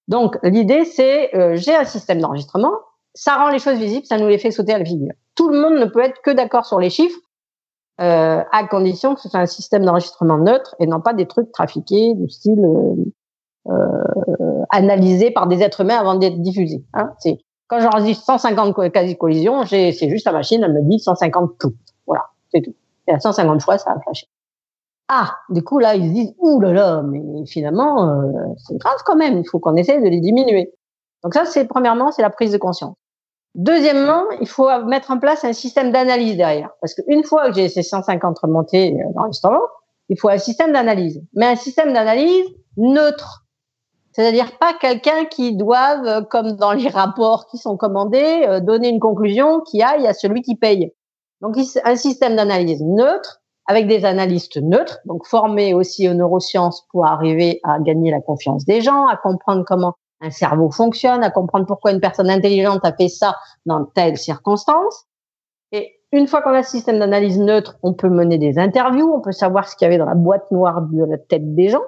Donc, 0.06 0.38
l'idée, 0.42 0.84
c'est 0.84 1.34
euh, 1.34 1.56
j'ai 1.56 1.74
un 1.74 1.84
système 1.84 2.20
d'enregistrement, 2.20 2.72
ça 3.14 3.36
rend 3.36 3.48
les 3.48 3.58
choses 3.58 3.78
visibles, 3.78 4.06
ça 4.06 4.18
nous 4.18 4.28
les 4.28 4.38
fait 4.38 4.50
sauter 4.50 4.74
à 4.74 4.78
la 4.78 4.84
figure. 4.84 5.12
Tout 5.34 5.48
le 5.48 5.60
monde 5.60 5.74
ne 5.74 5.86
peut 5.86 6.00
être 6.00 6.20
que 6.22 6.30
d'accord 6.30 6.66
sur 6.66 6.78
les 6.78 6.90
chiffres, 6.90 7.18
euh, 8.00 8.42
à 8.50 8.66
condition 8.66 9.14
que 9.14 9.20
ce 9.20 9.28
soit 9.28 9.38
un 9.38 9.46
système 9.46 9.84
d'enregistrement 9.84 10.38
neutre 10.38 10.74
et 10.80 10.86
non 10.86 11.00
pas 11.00 11.14
des 11.14 11.26
trucs 11.26 11.52
trafiqués 11.52 12.14
du 12.14 12.28
style 12.28 12.58
euh, 12.58 13.70
euh, 13.70 14.64
analysés 14.70 15.30
par 15.30 15.46
des 15.46 15.62
êtres 15.62 15.82
humains 15.82 15.98
avant 15.98 16.16
d'être 16.16 16.40
diffusés. 16.42 16.84
Hein. 16.92 17.12
C'est 17.20 17.38
Quand 17.68 17.78
j'enregistre 17.78 18.24
150 18.24 18.90
quasi-collisions, 18.90 19.64
c'est 19.66 19.92
juste 20.08 20.26
la 20.26 20.32
machine, 20.32 20.64
elle 20.64 20.72
me 20.72 20.82
dit 20.82 20.98
150 20.98 21.52
tout. 21.60 21.74
Voilà, 22.06 22.24
c'est 22.54 22.62
tout. 22.62 22.74
Et 23.08 23.12
à 23.12 23.20
150 23.20 23.62
fois, 23.62 23.78
ça 23.78 23.90
a 23.90 24.00
flashé. 24.00 24.26
Ah, 25.08 25.36
du 25.50 25.62
coup, 25.62 25.78
là, 25.78 25.96
ils 25.96 26.08
se 26.08 26.12
disent, 26.14 26.34
ouh 26.38 26.60
là 26.60 26.72
là, 26.72 27.02
mais 27.02 27.20
finalement, 27.46 28.08
euh, 28.08 28.32
c'est 28.56 28.78
grave 28.78 28.96
quand 29.04 29.16
même, 29.16 29.38
il 29.38 29.46
faut 29.46 29.58
qu'on 29.58 29.76
essaie 29.76 30.00
de 30.00 30.08
les 30.08 30.20
diminuer. 30.20 30.72
Donc 31.22 31.34
ça, 31.34 31.44
c'est 31.44 31.66
premièrement, 31.66 32.10
c'est 32.10 32.22
la 32.22 32.30
prise 32.30 32.52
de 32.52 32.58
conscience. 32.58 32.96
Deuxièmement, 33.54 34.24
il 34.40 34.48
faut 34.48 34.68
mettre 34.86 35.10
en 35.10 35.18
place 35.18 35.44
un 35.44 35.52
système 35.52 35.92
d'analyse 35.92 36.36
derrière. 36.36 36.70
Parce 36.80 36.94
qu'une 36.94 37.22
fois 37.22 37.48
que 37.48 37.54
j'ai 37.54 37.68
ces 37.68 37.82
150 37.82 38.38
remontées 38.38 38.94
euh, 38.94 39.12
dans 39.14 39.24
l'instant, 39.24 39.58
il 40.08 40.18
faut 40.18 40.28
un 40.28 40.38
système 40.38 40.72
d'analyse. 40.72 41.22
Mais 41.34 41.46
un 41.46 41.56
système 41.56 41.92
d'analyse 41.92 42.46
neutre. 42.78 43.44
C'est-à-dire 44.12 44.58
pas 44.58 44.72
quelqu'un 44.80 45.26
qui 45.26 45.54
doive, 45.54 46.06
euh, 46.06 46.22
comme 46.22 46.52
dans 46.52 46.72
les 46.72 46.88
rapports 46.88 47.46
qui 47.46 47.58
sont 47.58 47.76
commandés, 47.76 48.46
donner 48.62 48.88
une 48.88 49.00
conclusion 49.00 49.60
qui 49.60 49.82
aille 49.82 50.06
à 50.06 50.14
celui 50.14 50.40
qui 50.40 50.56
paye. 50.56 50.92
Donc 51.44 51.58
un 51.84 51.96
système 51.96 52.36
d'analyse 52.36 52.82
neutre 52.82 53.42
avec 53.66 53.86
des 53.86 54.06
analystes 54.06 54.56
neutres, 54.56 55.00
donc 55.04 55.26
formés 55.26 55.74
aussi 55.74 56.08
aux 56.08 56.14
neurosciences 56.14 56.86
pour 56.90 57.04
arriver 57.04 57.60
à 57.64 57.78
gagner 57.80 58.10
la 58.10 58.22
confiance 58.22 58.64
des 58.64 58.80
gens, 58.80 59.06
à 59.08 59.18
comprendre 59.18 59.62
comment 59.66 59.92
un 60.22 60.30
cerveau 60.30 60.70
fonctionne, 60.70 61.22
à 61.22 61.30
comprendre 61.30 61.66
pourquoi 61.66 61.92
une 61.92 62.00
personne 62.00 62.30
intelligente 62.30 62.80
a 62.82 62.94
fait 62.94 63.10
ça 63.10 63.36
dans 63.66 63.84
telle 63.84 64.16
circonstance. 64.16 65.04
Et 65.70 65.92
une 66.12 66.28
fois 66.28 66.40
qu'on 66.40 66.54
a 66.54 66.62
ce 66.62 66.70
système 66.70 66.98
d'analyse 66.98 67.38
neutre, 67.38 67.76
on 67.82 67.92
peut 67.92 68.08
mener 68.08 68.38
des 68.38 68.58
interviews, 68.58 69.12
on 69.12 69.20
peut 69.20 69.32
savoir 69.32 69.68
ce 69.68 69.76
qu'il 69.76 69.84
y 69.84 69.88
avait 69.88 69.98
dans 69.98 70.06
la 70.06 70.14
boîte 70.14 70.50
noire 70.50 70.80
de 70.80 71.04
la 71.04 71.18
tête 71.18 71.54
des 71.54 71.68
gens, 71.68 71.84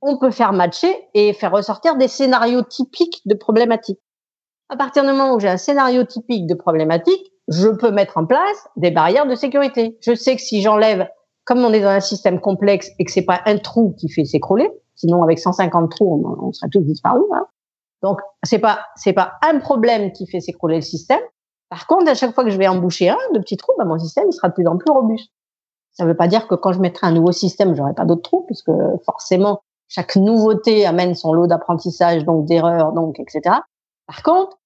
on 0.00 0.16
peut 0.16 0.30
faire 0.30 0.52
matcher 0.52 0.94
et 1.12 1.32
faire 1.32 1.50
ressortir 1.50 1.96
des 1.96 2.06
scénarios 2.06 2.62
typiques 2.62 3.22
de 3.24 3.34
problématiques. 3.34 4.00
À 4.68 4.76
partir 4.76 5.02
du 5.02 5.08
moment 5.08 5.34
où 5.34 5.40
j'ai 5.40 5.48
un 5.48 5.56
scénario 5.56 6.04
typique 6.04 6.46
de 6.46 6.54
problématique, 6.54 7.32
je 7.48 7.68
peux 7.68 7.90
mettre 7.90 8.18
en 8.18 8.26
place 8.26 8.68
des 8.76 8.90
barrières 8.90 9.26
de 9.26 9.34
sécurité. 9.34 9.96
Je 10.00 10.14
sais 10.14 10.36
que 10.36 10.42
si 10.42 10.62
j'enlève, 10.62 11.08
comme 11.44 11.64
on 11.64 11.72
est 11.72 11.80
dans 11.80 11.88
un 11.88 12.00
système 12.00 12.40
complexe 12.40 12.90
et 12.98 13.04
que 13.04 13.10
c'est 13.10 13.24
pas 13.24 13.40
un 13.46 13.58
trou 13.58 13.94
qui 13.98 14.08
fait 14.08 14.24
s'écrouler, 14.24 14.68
sinon 14.94 15.22
avec 15.22 15.38
150 15.38 15.90
trous, 15.90 16.36
on, 16.40 16.52
serait 16.52 16.70
tous 16.70 16.80
disparus. 16.80 17.22
Hein. 17.32 17.46
Donc 18.02 18.20
c'est 18.42 18.58
pas 18.58 18.80
c'est 18.96 19.12
pas 19.12 19.34
un 19.42 19.58
problème 19.58 20.12
qui 20.12 20.26
fait 20.26 20.40
s'écrouler 20.40 20.76
le 20.76 20.82
système. 20.82 21.20
Par 21.68 21.86
contre, 21.86 22.08
à 22.10 22.14
chaque 22.14 22.34
fois 22.34 22.44
que 22.44 22.50
je 22.50 22.58
vais 22.58 22.68
emboucher 22.68 23.08
un 23.08 23.18
de 23.32 23.38
petits 23.38 23.56
trous, 23.56 23.72
bah, 23.78 23.84
mon 23.84 23.98
système 23.98 24.30
sera 24.30 24.48
de 24.48 24.54
plus 24.54 24.66
en 24.66 24.76
plus 24.76 24.90
robuste. 24.92 25.30
Ça 25.92 26.04
ne 26.04 26.10
veut 26.10 26.16
pas 26.16 26.28
dire 26.28 26.46
que 26.46 26.54
quand 26.54 26.72
je 26.72 26.80
mettrai 26.80 27.06
un 27.06 27.12
nouveau 27.12 27.32
système, 27.32 27.74
j'aurai 27.74 27.94
pas 27.94 28.04
d'autres 28.04 28.22
trous, 28.22 28.44
puisque 28.46 28.70
forcément 29.04 29.60
chaque 29.88 30.16
nouveauté 30.16 30.84
amène 30.84 31.14
son 31.14 31.32
lot 31.32 31.46
d'apprentissage, 31.46 32.24
donc 32.24 32.44
d'erreurs, 32.44 32.92
donc 32.92 33.18
etc. 33.18 33.56
Par 34.06 34.22
contre, 34.22 34.58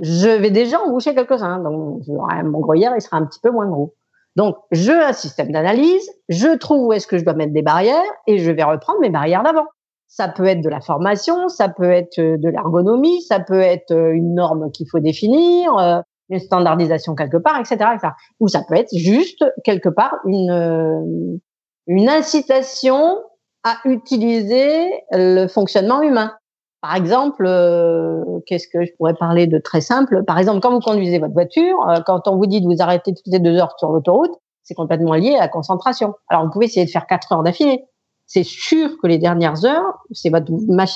je 0.00 0.28
vais 0.28 0.50
déjà 0.50 0.80
emboucher 0.80 1.14
quelques-uns. 1.14 1.58
Donc, 1.58 2.02
mon 2.06 2.60
gruyère, 2.60 2.92
il 2.94 3.00
sera 3.00 3.16
un 3.16 3.26
petit 3.26 3.40
peu 3.40 3.50
moins 3.50 3.68
gros. 3.68 3.94
Donc, 4.36 4.56
je 4.70 4.92
un 4.92 5.12
système 5.12 5.50
d'analyse, 5.50 6.08
je 6.28 6.56
trouve 6.56 6.86
où 6.86 6.92
est-ce 6.92 7.08
que 7.08 7.18
je 7.18 7.24
dois 7.24 7.34
mettre 7.34 7.52
des 7.52 7.62
barrières 7.62 8.04
et 8.28 8.38
je 8.38 8.50
vais 8.52 8.62
reprendre 8.62 9.00
mes 9.00 9.10
barrières 9.10 9.42
d'avant. 9.42 9.66
Ça 10.06 10.28
peut 10.28 10.46
être 10.46 10.60
de 10.62 10.68
la 10.68 10.80
formation, 10.80 11.48
ça 11.48 11.68
peut 11.68 11.90
être 11.90 12.18
euh, 12.20 12.38
de 12.38 12.48
l'ergonomie, 12.48 13.20
ça 13.22 13.40
peut 13.40 13.60
être 13.60 13.90
euh, 13.90 14.12
une 14.12 14.34
norme 14.34 14.70
qu'il 14.70 14.86
faut 14.88 15.00
définir, 15.00 15.76
euh, 15.76 16.00
une 16.30 16.38
standardisation 16.38 17.14
quelque 17.14 17.36
part, 17.36 17.58
etc., 17.58 17.74
etc. 17.94 18.12
Ou 18.38 18.48
ça 18.48 18.62
peut 18.66 18.76
être 18.76 18.96
juste 18.96 19.44
quelque 19.64 19.88
part 19.88 20.14
une 20.24 21.40
une 21.88 22.08
incitation 22.08 23.18
à 23.64 23.78
utiliser 23.86 24.88
le 25.10 25.48
fonctionnement 25.48 26.02
humain. 26.02 26.37
Par 26.80 26.94
exemple, 26.94 27.44
euh, 27.44 28.22
qu'est-ce 28.46 28.68
que 28.68 28.84
je 28.84 28.92
pourrais 28.96 29.14
parler 29.14 29.46
de 29.48 29.58
très 29.58 29.80
simple? 29.80 30.24
Par 30.24 30.38
exemple, 30.38 30.60
quand 30.60 30.70
vous 30.70 30.80
conduisez 30.80 31.18
votre 31.18 31.32
voiture, 31.32 31.76
euh, 31.88 32.00
quand 32.06 32.28
on 32.28 32.36
vous 32.36 32.46
dit 32.46 32.60
de 32.60 32.66
vous 32.66 32.80
arrêter 32.80 33.12
toutes 33.12 33.26
les 33.26 33.40
deux 33.40 33.56
heures 33.56 33.74
sur 33.78 33.90
l'autoroute, 33.90 34.30
c'est 34.62 34.74
complètement 34.74 35.14
lié 35.14 35.34
à 35.34 35.40
la 35.40 35.48
concentration. 35.48 36.14
Alors, 36.28 36.44
vous 36.44 36.50
pouvez 36.50 36.66
essayer 36.66 36.86
de 36.86 36.90
faire 36.90 37.06
quatre 37.06 37.32
heures 37.32 37.42
d'affilée. 37.42 37.84
C'est 38.26 38.44
sûr 38.44 38.90
que 39.02 39.08
les 39.08 39.18
dernières 39.18 39.64
heures, 39.64 40.04
c'est 40.12 40.30
votre, 40.30 40.52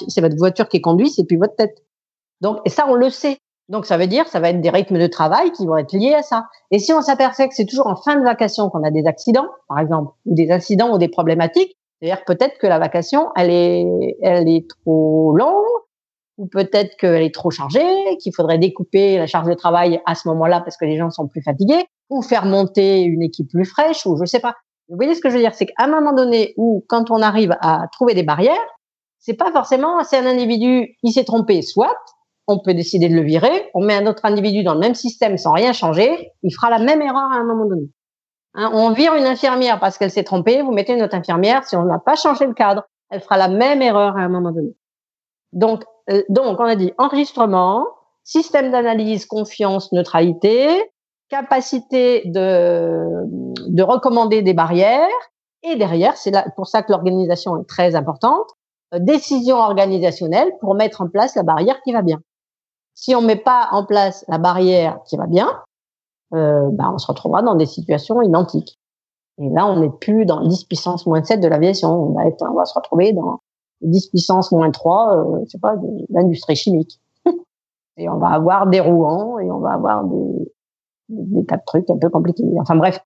c'est 0.09 0.21
votre 0.21 0.37
voiture 0.37 0.69
qui 0.69 0.81
conduit, 0.81 1.11
c'est 1.11 1.25
plus 1.25 1.39
votre 1.39 1.57
tête. 1.57 1.83
Donc, 2.41 2.59
et 2.65 2.69
ça, 2.69 2.85
on 2.89 2.95
le 2.95 3.11
sait. 3.11 3.39
Donc, 3.69 3.87
ça 3.87 3.97
veut 3.97 4.07
dire, 4.07 4.29
ça 4.29 4.39
va 4.39 4.51
être 4.51 4.61
des 4.61 4.71
rythmes 4.71 4.99
de 4.99 5.07
travail 5.07 5.51
qui 5.53 5.67
vont 5.67 5.79
être 5.79 5.95
liés 5.95 6.15
à 6.15 6.23
ça. 6.23 6.45
Et 6.71 6.79
si 6.79 6.93
on 6.93 7.01
s'aperçoit 7.01 7.49
que 7.49 7.55
c'est 7.55 7.65
toujours 7.65 7.87
en 7.87 7.97
fin 7.97 8.17
de 8.17 8.23
vacation 8.23 8.69
qu'on 8.69 8.85
a 8.85 8.91
des 8.91 9.07
accidents, 9.07 9.47
par 9.69 9.79
exemple, 9.79 10.13
ou 10.27 10.35
des 10.35 10.53
incidents 10.53 10.95
ou 10.95 10.99
des 10.99 11.09
problématiques, 11.09 11.77
c'est-à-dire 12.03 12.25
peut-être 12.25 12.59
que 12.59 12.67
la 12.67 12.81
vacation, 12.81 13.29
elle 13.37 13.51
est, 13.51 14.67
trop 14.69 15.37
longue, 15.37 15.65
ou 16.37 16.49
peut-être 16.49 16.97
qu'elle 16.97 17.23
est 17.23 17.33
trop 17.33 17.53
chargée, 17.53 17.87
qu'il 18.21 18.35
faudrait 18.35 18.59
découper 18.59 19.19
la 19.19 19.29
charge 19.29 19.47
de 19.47 19.55
travail 19.55 20.01
à 20.05 20.17
ce 20.17 20.27
moment-là 20.27 20.61
parce 20.63 20.77
que 20.77 20.85
les 20.85 20.97
gens 20.97 21.11
sont 21.11 21.29
plus 21.29 21.43
fatigués, 21.43 21.85
ou 22.11 22.21
faire 22.21 22.45
monter 22.45 23.03
une 23.03 23.23
équipe 23.23 23.49
plus 23.49 23.65
fraîche, 23.65 24.05
ou 24.05 24.19
je 24.21 24.25
sais 24.25 24.41
pas. 24.41 24.57
Vous 24.89 24.97
voyez 24.97 25.15
ce 25.15 25.21
que 25.21 25.31
je 25.31 25.35
veux 25.37 25.41
dire, 25.41 25.55
c'est 25.55 25.67
qu'à 25.67 25.85
un 25.85 25.87
moment 25.87 26.13
donné 26.13 26.55
où 26.57 26.85
quand 26.89 27.13
on 27.13 27.23
arrive 27.23 27.57
à 27.61 27.87
trouver 27.93 28.15
des 28.15 28.25
barrières, 28.25 28.57
c'est 29.21 29.37
pas 29.37 29.53
forcément 29.53 30.03
c'est 30.03 30.19
un 30.19 30.27
individu, 30.27 30.97
il 31.05 31.13
s'est 31.13 31.25
trompé, 31.25 31.63
soit 31.63 31.97
on 32.49 32.59
peut 32.59 32.75
décider 32.75 33.09
de 33.09 33.15
le 33.15 33.23
virer, 33.23 33.71
on 33.75 33.85
met 33.85 33.95
un 33.95 34.09
autre 34.09 34.25
individu 34.25 34.65
dans 34.65 34.75
le 34.75 34.81
même 34.81 34.97
système 34.97 35.39
sans 35.39 35.53
rien 35.53 35.73
changer, 35.73 36.33
il 36.43 36.51
fera 36.51 36.69
la 36.69 36.81
même 36.81 37.01
erreur 37.01 37.31
à 37.31 37.37
un 37.37 37.45
moment 37.45 37.67
donné. 37.67 37.89
Hein, 38.55 38.71
on 38.75 38.91
vire 38.93 39.15
une 39.15 39.25
infirmière 39.25 39.81
parce 39.81 39.97
qu'elle 39.99 40.11
s'est 40.11 40.25
trompée, 40.25 40.63
vous 40.63 40.73
mettez 40.73 40.95
une 40.95 41.03
autre 41.03 41.15
infirmière, 41.15 41.65
si 41.65 41.77
on 41.77 41.85
n'a 41.85 41.99
pas 41.99 42.17
changé 42.17 42.47
le 42.47 42.55
cadre, 42.55 42.85
elle 43.11 43.21
fera 43.21 43.37
la 43.37 43.49
même 43.49 43.81
erreur 43.83 44.17
à 44.17 44.21
un 44.21 44.29
moment 44.29 44.53
donné. 44.53 44.75
Donc, 45.53 45.85
euh, 46.11 46.23
donc 46.29 46.61
on 46.61 46.65
a 46.65 46.77
dit 46.77 46.93
enregistrement, 46.99 47.87
système 48.25 48.71
d'analyse, 48.71 49.27
confiance, 49.27 49.93
neutralité, 49.93 50.69
capacité 51.29 52.23
de, 52.27 53.25
de 53.69 53.83
recommander 53.83 54.43
des 54.43 54.55
barrières, 54.55 55.09
et 55.63 55.77
derrière, 55.77 56.17
c'est 56.17 56.33
pour 56.57 56.67
ça 56.67 56.83
que 56.83 56.91
l'organisation 56.93 57.61
est 57.61 57.69
très 57.69 57.95
importante, 57.95 58.49
euh, 58.95 58.99
décision 58.99 59.57
organisationnelle 59.57 60.51
pour 60.61 60.75
mettre 60.75 61.01
en 61.01 61.09
place 61.09 61.37
la 61.37 61.43
barrière 61.43 61.81
qui 61.83 61.93
va 61.93 62.03
bien. 62.03 62.21
Si 62.95 63.15
on 63.15 63.23
met 63.23 63.37
pas 63.37 63.69
en 63.73 63.87
place 63.87 64.25
la 64.29 64.39
barrière 64.39 64.99
qui 65.07 65.17
va 65.17 65.27
bien, 65.27 65.63
euh, 66.35 66.69
bah, 66.73 66.91
on 66.93 66.99
se 66.99 67.07
retrouvera 67.07 67.43
dans 67.43 67.55
des 67.55 67.67
situations 67.67 68.23
identiques. 68.23 68.79
Et 69.39 69.49
là, 69.49 69.67
on 69.67 69.81
n'est 69.81 69.91
plus 69.91 70.27
dans 70.27 70.47
10 70.47 70.65
puissance 70.65 71.07
moins 71.07 71.23
7 71.23 71.41
de 71.41 71.49
l'aviation. 71.49 71.91
On 71.91 72.13
va 72.13 72.25
on 72.49 72.55
va 72.55 72.65
se 72.65 72.75
retrouver 72.75 73.13
dans 73.13 73.41
10 73.83 74.09
puissance 74.09 74.53
moins 74.53 74.71
3, 74.71 75.17
euh, 75.17 75.41
je 75.45 75.51
sais 75.51 75.59
pas, 75.59 75.77
de 75.77 75.89
l'industrie 76.11 76.57
chimique. 76.57 77.01
et 77.97 78.09
on 78.09 78.19
va 78.19 78.29
avoir 78.29 78.67
des 78.67 78.81
rouans 78.81 79.39
et 79.39 79.51
on 79.51 79.59
va 79.59 79.73
avoir 79.73 80.05
des, 80.05 80.53
des 81.09 81.45
tas 81.45 81.57
de 81.57 81.63
trucs 81.67 81.89
un 81.91 81.99
peu 81.99 82.09
compliqués. 82.09 82.45
Enfin 82.59 82.77
bref. 82.77 83.01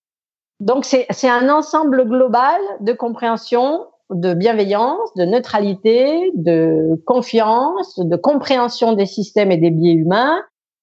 Donc 0.61 0.85
c'est 0.87 1.29
un 1.29 1.51
ensemble 1.51 2.09
global 2.09 2.61
de 2.81 2.93
compréhension, 2.95 3.87
de 4.11 4.33
bienveillance, 4.33 5.13
de 5.15 5.25
neutralité, 5.25 6.33
de 6.35 7.03
confiance, 7.07 7.99
de 7.99 8.17
compréhension 8.17 8.95
des 8.95 9.05
systèmes 9.05 9.51
et 9.51 9.59
des 9.59 9.71
biais 9.71 9.93
humains 9.93 10.41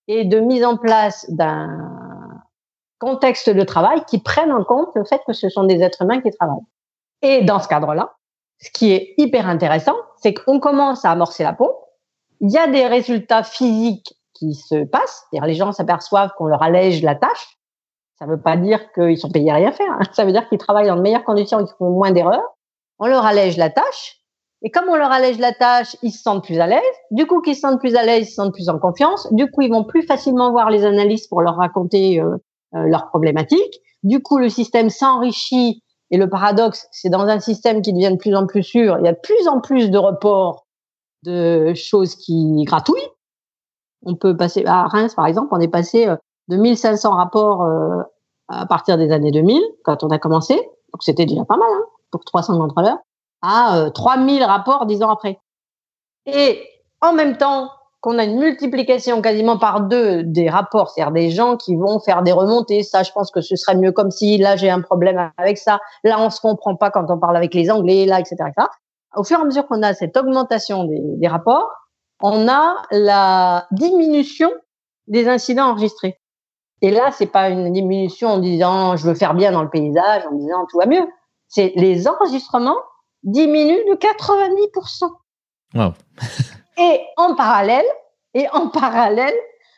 et 0.08 0.26
de 0.26 0.40
mise 0.40 0.64
en 0.64 0.78
place 0.78 1.26
d'un 1.30 2.23
contexte 3.04 3.50
de 3.50 3.64
travail 3.64 4.04
qui 4.06 4.20
prennent 4.20 4.52
en 4.52 4.64
compte 4.64 4.90
le 4.96 5.04
fait 5.04 5.22
que 5.28 5.34
ce 5.34 5.50
sont 5.50 5.64
des 5.64 5.82
êtres 5.82 6.02
humains 6.02 6.22
qui 6.22 6.32
travaillent. 6.32 6.66
Et 7.22 7.44
dans 7.44 7.60
ce 7.60 7.68
cadre-là, 7.68 8.14
ce 8.60 8.70
qui 8.72 8.92
est 8.94 9.14
hyper 9.18 9.48
intéressant, 9.48 9.96
c'est 10.18 10.34
qu'on 10.34 10.60
commence 10.60 11.04
à 11.04 11.12
amorcer 11.12 11.44
la 11.44 11.54
pompe. 11.54 11.76
Il 12.40 12.50
y 12.50 12.58
a 12.58 12.68
des 12.68 12.88
résultats 12.88 13.44
physiques 13.44 14.14
qui 14.34 14.54
se 14.54 14.86
passent. 14.86 15.26
C'est-à-dire 15.30 15.48
les 15.48 15.54
gens 15.54 15.72
s'aperçoivent 15.74 16.32
qu'on 16.38 16.46
leur 16.46 16.64
allège 16.64 17.04
la 17.04 17.16
tâche. 17.16 17.58
Ça 18.20 18.26
ne 18.26 18.32
veut 18.32 18.42
pas 18.42 18.56
dire 18.56 18.80
qu'ils 18.94 19.18
sont 19.18 19.30
payés 19.30 19.52
à 19.52 19.56
rien 19.56 19.72
faire. 19.72 19.92
Hein. 19.92 20.04
Ça 20.14 20.24
veut 20.24 20.32
dire 20.32 20.48
qu'ils 20.48 20.58
travaillent 20.58 20.88
dans 20.88 20.96
de 20.96 21.02
meilleures 21.02 21.26
conditions 21.26 21.60
et 21.60 21.66
qu'ils 21.66 21.76
font 21.78 21.90
moins 21.90 22.12
d'erreurs. 22.12 22.56
On 23.00 23.08
leur 23.08 23.26
allège 23.26 23.58
la 23.58 23.70
tâche. 23.70 24.22
Et 24.62 24.72
comme 24.72 24.88
on 24.88 24.96
leur 24.96 25.12
allège 25.12 25.40
la 25.40 25.52
tâche, 25.52 25.98
ils 26.04 26.12
se 26.12 26.22
sentent 26.22 26.46
plus 26.46 26.60
à 26.60 26.68
l'aise. 26.68 26.80
Du 27.12 27.28
coup, 27.28 27.42
qu'ils 27.42 27.56
se 27.56 27.62
sentent 27.62 27.82
plus 27.82 27.96
à 27.96 28.04
l'aise, 28.04 28.28
ils 28.28 28.30
se 28.30 28.36
sentent 28.36 28.54
plus 28.54 28.70
en 28.70 28.80
confiance. 28.80 29.28
Du 29.34 29.52
coup, 29.52 29.62
ils 29.62 29.70
vont 29.70 29.84
plus 29.84 30.04
facilement 30.04 30.52
voir 30.52 30.70
les 30.70 30.86
analystes 30.86 31.28
pour 31.28 31.42
leur 31.42 31.58
raconter 31.58 32.22
euh, 32.22 32.38
leurs 32.74 33.08
problématiques. 33.08 33.80
Du 34.04 34.22
coup, 34.22 34.38
le 34.38 34.50
système 34.50 34.90
s'enrichit 34.90 35.84
et 36.14 36.18
le 36.18 36.30
paradoxe, 36.30 36.88
c'est 36.92 37.10
dans 37.10 37.22
un 37.22 37.40
système 37.40 37.82
qui 37.82 37.92
devient 37.92 38.12
de 38.12 38.18
plus 38.18 38.36
en 38.36 38.46
plus 38.46 38.62
sûr, 38.62 38.98
il 39.00 39.06
y 39.06 39.08
a 39.08 39.14
de 39.14 39.20
plus 39.20 39.48
en 39.48 39.60
plus 39.60 39.90
de 39.90 39.98
reports 39.98 40.68
de 41.24 41.74
choses 41.74 42.16
qui 42.16 42.64
gratouillent. 42.66 43.10
On 44.06 44.16
peut 44.16 44.38
passer 44.38 44.64
à 44.66 44.84
Reims, 44.84 45.16
par 45.16 45.26
exemple, 45.26 45.48
on 45.52 45.60
est 45.60 45.70
passé 45.70 46.08
euh, 46.08 46.16
de 46.50 46.58
1500 46.58 47.16
rapports 47.16 47.64
euh, 47.64 48.02
à 48.50 48.66
partir 48.66 48.98
des 48.98 49.12
années 49.12 49.32
2000, 49.32 49.60
quand 49.84 50.04
on 50.04 50.10
a 50.10 50.20
commencé, 50.20 50.56
donc 50.56 51.02
c'était 51.02 51.26
déjà 51.26 51.46
pas 51.46 51.58
mal 51.58 51.70
hein, 51.72 51.86
pour 52.12 52.24
300 52.26 52.60
contrôleurs, 52.60 53.00
à 53.42 53.90
3000 53.94 54.44
rapports 54.44 54.86
dix 54.86 55.02
ans 55.02 55.10
après. 55.10 55.40
Et 56.26 56.62
en 57.02 57.14
même 57.14 57.38
temps, 57.38 57.70
qu'on 58.04 58.20
a 58.20 58.26
une 58.26 58.38
multiplication 58.38 59.22
quasiment 59.22 59.58
par 59.58 59.80
deux 59.80 60.24
des 60.24 60.50
rapports, 60.50 60.90
c'est-à-dire 60.90 61.14
des 61.14 61.30
gens 61.30 61.56
qui 61.56 61.78
vont 61.78 62.02
faire 62.02 62.22
des 62.22 62.34
remontées. 62.34 62.84
Ça, 62.84 63.02
je 63.02 63.14
pense 63.14 63.32
que 63.32 63.40
ce 63.40 63.56
serait 63.56 63.78
mieux 63.78 63.94
comme 63.94 64.12
si 64.12 64.38
là 64.38 64.58
j'ai 64.58 64.70
un 64.70 64.82
problème 64.82 65.32
avec 65.38 65.58
ça. 65.58 65.80
Là, 66.04 66.20
on 66.20 66.30
se 66.30 66.42
comprend 66.42 66.76
pas 66.76 66.92
quand 66.92 67.10
on 67.10 67.18
parle 67.18 67.38
avec 67.38 67.54
les 67.54 67.72
Anglais, 67.72 68.06
là, 68.06 68.20
etc. 68.20 68.36
Au 69.16 69.24
fur 69.24 69.40
et 69.40 69.42
à 69.42 69.46
mesure 69.46 69.66
qu'on 69.68 69.82
a 69.84 69.94
cette 69.94 70.18
augmentation 70.18 70.84
des, 70.84 71.00
des 71.00 71.28
rapports, 71.30 71.72
on 72.22 72.50
a 72.50 72.76
la 72.92 73.68
diminution 73.72 74.52
des 75.08 75.30
incidents 75.30 75.70
enregistrés. 75.70 76.20
Et 76.82 76.92
là, 76.92 77.10
c'est 77.12 77.28
pas 77.28 77.48
une 77.48 77.72
diminution 77.72 78.32
en 78.32 78.40
disant 78.40 78.98
je 78.98 79.08
veux 79.08 79.16
faire 79.16 79.34
bien 79.34 79.54
dans 79.54 79.64
le 79.64 79.70
paysage, 79.70 80.24
en 80.30 80.36
disant 80.36 80.66
tout 80.70 80.78
va 80.78 80.88
mieux. 80.88 81.08
C'est 81.48 81.72
les 81.78 82.06
enregistrements 82.10 82.80
diminuent 83.24 83.86
de 83.90 83.96
90%. 83.96 85.10
Wow. 85.76 85.94
Et 86.78 87.02
en 87.18 87.36
parallèle, 87.36 87.86
et 88.34 88.48
en 88.52 88.70
parallèle, 88.70 89.36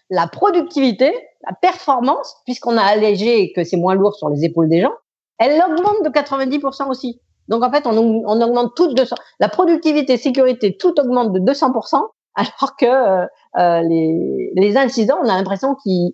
la 0.09 0.27
productivité, 0.27 1.13
la 1.47 1.53
performance, 1.53 2.37
puisqu'on 2.45 2.77
a 2.77 2.83
allégé 2.83 3.41
et 3.41 3.53
que 3.53 3.63
c'est 3.63 3.77
moins 3.77 3.95
lourd 3.95 4.15
sur 4.15 4.29
les 4.29 4.43
épaules 4.45 4.69
des 4.69 4.81
gens, 4.81 4.93
elle 5.37 5.61
augmente 5.61 6.03
de 6.03 6.09
90% 6.09 6.89
aussi. 6.89 7.19
Donc 7.47 7.63
en 7.63 7.71
fait, 7.71 7.85
on, 7.85 8.23
on 8.25 8.41
augmente 8.41 8.73
tout 8.75 8.93
de 8.93 9.03
la 9.39 9.49
productivité, 9.49 10.17
sécurité, 10.17 10.77
tout 10.77 10.99
augmente 10.99 11.31
de 11.31 11.39
200%, 11.39 12.01
alors 12.35 12.75
que 12.77 12.85
euh, 12.85 13.25
euh, 13.57 13.81
les, 13.81 14.51
les, 14.55 14.77
incidents, 14.77 15.17
on 15.23 15.29
a 15.29 15.37
l'impression 15.37 15.75
qu'ils, 15.75 16.13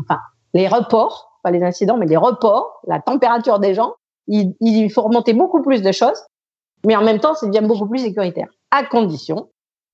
enfin, 0.00 0.20
les 0.54 0.68
reports, 0.68 1.38
pas 1.42 1.50
les 1.50 1.62
incidents, 1.62 1.96
mais 1.96 2.06
les 2.06 2.16
reports, 2.16 2.80
la 2.86 3.00
température 3.00 3.58
des 3.58 3.74
gens, 3.74 3.94
il, 4.26 4.54
il 4.60 4.90
faut 4.90 5.02
remonter 5.02 5.32
beaucoup 5.32 5.62
plus 5.62 5.80
de 5.80 5.92
choses, 5.92 6.22
mais 6.86 6.96
en 6.96 7.02
même 7.02 7.20
temps, 7.20 7.34
c'est 7.34 7.48
bien 7.48 7.62
beaucoup 7.62 7.88
plus 7.88 8.00
sécuritaire, 8.00 8.48
à 8.70 8.84
condition 8.84 9.48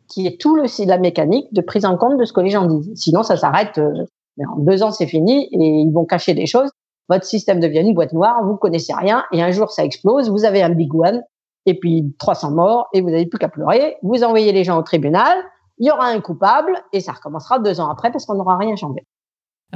qui 0.09 0.26
est 0.26 0.40
tout 0.40 0.57
le 0.57 0.64
la 0.86 0.98
mécanique 0.98 1.52
de 1.52 1.61
prise 1.61 1.84
en 1.84 1.96
compte 1.96 2.18
de 2.18 2.24
ce 2.24 2.32
que 2.32 2.40
les 2.40 2.50
gens 2.50 2.66
disent. 2.66 2.92
Sinon, 2.94 3.22
ça 3.22 3.36
s'arrête. 3.36 3.78
Euh, 3.78 4.05
en 4.38 4.59
deux 4.59 4.82
ans, 4.82 4.90
c'est 4.90 5.07
fini 5.07 5.48
et 5.52 5.59
ils 5.59 5.92
vont 5.92 6.05
cacher 6.05 6.34
des 6.34 6.46
choses. 6.46 6.70
Votre 7.09 7.24
système 7.24 7.61
devient 7.61 7.80
une 7.80 7.94
boîte 7.94 8.12
noire, 8.12 8.42
vous 8.44 8.57
connaissez 8.57 8.94
rien 8.94 9.24
et 9.32 9.42
un 9.42 9.50
jour 9.50 9.70
ça 9.70 9.84
explose. 9.84 10.30
Vous 10.30 10.44
avez 10.44 10.62
un 10.62 10.70
big 10.70 10.94
one 10.94 11.22
et 11.66 11.78
puis 11.78 12.14
300 12.18 12.52
morts 12.52 12.88
et 12.92 13.00
vous 13.00 13.11
n'avez 13.11 13.26
plus 13.26 13.38
qu'à 13.38 13.48
pleurer. 13.48 13.96
Vous 14.02 14.24
envoyez 14.24 14.52
les 14.52 14.64
gens 14.64 14.78
au 14.78 14.82
tribunal, 14.82 15.36
il 15.78 15.86
y 15.86 15.90
aura 15.90 16.07
un 16.07 16.20
coupable 16.20 16.72
et 16.92 17.00
ça 17.00 17.12
recommencera 17.12 17.59
deux 17.59 17.80
ans 17.80 17.90
après 17.90 18.11
parce 18.11 18.26
qu'on 18.26 18.34
n'aura 18.34 18.57
rien 18.57 18.74
changé. 18.76 19.05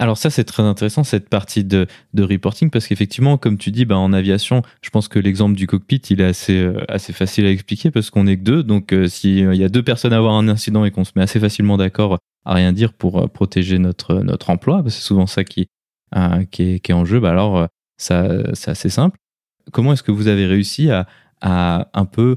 Alors 0.01 0.16
ça, 0.16 0.30
c'est 0.30 0.44
très 0.44 0.62
intéressant, 0.62 1.03
cette 1.03 1.28
partie 1.28 1.64
de, 1.64 1.88
reporting, 2.16 2.70
parce 2.70 2.86
qu'effectivement, 2.86 3.36
comme 3.36 3.59
tu 3.59 3.72
dis, 3.72 3.84
bah, 3.84 3.99
en 3.99 4.12
aviation, 4.12 4.62
je 4.80 4.90
pense 4.90 5.09
que 5.09 5.18
l'exemple 5.18 5.57
du 5.57 5.66
cockpit, 5.66 5.96
il 6.11 6.20
est 6.20 6.24
assez, 6.24 6.57
euh, 6.57 6.84
assez 6.88 7.12
facile 7.12 7.46
à 7.46 7.51
expliquer, 7.51 7.90
parce 7.90 8.11
qu'on 8.11 8.28
est 8.28 8.36
que 8.36 8.42
deux. 8.42 8.62
Donc, 8.62 8.92
euh, 8.92 9.09
s'il 9.09 9.53
y 9.53 9.64
a 9.64 9.68
deux 9.68 9.82
personnes 9.82 10.12
à 10.12 10.18
avoir 10.18 10.34
un 10.34 10.49
incident 10.49 10.84
et 10.84 10.92
qu'on 10.92 11.03
se 11.03 11.11
met 11.16 11.22
assez 11.22 11.40
facilement 11.40 11.76
d'accord 11.76 12.18
à 12.44 12.55
rien 12.55 12.72
dire 12.72 12.92
pour 12.92 13.18
euh, 13.18 13.26
protéger 13.26 13.80
notre, 13.80 14.14
notre 14.20 14.51
emploi, 14.51 14.84
c'est 14.86 15.03
souvent 15.03 15.26
ça 15.26 15.42
qui, 15.42 15.66
qui, 16.53 16.80
est, 16.84 16.92
en 16.92 17.05
jeu, 17.05 17.18
bah, 17.18 17.30
alors 17.30 17.66
ça, 17.96 18.55
c'est 18.55 18.70
assez 18.70 18.90
simple. 18.90 19.18
Comment 19.72 19.94
est-ce 19.94 20.05
que 20.05 20.12
vous 20.12 20.28
avez 20.28 20.46
réussi 20.46 20.92
à, 20.92 21.09
à 21.40 21.88
un 21.92 22.05
peu 22.05 22.36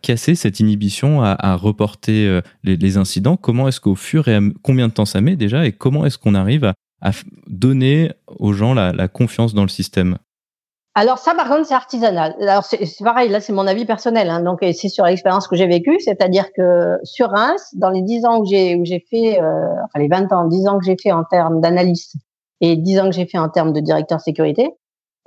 casser 0.00 0.36
cette 0.36 0.60
inhibition, 0.60 1.22
à, 1.24 1.56
reporter 1.56 2.40
les, 2.62 2.76
les, 2.76 2.96
incidents? 2.96 3.36
Comment 3.36 3.66
est-ce 3.66 3.80
qu'au 3.80 3.96
fur 3.96 4.28
et 4.28 4.36
à 4.36 4.40
combien 4.62 4.86
de 4.88 4.92
temps 4.92 5.04
ça 5.04 5.20
met 5.20 5.36
déjà? 5.36 5.66
Et 5.66 5.72
comment 5.72 6.06
est-ce 6.06 6.16
qu'on 6.16 6.34
arrive 6.34 6.64
à, 6.64 6.74
à 7.00 7.10
donner 7.46 8.12
aux 8.26 8.52
gens 8.52 8.74
la, 8.74 9.08
confiance 9.08 9.54
dans 9.54 9.62
le 9.62 9.68
système 9.68 10.18
alors 10.96 11.18
ça, 11.18 11.36
par 11.36 11.48
contre, 11.48 11.66
c'est 11.66 11.74
artisanal. 11.74 12.34
Alors 12.40 12.64
c'est 12.64 12.84
pareil, 13.04 13.28
là 13.28 13.40
c'est 13.40 13.52
mon 13.52 13.68
avis 13.68 13.84
personnel, 13.84 14.28
hein, 14.28 14.42
donc 14.42 14.58
c'est 14.60 14.88
sur 14.88 15.04
l'expérience 15.04 15.46
que 15.46 15.54
j'ai 15.54 15.68
vécue, 15.68 16.00
c'est-à-dire 16.00 16.52
que 16.52 16.98
sur 17.04 17.30
Reims, 17.30 17.70
dans 17.74 17.90
les 17.90 18.02
10 18.02 18.24
ans 18.24 18.40
où 18.40 18.44
j'ai 18.44 19.06
fait, 19.08 19.40
euh, 19.40 19.52
les 19.94 20.08
20 20.08 20.32
ans, 20.32 20.48
10 20.48 20.66
ans 20.66 20.78
que 20.80 20.84
j'ai 20.84 20.96
fait 21.00 21.12
en 21.12 21.22
termes 21.22 21.60
d'analyste 21.60 22.16
et 22.60 22.76
10 22.76 22.98
ans 22.98 23.04
que 23.04 23.12
j'ai 23.12 23.26
fait 23.26 23.38
en 23.38 23.48
termes 23.48 23.72
de 23.72 23.78
directeur 23.78 24.20
sécurité, 24.20 24.68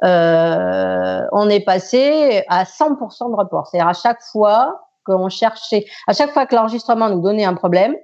euh, 0.03 1.21
on 1.31 1.49
est 1.49 1.63
passé 1.63 2.43
à 2.49 2.65
100% 2.65 3.31
de 3.31 3.35
report. 3.35 3.67
C'est-à-dire 3.67 3.87
à 3.87 3.93
chaque 3.93 4.21
fois 4.31 4.81
qu'on 5.05 5.29
cherchait, 5.29 5.85
à 6.07 6.13
chaque 6.13 6.31
fois 6.31 6.45
que 6.45 6.55
l'enregistrement 6.55 7.09
nous 7.09 7.21
donnait 7.21 7.45
un 7.45 7.53
problème, 7.53 7.95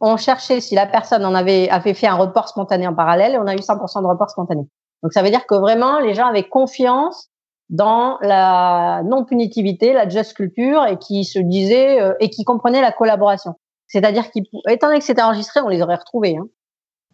on 0.00 0.16
cherchait 0.16 0.60
si 0.60 0.74
la 0.74 0.86
personne 0.86 1.24
en 1.24 1.34
avait, 1.34 1.68
avait 1.70 1.94
fait 1.94 2.06
un 2.06 2.14
report 2.14 2.48
spontané 2.48 2.86
en 2.86 2.94
parallèle 2.94 3.34
et 3.34 3.38
on 3.38 3.46
a 3.46 3.54
eu 3.54 3.58
100% 3.58 4.02
de 4.02 4.06
report 4.06 4.30
spontané. 4.30 4.62
Donc 5.02 5.12
ça 5.12 5.22
veut 5.22 5.30
dire 5.30 5.46
que 5.46 5.54
vraiment 5.54 5.98
les 6.00 6.14
gens 6.14 6.26
avaient 6.26 6.48
confiance 6.48 7.28
dans 7.68 8.18
la 8.20 9.02
non-punitivité, 9.04 9.92
la 9.92 10.08
just 10.08 10.34
culture 10.34 10.84
et 10.86 10.98
qui 10.98 11.24
se 11.24 11.38
disaient 11.38 12.00
euh, 12.00 12.14
et 12.20 12.30
qui 12.30 12.44
comprenaient 12.44 12.80
la 12.80 12.92
collaboration. 12.92 13.54
C'est-à-dire 13.88 14.30
qu'étant 14.30 14.88
donné 14.88 14.98
que 14.98 15.04
c'était 15.04 15.22
enregistré, 15.22 15.60
on 15.60 15.68
les 15.68 15.82
aurait 15.82 15.96
retrouvés. 15.96 16.36
Hein. 16.36 16.46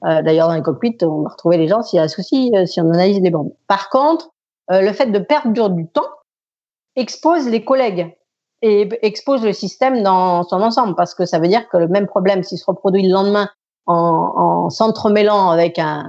Euh, 0.04 0.22
D'ailleurs 0.22 0.48
dans 0.48 0.54
les 0.54 0.62
cockpits, 0.62 0.98
on 1.02 1.22
va 1.22 1.30
retrouver 1.30 1.58
les 1.58 1.68
gens 1.68 1.82
s'il 1.82 1.98
y 1.98 2.00
a 2.00 2.04
un 2.04 2.08
souci, 2.08 2.50
euh, 2.54 2.66
si 2.66 2.80
on 2.80 2.90
analyse 2.90 3.20
les 3.20 3.30
bandes. 3.30 3.52
Par 3.68 3.88
contre, 3.88 4.30
euh, 4.70 4.80
le 4.80 4.92
fait 4.92 5.06
de 5.06 5.18
perdre 5.18 5.68
du 5.70 5.88
temps 5.88 6.08
expose 6.96 7.48
les 7.48 7.64
collègues 7.64 8.16
et 8.62 8.88
expose 9.02 9.44
le 9.44 9.52
système 9.52 10.02
dans 10.02 10.44
son 10.44 10.62
ensemble 10.62 10.94
parce 10.94 11.14
que 11.14 11.26
ça 11.26 11.38
veut 11.38 11.48
dire 11.48 11.68
que 11.68 11.76
le 11.76 11.88
même 11.88 12.06
problème 12.06 12.42
s'il 12.42 12.58
se 12.58 12.64
reproduit 12.64 13.02
le 13.02 13.12
lendemain 13.12 13.48
en, 13.86 13.94
en 13.94 14.70
s'entremêlant 14.70 15.50
avec 15.50 15.78
un, 15.78 16.04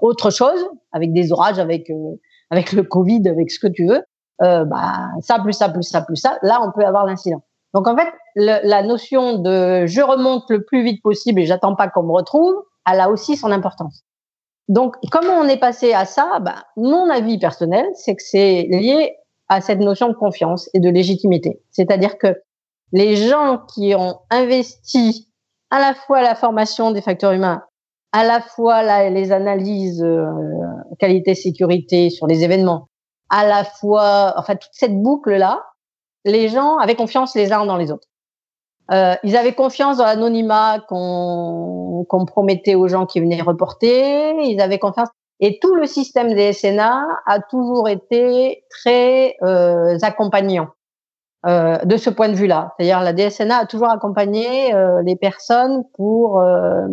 autre 0.00 0.30
chose, 0.30 0.64
avec 0.92 1.12
des 1.12 1.32
orages, 1.32 1.58
avec 1.58 1.90
euh, 1.90 2.16
avec 2.50 2.72
le 2.72 2.82
Covid, 2.82 3.28
avec 3.28 3.50
ce 3.50 3.58
que 3.58 3.66
tu 3.66 3.86
veux, 3.86 4.02
euh, 4.42 4.64
bah 4.64 5.08
ça 5.20 5.38
plus 5.40 5.52
ça 5.52 5.68
plus 5.68 5.82
ça 5.82 6.02
plus 6.02 6.16
ça, 6.16 6.38
là 6.42 6.60
on 6.62 6.72
peut 6.72 6.86
avoir 6.86 7.04
l'incident. 7.04 7.42
Donc 7.74 7.86
en 7.86 7.96
fait, 7.96 8.08
la 8.34 8.82
notion 8.82 9.38
de 9.38 9.86
je 9.86 10.00
remonte 10.00 10.44
le 10.50 10.64
plus 10.64 10.82
vite 10.82 11.02
possible 11.02 11.40
et 11.40 11.46
j'attends 11.46 11.76
pas 11.76 11.88
qu'on 11.88 12.02
me 12.02 12.12
retrouve, 12.12 12.54
elle 12.90 13.00
a 13.00 13.10
aussi 13.10 13.36
son 13.36 13.52
importance. 13.52 14.02
Donc 14.68 14.96
comment 15.12 15.34
on 15.34 15.44
est 15.44 15.60
passé 15.60 15.92
à 15.92 16.04
ça? 16.04 16.38
Bah, 16.40 16.64
Mon 16.76 17.08
avis 17.10 17.38
personnel, 17.38 17.86
c'est 17.94 18.16
que 18.16 18.22
c'est 18.22 18.66
lié 18.70 19.16
à 19.50 19.60
cette 19.60 19.80
notion 19.80 20.08
de 20.08 20.14
confiance 20.14 20.70
et 20.74 20.80
de 20.80 20.88
légitimité. 20.88 21.60
C'est-à-dire 21.72 22.16
que 22.18 22.40
les 22.92 23.16
gens 23.16 23.58
qui 23.74 23.94
ont 23.96 24.20
investi 24.30 25.28
à 25.70 25.80
la 25.80 25.92
fois 25.92 26.22
la 26.22 26.36
formation 26.36 26.92
des 26.92 27.02
facteurs 27.02 27.32
humains, 27.32 27.62
à 28.12 28.24
la 28.24 28.40
fois 28.40 29.10
les 29.10 29.32
analyses 29.32 30.02
euh, 30.02 30.24
qualité 31.00 31.34
sécurité 31.34 32.10
sur 32.10 32.28
les 32.28 32.44
événements, 32.44 32.88
à 33.28 33.44
la 33.44 33.64
fois 33.64 34.34
enfin 34.36 34.54
toute 34.54 34.70
cette 34.72 34.96
boucle 35.02 35.36
là, 35.36 35.64
les 36.24 36.48
gens 36.48 36.78
avaient 36.78 36.94
confiance 36.94 37.34
les 37.34 37.52
uns 37.52 37.66
dans 37.66 37.76
les 37.76 37.90
autres. 37.90 38.06
Euh, 38.92 39.14
ils 39.24 39.36
avaient 39.36 39.54
confiance 39.54 39.96
dans 39.96 40.04
l'anonymat 40.04 40.80
qu'on 40.88 42.06
qu'on 42.08 42.24
promettait 42.24 42.76
aux 42.76 42.86
gens 42.86 43.06
qui 43.06 43.20
venaient 43.20 43.42
reporter. 43.42 44.32
Ils 44.44 44.60
avaient 44.60 44.78
confiance. 44.78 45.08
Et 45.40 45.58
tout 45.60 45.74
le 45.74 45.86
système 45.86 46.34
des 46.34 46.52
SNA 46.52 47.06
a 47.26 47.40
toujours 47.40 47.88
été 47.88 48.64
très 48.70 49.36
euh, 49.42 49.98
accompagnant 50.02 50.68
euh, 51.46 51.78
de 51.78 51.96
ce 51.96 52.10
point 52.10 52.28
de 52.28 52.34
vue-là. 52.34 52.74
C'est-à-dire 52.76 53.00
la 53.00 53.14
DSNA 53.14 53.60
a 53.60 53.64
toujours 53.64 53.88
accompagné 53.88 54.74
euh, 54.74 55.00
les 55.02 55.16
personnes 55.16 55.84
pour, 55.94 56.38
euh, 56.38 56.86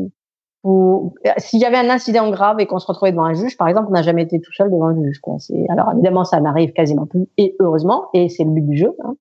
pour 0.62 1.14
s'il 1.36 1.60
y 1.60 1.66
avait 1.66 1.76
un 1.76 1.90
incident 1.90 2.30
grave 2.30 2.62
et 2.62 2.66
qu'on 2.66 2.80
se 2.80 2.88
retrouvait 2.88 3.12
devant 3.12 3.26
un 3.26 3.34
juge, 3.34 3.58
par 3.58 3.68
exemple, 3.68 3.88
on 3.90 3.92
n'a 3.92 4.04
jamais 4.04 4.24
été 4.24 4.40
tout 4.40 4.54
seul 4.54 4.72
devant 4.72 4.86
un 4.86 5.04
juge. 5.04 5.20
Quoi. 5.20 5.36
Alors 5.68 5.92
évidemment, 5.92 6.24
ça 6.24 6.40
n'arrive 6.40 6.72
quasiment 6.72 7.06
plus, 7.06 7.28
et 7.36 7.58
heureusement, 7.60 8.08
et 8.14 8.30
c'est 8.30 8.46
le 8.46 8.52
but 8.52 8.66
du 8.66 8.78
jeu. 8.78 8.96
Hein. 9.04 9.16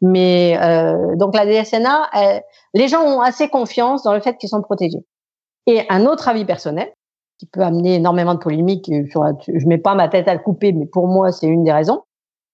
Mais 0.00 0.58
euh, 0.62 1.16
donc 1.16 1.36
la 1.36 1.44
DSNA, 1.44 2.08
les 2.72 2.88
gens 2.88 3.02
ont 3.02 3.20
assez 3.20 3.48
confiance 3.48 4.02
dans 4.04 4.14
le 4.14 4.20
fait 4.20 4.38
qu'ils 4.38 4.48
sont 4.48 4.62
protégés. 4.62 5.04
Et 5.66 5.82
un 5.90 6.06
autre 6.06 6.28
avis 6.28 6.46
personnel, 6.46 6.90
qui 7.38 7.46
peut 7.46 7.62
amener 7.62 7.96
énormément 7.96 8.34
de 8.34 8.38
polémiques. 8.38 8.90
Sur, 9.10 9.24
je 9.46 9.66
mets 9.66 9.78
pas 9.78 9.94
ma 9.94 10.08
tête 10.08 10.28
à 10.28 10.34
le 10.34 10.40
couper, 10.40 10.72
mais 10.72 10.86
pour 10.86 11.08
moi, 11.08 11.32
c'est 11.32 11.46
une 11.46 11.64
des 11.64 11.72
raisons. 11.72 12.02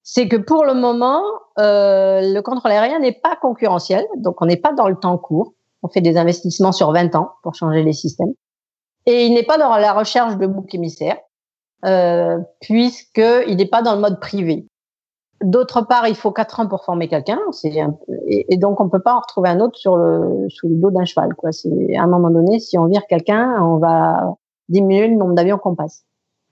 C'est 0.03 0.29
que 0.29 0.37
pour 0.37 0.65
le 0.65 0.73
moment, 0.73 1.23
euh, 1.59 2.23
le 2.23 2.41
contrôle 2.41 2.71
aérien 2.71 2.99
n'est 2.99 3.13
pas 3.13 3.37
concurrentiel, 3.37 4.07
donc 4.17 4.41
on 4.41 4.47
n'est 4.47 4.57
pas 4.57 4.73
dans 4.73 4.89
le 4.89 4.97
temps 4.97 5.19
court. 5.19 5.53
On 5.83 5.89
fait 5.89 6.01
des 6.01 6.17
investissements 6.17 6.73
sur 6.73 6.93
20 6.93 7.15
ans 7.15 7.33
pour 7.43 7.55
changer 7.55 7.83
les 7.83 7.93
systèmes. 7.93 8.33
Et 9.05 9.27
il 9.27 9.35
n'est 9.35 9.43
pas 9.43 9.59
dans 9.59 9.77
la 9.77 9.93
recherche 9.93 10.37
de 10.39 10.47
boucs 10.47 10.75
émissaires, 10.75 11.19
euh, 11.85 12.39
puisqu'il 12.61 13.57
n'est 13.57 13.69
pas 13.69 13.83
dans 13.83 13.95
le 13.95 14.01
mode 14.01 14.21
privé. 14.21 14.67
D'autre 15.43 15.83
part, 15.83 16.09
il 16.09 16.17
faut 16.17 16.33
4 16.33 16.61
ans 16.61 16.69
pour 16.69 16.85
former 16.85 17.09
quelqu'un, 17.09 17.39
et, 17.65 18.53
et, 18.53 18.57
donc 18.57 18.81
on 18.81 18.89
peut 18.89 19.03
pas 19.03 19.15
en 19.15 19.21
retrouver 19.21 19.51
un 19.51 19.61
autre 19.61 19.79
sur 19.79 19.97
le 19.97 20.49
sous 20.49 20.69
le 20.69 20.77
dos 20.77 20.91
d'un 20.91 21.05
cheval. 21.05 21.35
Quoi. 21.35 21.53
C'est 21.53 21.97
à 21.97 22.03
un 22.03 22.09
moment 22.09 22.31
donné, 22.31 22.59
si 22.59 22.77
on 22.79 22.87
vire 22.87 23.07
quelqu'un, 23.07 23.63
on 23.63 23.77
va 23.77 24.35
diminuer 24.69 25.09
le 25.09 25.17
nombre 25.17 25.35
d'avions 25.35 25.59
qu'on 25.59 25.75
passe. 25.75 26.05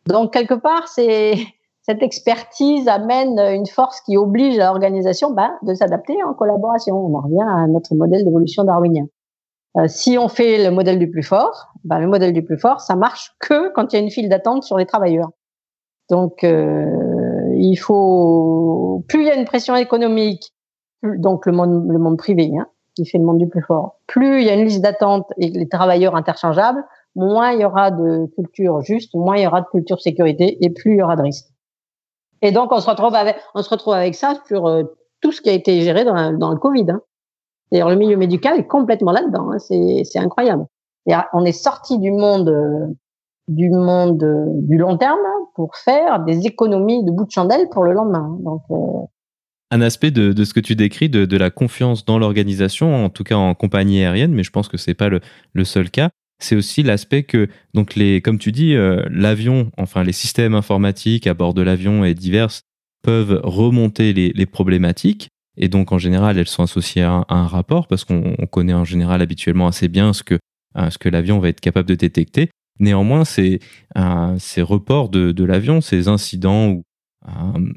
Donc 0.06 0.32
quelque 0.32 0.54
part, 0.54 0.88
c'est 0.88 1.34
cette 1.82 2.02
expertise 2.02 2.88
amène 2.88 3.38
une 3.38 3.66
force 3.66 4.00
qui 4.00 4.16
oblige 4.16 4.58
l'organisation 4.58 5.30
ben, 5.30 5.52
de 5.62 5.74
s'adapter 5.74 6.20
en 6.24 6.34
collaboration. 6.34 6.96
On 6.96 7.16
en 7.16 7.20
revient 7.20 7.46
à 7.48 7.66
notre 7.68 7.94
modèle 7.94 8.24
d'évolution 8.24 8.64
darwinien. 8.64 9.06
Euh, 9.76 9.88
si 9.88 10.16
on 10.18 10.28
fait 10.28 10.64
le 10.64 10.70
modèle 10.70 10.98
du 10.98 11.10
plus 11.10 11.22
fort, 11.22 11.68
ben, 11.84 11.98
le 11.98 12.06
modèle 12.06 12.32
du 12.32 12.42
plus 12.42 12.58
fort, 12.58 12.80
ça 12.80 12.96
marche 12.96 13.34
que 13.38 13.72
quand 13.72 13.92
il 13.92 13.96
y 13.96 13.98
a 13.98 14.02
une 14.02 14.10
file 14.10 14.28
d'attente 14.28 14.64
sur 14.64 14.78
les 14.78 14.86
travailleurs. 14.86 15.30
Donc, 16.10 16.44
euh, 16.44 17.54
il 17.56 17.76
faut 17.76 19.04
plus 19.08 19.22
il 19.22 19.26
y 19.26 19.30
a 19.30 19.36
une 19.36 19.44
pression 19.44 19.76
économique, 19.76 20.52
donc 21.02 21.46
le 21.46 21.52
monde, 21.52 21.86
le 21.88 21.98
monde 21.98 22.16
privé, 22.16 22.50
hein, 22.58 22.66
qui 22.94 23.06
fait 23.06 23.18
le 23.18 23.24
monde 23.24 23.38
du 23.38 23.48
plus 23.48 23.62
fort. 23.62 24.00
Plus 24.06 24.40
il 24.40 24.46
y 24.46 24.50
a 24.50 24.54
une 24.54 24.64
liste 24.64 24.82
d'attente 24.82 25.26
et 25.36 25.50
les 25.50 25.68
travailleurs 25.68 26.16
interchangeables, 26.16 26.84
moins 27.16 27.50
il 27.52 27.60
y 27.60 27.64
aura 27.64 27.90
de 27.90 28.26
culture 28.34 28.80
juste, 28.82 29.14
moins 29.14 29.36
il 29.36 29.42
y 29.42 29.46
aura 29.46 29.62
de 29.62 29.66
culture 29.66 30.00
sécurité 30.00 30.64
et 30.64 30.70
plus 30.70 30.92
il 30.92 30.98
y 30.98 31.02
aura 31.02 31.16
de 31.16 31.22
risques. 31.22 31.48
Et 32.42 32.52
donc 32.52 32.70
on 32.70 32.80
se 32.80 32.88
retrouve 32.88 33.14
avec, 33.14 34.14
ça 34.14 34.34
sur 34.46 34.66
euh, 34.66 34.84
tout 35.20 35.32
ce 35.32 35.40
qui 35.40 35.48
a 35.48 35.52
été 35.52 35.80
géré 35.80 36.04
dans, 36.04 36.50
le 36.50 36.58
Covid. 36.58 36.90
Hein. 36.90 37.00
D'ailleurs, 37.72 37.88
le 37.88 37.96
milieu 37.96 38.16
médical 38.16 38.60
est 38.60 38.66
complètement 38.66 39.10
là-dedans. 39.10 39.50
Hein. 39.50 39.58
C'est 39.58 40.18
incroyable. 40.18 40.66
on 41.32 41.44
est 41.44 41.52
sorti 41.52 41.98
du 41.98 42.12
monde 42.12 42.94
du 43.48 43.70
monde 43.70 44.24
du 44.62 44.76
long 44.76 44.96
terme 44.96 45.18
pour 45.54 45.76
faire 45.76 46.20
des 46.24 46.46
économies 46.46 47.04
de 47.04 47.10
bout 47.10 47.24
de 47.24 47.30
chandelle 47.30 47.68
pour 47.70 47.84
le 47.84 47.92
lendemain. 47.92 48.36
Donc, 48.40 48.62
un 49.70 49.80
aspect 49.80 50.10
de, 50.10 50.44
ce 50.44 50.54
que 50.54 50.60
tu 50.60 50.76
décris 50.76 51.08
de, 51.08 51.36
la 51.36 51.50
confiance 51.50 52.04
dans 52.04 52.18
l'organisation, 52.18 53.04
en 53.04 53.08
tout 53.08 53.24
cas 53.24 53.36
en 53.36 53.54
compagnie 53.54 54.00
aérienne, 54.00 54.32
mais 54.32 54.44
je 54.44 54.50
pense 54.50 54.68
que 54.68 54.76
c'est 54.76 54.94
pas 54.94 55.08
le, 55.08 55.64
seul 55.64 55.90
cas. 55.90 56.10
C'est 56.39 56.57
aussi 56.57 56.82
l'aspect 56.82 57.22
que, 57.22 57.49
donc 57.72 57.95
les, 57.95 58.20
comme 58.20 58.39
tu 58.39 58.53
dis, 58.53 58.74
euh, 58.74 59.03
l'avion, 59.11 59.70
enfin 59.78 60.05
les 60.05 60.12
systèmes 60.12 60.55
informatiques 60.55 61.26
à 61.26 61.34
bord 61.34 61.55
de 61.55 61.62
l'avion 61.62 62.05
et 62.05 62.14
divers 62.14 62.61
peuvent 63.03 63.41
remonter 63.43 64.12
les, 64.12 64.47
problématiques. 64.47 65.28
Et 65.57 65.68
donc 65.68 65.93
en 65.93 65.99
général, 65.99 66.37
elles 66.37 66.49
sont 66.49 66.62
associées 66.62 67.03
à 67.03 67.24
un, 67.28 67.47
rapport 67.47 67.87
parce 67.87 68.05
qu'on 68.05 68.34
connaît 68.51 68.74
en 68.74 68.84
général 68.84 69.22
habituellement 69.22 69.68
assez 69.68 69.89
bien 69.89 70.12
ce 70.12 70.22
que, 70.22 70.39
euh, 70.76 70.91
que 71.01 71.09
l'avion 71.09 71.39
va 71.39 71.49
être 71.49 71.61
capable 71.61 71.89
de 71.89 71.95
détecter. 71.95 72.51
Néanmoins, 72.78 73.24
ces, 73.24 73.61
euh, 73.97 74.37
ces 74.39 74.61
reports 74.61 75.09
de, 75.09 75.32
de 75.32 75.45
l'avion, 75.45 75.80
ces 75.80 76.09
incidents 76.09 76.68
ou, 76.68 76.82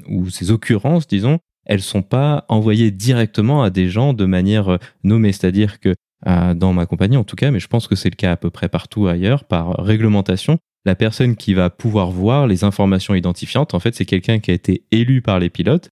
ou 0.08 0.28
ces 0.28 0.50
occurrences, 0.50 1.06
disons, 1.06 1.38
elles 1.64 1.80
sont 1.80 2.02
pas 2.02 2.44
envoyées 2.48 2.90
directement 2.90 3.62
à 3.62 3.70
des 3.70 3.88
gens 3.88 4.12
de 4.12 4.26
manière 4.26 4.78
nommée. 5.02 5.32
C'est-à-dire 5.32 5.80
que 5.80 5.94
dans 6.26 6.72
ma 6.72 6.86
compagnie, 6.86 7.16
en 7.16 7.24
tout 7.24 7.36
cas, 7.36 7.50
mais 7.50 7.60
je 7.60 7.68
pense 7.68 7.88
que 7.88 7.96
c'est 7.96 8.10
le 8.10 8.16
cas 8.16 8.32
à 8.32 8.36
peu 8.36 8.50
près 8.50 8.68
partout 8.68 9.06
ailleurs, 9.06 9.44
par 9.44 9.76
réglementation, 9.78 10.58
la 10.84 10.94
personne 10.94 11.36
qui 11.36 11.54
va 11.54 11.70
pouvoir 11.70 12.10
voir 12.10 12.46
les 12.46 12.64
informations 12.64 13.14
identifiantes, 13.14 13.74
en 13.74 13.80
fait, 13.80 13.94
c'est 13.94 14.04
quelqu'un 14.04 14.38
qui 14.38 14.50
a 14.50 14.54
été 14.54 14.84
élu 14.90 15.22
par 15.22 15.38
les 15.38 15.50
pilotes 15.50 15.88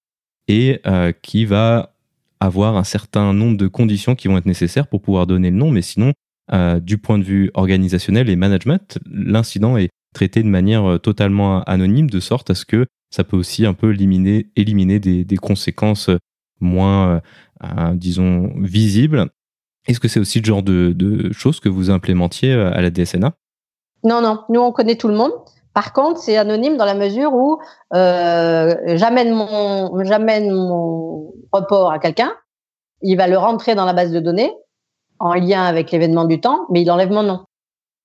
et 0.46 0.80
euh, 0.86 1.12
qui 1.22 1.44
va 1.44 1.94
avoir 2.40 2.76
un 2.76 2.84
certain 2.84 3.32
nombre 3.32 3.56
de 3.56 3.68
conditions 3.68 4.14
qui 4.14 4.28
vont 4.28 4.38
être 4.38 4.46
nécessaires 4.46 4.86
pour 4.86 5.02
pouvoir 5.02 5.26
donner 5.26 5.50
le 5.50 5.56
nom. 5.56 5.70
Mais 5.70 5.82
sinon, 5.82 6.12
du 6.80 6.96
point 6.96 7.18
de 7.18 7.24
vue 7.24 7.50
organisationnel 7.54 8.30
et 8.30 8.36
management, 8.36 8.98
l'incident 9.10 9.76
est 9.76 9.90
traité 10.14 10.42
de 10.42 10.48
manière 10.48 10.98
totalement 11.02 11.62
anonyme, 11.64 12.08
de 12.08 12.20
sorte 12.20 12.48
à 12.50 12.54
ce 12.54 12.64
que 12.64 12.86
ça 13.10 13.24
peut 13.24 13.36
aussi 13.36 13.66
un 13.66 13.74
peu 13.74 13.92
éliminer, 13.92 14.46
éliminer 14.56 15.00
des, 15.00 15.24
des 15.24 15.36
conséquences 15.36 16.10
moins, 16.60 17.08
euh, 17.08 17.20
euh, 17.64 17.94
disons, 17.94 18.52
visibles. 18.60 19.26
Est-ce 19.88 20.00
que 20.00 20.08
c'est 20.08 20.20
aussi 20.20 20.40
le 20.40 20.44
genre 20.44 20.62
de, 20.62 21.32
choses 21.32 21.60
que 21.60 21.68
vous 21.68 21.90
implémentiez 21.90 22.52
euh, 22.52 22.70
à 22.72 22.80
la 22.80 22.90
DSNA 22.90 23.32
Non, 24.04 24.20
non. 24.20 24.44
Nous, 24.50 24.60
on 24.60 24.70
connaît 24.70 24.96
tout 24.96 25.08
le 25.08 25.14
monde. 25.14 25.32
Par 25.74 25.92
contre, 25.92 26.20
c'est 26.20 26.36
anonyme 26.36 26.76
dans 26.76 26.84
la 26.84 26.94
mesure 26.94 27.32
où 27.34 27.58
euh, 27.94 28.74
j'amène 28.96 29.32
mon, 29.32 30.04
j'amène 30.04 30.52
report 31.52 31.92
à 31.92 31.98
quelqu'un, 31.98 32.32
il 33.02 33.16
va 33.16 33.28
le 33.28 33.38
rentrer 33.38 33.74
dans 33.74 33.84
la 33.84 33.92
base 33.92 34.10
de 34.10 34.20
données 34.20 34.52
en 35.20 35.34
lien 35.34 35.62
avec 35.64 35.90
l'événement 35.90 36.24
du 36.24 36.40
temps, 36.40 36.66
mais 36.70 36.82
il 36.82 36.90
enlève 36.90 37.10
mon 37.10 37.22
nom. 37.22 37.44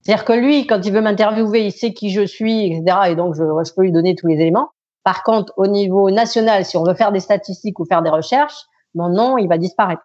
C'est-à-dire 0.02 0.26
que 0.26 0.34
lui, 0.34 0.68
quand 0.68 0.86
il 0.86 0.92
veut 0.92 1.02
m'interviewer, 1.02 1.66
il 1.66 1.72
sait 1.72 1.94
qui 1.94 2.12
je 2.12 2.26
suis, 2.26 2.66
etc. 2.66 2.98
Et 3.10 3.16
donc, 3.16 3.36
je, 3.36 3.74
peux 3.74 3.84
lui 3.84 3.92
donner 3.92 4.16
tous 4.16 4.28
les 4.28 4.36
éléments. 4.36 4.70
Par 5.04 5.24
contre, 5.24 5.54
au 5.58 5.68
niveau 5.68 6.12
national, 6.12 6.66
si 6.66 6.78
on 6.78 6.84
veut 6.84 6.94
faire 6.94 7.12
des 7.12 7.20
statistiques 7.20 7.80
ou 7.80 7.86
faire 7.86 8.02
des 8.02 8.10
recherches, 8.10 8.66
mon 8.96 9.10
nom, 9.10 9.38
il 9.38 9.48
va 9.48 9.58
disparaître. 9.58 10.04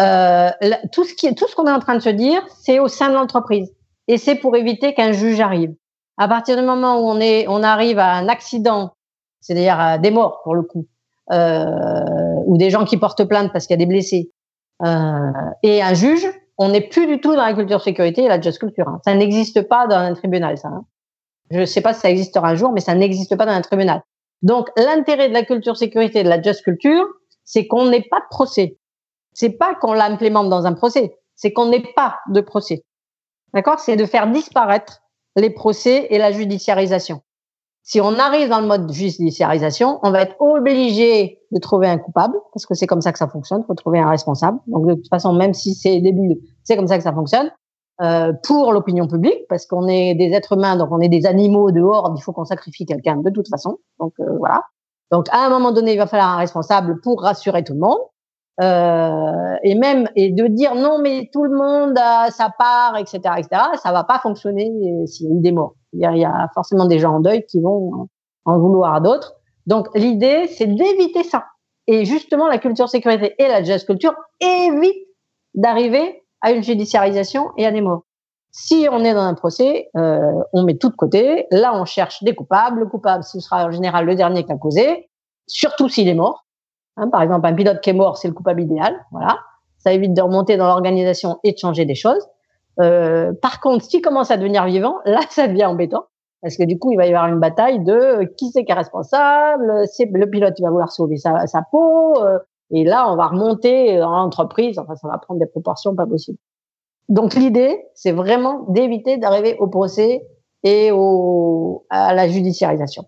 Euh, 0.00 0.50
tout 0.92 1.04
ce 1.04 1.14
qui, 1.14 1.34
tout 1.34 1.48
ce 1.48 1.56
qu'on 1.56 1.66
est 1.66 1.72
en 1.72 1.80
train 1.80 1.94
de 1.94 2.00
se 2.00 2.08
dire, 2.08 2.42
c'est 2.60 2.78
au 2.78 2.88
sein 2.88 3.08
de 3.08 3.14
l'entreprise, 3.14 3.72
et 4.06 4.18
c'est 4.18 4.36
pour 4.36 4.56
éviter 4.56 4.94
qu'un 4.94 5.12
juge 5.12 5.40
arrive. 5.40 5.74
À 6.18 6.28
partir 6.28 6.56
du 6.56 6.62
moment 6.62 7.00
où 7.00 7.08
on 7.08 7.20
est, 7.20 7.46
on 7.48 7.62
arrive 7.62 7.98
à 7.98 8.12
un 8.12 8.28
accident, 8.28 8.92
c'est-à-dire 9.40 9.78
à 9.78 9.98
des 9.98 10.10
morts 10.10 10.40
pour 10.42 10.54
le 10.54 10.62
coup, 10.62 10.86
euh, 11.32 12.02
ou 12.46 12.56
des 12.58 12.70
gens 12.70 12.84
qui 12.84 12.96
portent 12.96 13.24
plainte 13.24 13.52
parce 13.52 13.66
qu'il 13.66 13.74
y 13.74 13.78
a 13.80 13.84
des 13.84 13.86
blessés, 13.86 14.30
euh, 14.84 15.30
et 15.62 15.82
un 15.82 15.94
juge, 15.94 16.28
on 16.58 16.68
n'est 16.70 16.88
plus 16.88 17.06
du 17.06 17.20
tout 17.20 17.34
dans 17.34 17.44
la 17.44 17.54
culture 17.54 17.80
sécurité 17.82 18.24
et 18.24 18.28
la 18.28 18.40
just 18.40 18.58
culture. 18.58 18.88
Hein. 18.88 19.00
Ça 19.04 19.14
n'existe 19.14 19.62
pas 19.62 19.86
dans 19.86 19.96
un 19.96 20.14
tribunal, 20.14 20.58
ça. 20.58 20.68
Hein. 20.68 20.84
Je 21.50 21.60
ne 21.60 21.64
sais 21.64 21.80
pas 21.80 21.94
si 21.94 22.00
ça 22.00 22.10
existera 22.10 22.48
un 22.48 22.54
jour, 22.54 22.72
mais 22.72 22.80
ça 22.80 22.94
n'existe 22.94 23.36
pas 23.36 23.46
dans 23.46 23.52
un 23.52 23.62
tribunal. 23.62 24.02
Donc, 24.42 24.68
l'intérêt 24.76 25.28
de 25.28 25.34
la 25.34 25.44
culture 25.44 25.76
sécurité 25.76 26.20
et 26.20 26.24
de 26.24 26.28
la 26.28 26.40
just 26.40 26.62
culture, 26.62 27.06
c'est 27.44 27.66
qu'on 27.66 27.86
n'ait 27.86 28.06
pas 28.08 28.20
de 28.20 28.26
procès. 28.30 28.77
C'est 29.38 29.50
pas 29.50 29.76
qu'on 29.76 29.92
l'implémente 29.92 30.48
dans 30.48 30.66
un 30.66 30.72
procès, 30.72 31.16
c'est 31.36 31.52
qu'on 31.52 31.66
n'ait 31.66 31.84
pas 31.94 32.16
de 32.28 32.40
procès. 32.40 32.84
D'accord? 33.54 33.78
C'est 33.78 33.94
de 33.94 34.04
faire 34.04 34.28
disparaître 34.32 34.98
les 35.36 35.50
procès 35.50 36.08
et 36.10 36.18
la 36.18 36.32
judiciarisation. 36.32 37.22
Si 37.84 38.00
on 38.00 38.18
arrive 38.18 38.48
dans 38.48 38.60
le 38.60 38.66
mode 38.66 38.90
judiciarisation, 38.90 40.00
on 40.02 40.10
va 40.10 40.22
être 40.22 40.34
obligé 40.40 41.38
de 41.52 41.60
trouver 41.60 41.86
un 41.86 41.98
coupable, 41.98 42.36
parce 42.52 42.66
que 42.66 42.74
c'est 42.74 42.88
comme 42.88 43.00
ça 43.00 43.12
que 43.12 43.18
ça 43.18 43.28
fonctionne, 43.28 43.62
faut 43.64 43.74
trouver 43.74 44.00
un 44.00 44.10
responsable. 44.10 44.58
Donc 44.66 44.88
de 44.88 44.94
toute 44.94 45.08
façon, 45.08 45.32
même 45.32 45.54
si 45.54 45.76
c'est 45.76 46.00
débile, 46.00 46.40
c'est 46.64 46.74
comme 46.74 46.88
ça 46.88 46.98
que 46.98 47.04
ça 47.04 47.12
fonctionne. 47.12 47.48
Euh, 48.00 48.32
pour 48.42 48.72
l'opinion 48.72 49.06
publique, 49.06 49.46
parce 49.48 49.66
qu'on 49.66 49.86
est 49.86 50.16
des 50.16 50.32
êtres 50.32 50.54
humains, 50.54 50.76
donc 50.76 50.88
on 50.90 51.00
est 51.00 51.08
des 51.08 51.26
animaux 51.26 51.70
de 51.70 51.80
horde, 51.80 52.18
il 52.18 52.22
faut 52.22 52.32
qu'on 52.32 52.44
sacrifie 52.44 52.86
quelqu'un 52.86 53.18
de 53.18 53.30
toute 53.30 53.48
façon. 53.48 53.78
Donc 54.00 54.14
euh, 54.18 54.36
voilà. 54.38 54.64
Donc 55.12 55.26
à 55.30 55.46
un 55.46 55.48
moment 55.48 55.70
donné, 55.70 55.92
il 55.92 55.98
va 55.98 56.08
falloir 56.08 56.30
un 56.30 56.38
responsable 56.38 57.00
pour 57.02 57.22
rassurer 57.22 57.62
tout 57.62 57.74
le 57.74 57.80
monde. 57.80 57.98
Euh, 58.60 59.56
et 59.62 59.76
même 59.76 60.08
et 60.16 60.32
de 60.32 60.48
dire 60.48 60.74
non 60.74 60.98
mais 60.98 61.30
tout 61.32 61.44
le 61.44 61.56
monde 61.56 61.96
a 61.96 62.30
sa 62.30 62.50
part, 62.50 62.96
etc., 62.96 63.20
etc. 63.38 63.62
Ça 63.80 63.92
va 63.92 64.02
pas 64.02 64.18
fonctionner 64.18 64.72
s'il 65.06 65.28
y 65.28 65.30
a 65.30 65.40
des 65.40 65.52
morts. 65.52 65.74
Il 65.92 66.00
y 66.00 66.24
a 66.24 66.50
forcément 66.54 66.86
des 66.86 66.98
gens 66.98 67.14
en 67.14 67.20
deuil 67.20 67.44
qui 67.46 67.60
vont 67.60 68.08
en 68.44 68.58
vouloir 68.58 68.94
à 68.94 69.00
d'autres. 69.00 69.34
Donc 69.66 69.86
l'idée, 69.94 70.48
c'est 70.48 70.66
d'éviter 70.66 71.22
ça. 71.22 71.44
Et 71.86 72.04
justement, 72.04 72.48
la 72.48 72.58
culture 72.58 72.88
sécurité 72.88 73.34
et 73.38 73.48
la 73.48 73.62
jazz 73.62 73.84
culture 73.84 74.14
évitent 74.40 75.06
d'arriver 75.54 76.22
à 76.40 76.52
une 76.52 76.62
judiciarisation 76.62 77.50
et 77.56 77.66
à 77.66 77.70
des 77.72 77.80
morts. 77.80 78.02
Si 78.50 78.88
on 78.90 79.04
est 79.04 79.14
dans 79.14 79.20
un 79.20 79.34
procès, 79.34 79.88
euh, 79.96 80.32
on 80.52 80.64
met 80.64 80.76
tout 80.76 80.88
de 80.88 80.96
côté. 80.96 81.46
Là, 81.50 81.72
on 81.74 81.84
cherche 81.84 82.22
des 82.24 82.34
coupables. 82.34 82.80
Le 82.80 82.86
coupable, 82.86 83.24
ce 83.24 83.40
sera 83.40 83.66
en 83.66 83.70
général 83.70 84.06
le 84.06 84.14
dernier 84.14 84.44
qui 84.44 84.52
a 84.52 84.56
causé, 84.56 85.08
surtout 85.46 85.88
s'il 85.88 86.08
est 86.08 86.14
mort. 86.14 86.44
Hein, 86.98 87.08
par 87.08 87.22
exemple, 87.22 87.46
un 87.46 87.54
pilote 87.54 87.80
qui 87.80 87.90
est 87.90 87.94
mort, 87.94 88.16
c'est 88.16 88.28
le 88.28 88.34
coupable 88.34 88.60
idéal. 88.60 88.94
Voilà, 89.12 89.38
ça 89.78 89.92
évite 89.92 90.14
de 90.14 90.20
remonter 90.20 90.56
dans 90.56 90.66
l'organisation 90.66 91.38
et 91.44 91.52
de 91.52 91.58
changer 91.58 91.84
des 91.84 91.94
choses. 91.94 92.26
Euh, 92.80 93.32
par 93.40 93.60
contre, 93.60 93.84
s'il 93.84 94.02
commence 94.02 94.30
à 94.30 94.36
devenir 94.36 94.64
vivant, 94.64 94.96
là, 95.04 95.20
ça 95.30 95.48
devient 95.48 95.66
embêtant. 95.66 96.06
Parce 96.42 96.56
que 96.56 96.64
du 96.64 96.78
coup, 96.78 96.92
il 96.92 96.96
va 96.96 97.06
y 97.06 97.08
avoir 97.08 97.26
une 97.26 97.40
bataille 97.40 97.80
de 97.80 98.24
qui 98.36 98.50
c'est 98.50 98.64
qui 98.64 98.70
est 98.70 98.74
responsable. 98.74 99.84
C'est 99.86 100.08
le 100.12 100.30
pilote, 100.30 100.54
il 100.58 100.62
va 100.62 100.70
vouloir 100.70 100.92
sauver 100.92 101.16
sa, 101.16 101.62
peau. 101.70 102.14
Euh, 102.22 102.38
et 102.70 102.84
là, 102.84 103.10
on 103.10 103.16
va 103.16 103.26
remonter 103.26 103.98
dans 103.98 104.10
l'entreprise. 104.10 104.78
Enfin, 104.78 104.94
ça 104.94 105.08
va 105.08 105.18
prendre 105.18 105.40
des 105.40 105.46
proportions 105.46 105.96
pas 105.96 106.06
possibles. 106.06 106.38
Donc, 107.08 107.34
l'idée, 107.34 107.84
c'est 107.94 108.12
vraiment 108.12 108.66
d'éviter 108.68 109.16
d'arriver 109.16 109.56
au 109.58 109.66
procès 109.66 110.22
et 110.62 110.90
au, 110.92 111.86
à 111.90 112.14
la 112.14 112.28
judiciarisation. 112.28 113.04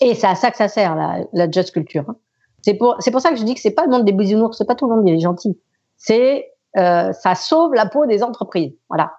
Et 0.00 0.14
c'est 0.14 0.26
à 0.26 0.34
ça 0.34 0.50
que 0.50 0.56
ça 0.56 0.68
sert, 0.68 0.94
la, 0.94 1.20
la 1.32 1.50
just 1.50 1.72
culture. 1.72 2.04
Hein. 2.08 2.16
C'est 2.62 2.74
pour, 2.74 2.96
c'est 3.00 3.10
pour 3.10 3.20
ça 3.20 3.30
que 3.30 3.36
je 3.36 3.44
dis 3.44 3.54
que 3.54 3.60
c'est 3.60 3.74
pas 3.74 3.84
le 3.84 3.90
monde 3.90 4.04
des 4.04 4.12
bisounours, 4.12 4.56
c'est 4.56 4.66
pas 4.66 4.74
tout 4.74 4.88
le 4.88 4.96
monde 4.96 5.06
qui 5.06 5.12
est 5.12 5.20
gentil. 5.20 5.58
C'est, 5.96 6.48
euh, 6.76 7.12
ça 7.12 7.34
sauve 7.34 7.74
la 7.74 7.86
peau 7.86 8.06
des 8.06 8.22
entreprises. 8.22 8.72
Voilà. 8.88 9.12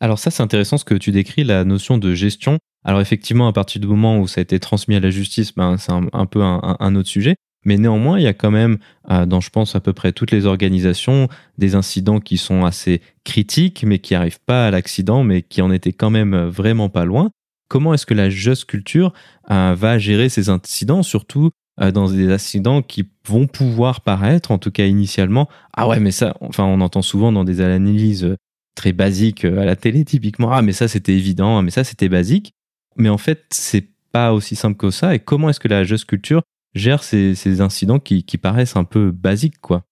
Alors 0.00 0.18
ça, 0.18 0.30
c'est 0.30 0.42
intéressant 0.42 0.78
ce 0.78 0.84
que 0.84 0.94
tu 0.94 1.12
décris, 1.12 1.44
la 1.44 1.64
notion 1.64 1.98
de 1.98 2.14
gestion. 2.14 2.58
Alors 2.84 3.00
effectivement, 3.00 3.48
à 3.48 3.52
partir 3.52 3.80
du 3.80 3.86
moment 3.86 4.18
où 4.18 4.26
ça 4.26 4.40
a 4.40 4.42
été 4.42 4.58
transmis 4.58 4.96
à 4.96 5.00
la 5.00 5.10
justice, 5.10 5.54
ben, 5.54 5.76
c'est 5.76 5.92
un, 5.92 6.06
un 6.12 6.26
peu 6.26 6.42
un, 6.42 6.76
un, 6.80 6.96
autre 6.96 7.08
sujet. 7.08 7.36
Mais 7.66 7.76
néanmoins, 7.76 8.18
il 8.18 8.22
y 8.22 8.26
a 8.26 8.32
quand 8.32 8.50
même, 8.50 8.78
euh, 9.10 9.26
dans 9.26 9.40
je 9.40 9.50
pense 9.50 9.76
à 9.76 9.80
peu 9.80 9.92
près 9.92 10.12
toutes 10.12 10.30
les 10.30 10.46
organisations, 10.46 11.28
des 11.58 11.74
incidents 11.74 12.18
qui 12.18 12.38
sont 12.38 12.64
assez 12.64 13.02
critiques, 13.24 13.84
mais 13.86 13.98
qui 13.98 14.14
n'arrivent 14.14 14.40
pas 14.40 14.68
à 14.68 14.70
l'accident, 14.70 15.22
mais 15.24 15.42
qui 15.42 15.60
en 15.60 15.70
étaient 15.70 15.92
quand 15.92 16.08
même 16.08 16.46
vraiment 16.46 16.88
pas 16.88 17.04
loin. 17.04 17.30
Comment 17.68 17.92
est-ce 17.92 18.06
que 18.06 18.14
la 18.14 18.30
Just 18.30 18.64
Culture 18.64 19.12
euh, 19.50 19.74
va 19.76 19.98
gérer 19.98 20.30
ces 20.30 20.48
incidents, 20.48 21.02
surtout 21.02 21.50
dans 21.80 22.10
des 22.10 22.30
incidents 22.30 22.82
qui 22.82 23.08
vont 23.26 23.46
pouvoir 23.46 24.02
paraître, 24.02 24.50
en 24.50 24.58
tout 24.58 24.70
cas 24.70 24.84
initialement, 24.84 25.48
ah 25.74 25.88
ouais, 25.88 25.98
mais 25.98 26.10
ça, 26.10 26.36
enfin, 26.40 26.64
on 26.64 26.80
entend 26.80 27.02
souvent 27.02 27.32
dans 27.32 27.44
des 27.44 27.60
analyses 27.60 28.36
très 28.74 28.92
basiques 28.92 29.44
à 29.44 29.64
la 29.64 29.76
télé, 29.76 30.04
typiquement, 30.04 30.52
ah 30.52 30.62
mais 30.62 30.72
ça 30.72 30.88
c'était 30.88 31.12
évident, 31.12 31.58
ah, 31.58 31.62
mais 31.62 31.70
ça 31.70 31.84
c'était 31.84 32.08
basique. 32.08 32.52
Mais 32.96 33.08
en 33.08 33.18
fait, 33.18 33.44
c'est 33.50 33.88
pas 34.12 34.32
aussi 34.32 34.56
simple 34.56 34.76
que 34.76 34.90
ça. 34.90 35.14
Et 35.14 35.20
comment 35.20 35.48
est-ce 35.48 35.60
que 35.60 35.68
la 35.68 35.84
Just 35.84 36.06
Culture 36.06 36.42
gère 36.74 37.02
ces, 37.02 37.60
incidents 37.60 37.98
qui, 37.98 38.22
paraissent 38.38 38.76
un 38.76 38.84
peu 38.84 39.10
basiques, 39.10 39.60
quoi? 39.60 39.82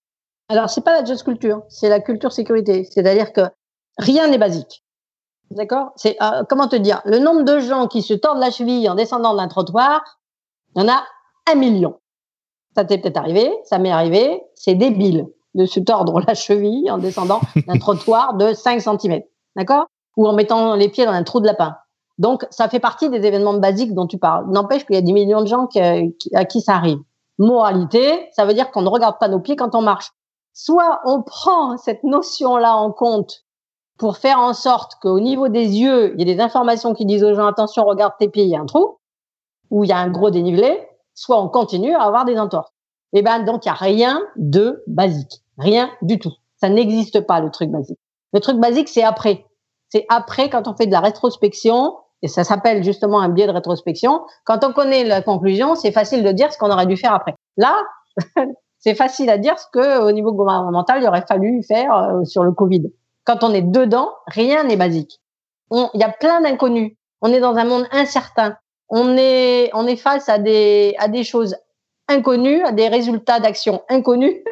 Alors, 0.48 0.70
c'est 0.70 0.82
pas 0.82 0.98
la 0.98 1.04
just 1.04 1.24
culture, 1.24 1.62
c'est 1.68 1.88
la 1.90 2.00
culture 2.00 2.32
sécurité. 2.32 2.84
C'est-à-dire 2.84 3.32
que 3.32 3.42
rien 3.98 4.28
n'est 4.28 4.38
basique. 4.38 4.82
D'accord? 5.50 5.92
C'est 5.96 6.16
euh, 6.22 6.44
comment 6.48 6.68
te 6.68 6.76
dire? 6.76 7.02
Le 7.04 7.18
nombre 7.18 7.42
de 7.42 7.58
gens 7.58 7.86
qui 7.86 8.02
se 8.02 8.14
tordent 8.14 8.38
la 8.38 8.50
cheville 8.50 8.88
en 8.88 8.94
descendant 8.94 9.34
d'un 9.34 9.48
trottoir, 9.48 10.02
il 10.74 10.82
y 10.82 10.84
en 10.84 10.88
a 10.88 11.04
un 11.50 11.54
million. 11.54 11.98
Ça 12.74 12.84
t'est 12.84 12.98
peut-être 12.98 13.16
arrivé, 13.16 13.50
ça 13.64 13.78
m'est 13.78 13.90
arrivé. 13.90 14.42
C'est 14.54 14.74
débile 14.74 15.26
de 15.54 15.66
se 15.66 15.80
tordre 15.80 16.20
la 16.26 16.34
cheville 16.34 16.90
en 16.90 16.98
descendant 16.98 17.40
d'un 17.66 17.78
trottoir 17.78 18.34
de 18.34 18.54
5 18.54 18.80
cm. 18.80 19.22
D'accord? 19.56 19.86
Ou 20.16 20.26
en 20.26 20.32
mettant 20.32 20.74
les 20.74 20.88
pieds 20.88 21.04
dans 21.04 21.12
un 21.12 21.22
trou 21.22 21.40
de 21.40 21.46
lapin. 21.46 21.76
Donc, 22.18 22.44
ça 22.50 22.68
fait 22.68 22.80
partie 22.80 23.10
des 23.10 23.24
événements 23.24 23.54
basiques 23.54 23.94
dont 23.94 24.06
tu 24.06 24.18
parles. 24.18 24.46
N'empêche 24.50 24.84
qu'il 24.84 24.96
y 24.96 24.98
a 24.98 25.02
des 25.02 25.12
millions 25.12 25.40
de 25.40 25.46
gens 25.46 25.68
à 26.34 26.44
qui 26.44 26.60
ça 26.60 26.74
arrive. 26.74 26.98
Moralité, 27.38 28.28
ça 28.32 28.44
veut 28.44 28.54
dire 28.54 28.72
qu'on 28.72 28.82
ne 28.82 28.88
regarde 28.88 29.18
pas 29.20 29.28
nos 29.28 29.38
pieds 29.38 29.54
quand 29.54 29.76
on 29.76 29.82
marche. 29.82 30.10
Soit 30.52 31.00
on 31.04 31.22
prend 31.22 31.76
cette 31.76 32.02
notion-là 32.02 32.74
en 32.74 32.90
compte 32.90 33.44
pour 33.98 34.16
faire 34.16 34.40
en 34.40 34.54
sorte 34.54 34.94
qu'au 35.00 35.20
niveau 35.20 35.48
des 35.48 35.78
yeux, 35.78 36.14
il 36.14 36.20
y 36.20 36.22
ait 36.28 36.34
des 36.34 36.40
informations 36.40 36.94
qui 36.94 37.06
disent 37.06 37.22
aux 37.22 37.34
gens 37.34 37.46
attention, 37.46 37.84
regarde 37.84 38.14
tes 38.18 38.28
pieds, 38.28 38.44
il 38.44 38.50
y 38.50 38.56
a 38.56 38.60
un 38.60 38.66
trou, 38.66 38.98
ou 39.70 39.84
il 39.84 39.90
y 39.90 39.92
a 39.92 39.98
un 39.98 40.08
gros 40.08 40.30
dénivelé, 40.30 40.88
soit 41.18 41.42
on 41.42 41.48
continue 41.48 41.94
à 41.94 42.02
avoir 42.02 42.24
des 42.24 42.38
entorses. 42.38 42.70
Et 43.12 43.20
eh 43.20 43.22
ben 43.22 43.40
donc 43.40 43.64
il 43.64 43.68
y 43.68 43.70
a 43.70 43.74
rien 43.74 44.20
de 44.36 44.84
basique, 44.86 45.42
rien 45.56 45.90
du 46.02 46.18
tout. 46.18 46.32
Ça 46.56 46.68
n'existe 46.68 47.20
pas 47.20 47.40
le 47.40 47.50
truc 47.50 47.70
basique. 47.70 47.98
Le 48.32 48.40
truc 48.40 48.58
basique 48.58 48.88
c'est 48.88 49.02
après. 49.02 49.46
C'est 49.88 50.04
après 50.10 50.50
quand 50.50 50.68
on 50.68 50.76
fait 50.76 50.86
de 50.86 50.92
la 50.92 51.00
rétrospection 51.00 51.96
et 52.22 52.28
ça 52.28 52.44
s'appelle 52.44 52.84
justement 52.84 53.20
un 53.20 53.30
biais 53.30 53.46
de 53.46 53.52
rétrospection. 53.52 54.20
Quand 54.44 54.62
on 54.64 54.72
connaît 54.72 55.04
la 55.04 55.22
conclusion, 55.22 55.74
c'est 55.74 55.92
facile 55.92 56.22
de 56.22 56.32
dire 56.32 56.52
ce 56.52 56.58
qu'on 56.58 56.70
aurait 56.70 56.86
dû 56.86 56.96
faire 56.96 57.14
après. 57.14 57.34
Là, 57.56 57.74
c'est 58.78 58.94
facile 58.94 59.30
à 59.30 59.38
dire 59.38 59.58
ce 59.58 59.66
que 59.72 60.02
au 60.02 60.12
niveau 60.12 60.32
gouvernemental 60.32 61.00
il 61.02 61.08
aurait 61.08 61.24
fallu 61.26 61.62
faire 61.62 61.94
euh, 61.96 62.24
sur 62.24 62.44
le 62.44 62.52
Covid. 62.52 62.92
Quand 63.24 63.42
on 63.42 63.52
est 63.52 63.62
dedans, 63.62 64.12
rien 64.26 64.64
n'est 64.64 64.76
basique. 64.76 65.20
Il 65.70 65.88
y 65.94 66.04
a 66.04 66.10
plein 66.10 66.40
d'inconnus. 66.40 66.92
On 67.20 67.32
est 67.32 67.40
dans 67.40 67.56
un 67.56 67.64
monde 67.64 67.86
incertain. 67.90 68.56
On 68.88 69.16
est 69.16 69.70
on 69.74 69.86
est 69.86 69.96
face 69.96 70.28
à 70.28 70.38
des 70.38 70.94
à 70.98 71.08
des 71.08 71.24
choses 71.24 71.56
inconnues, 72.08 72.62
à 72.64 72.72
des 72.72 72.88
résultats 72.88 73.40
d'action 73.40 73.82
inconnus. 73.88 74.34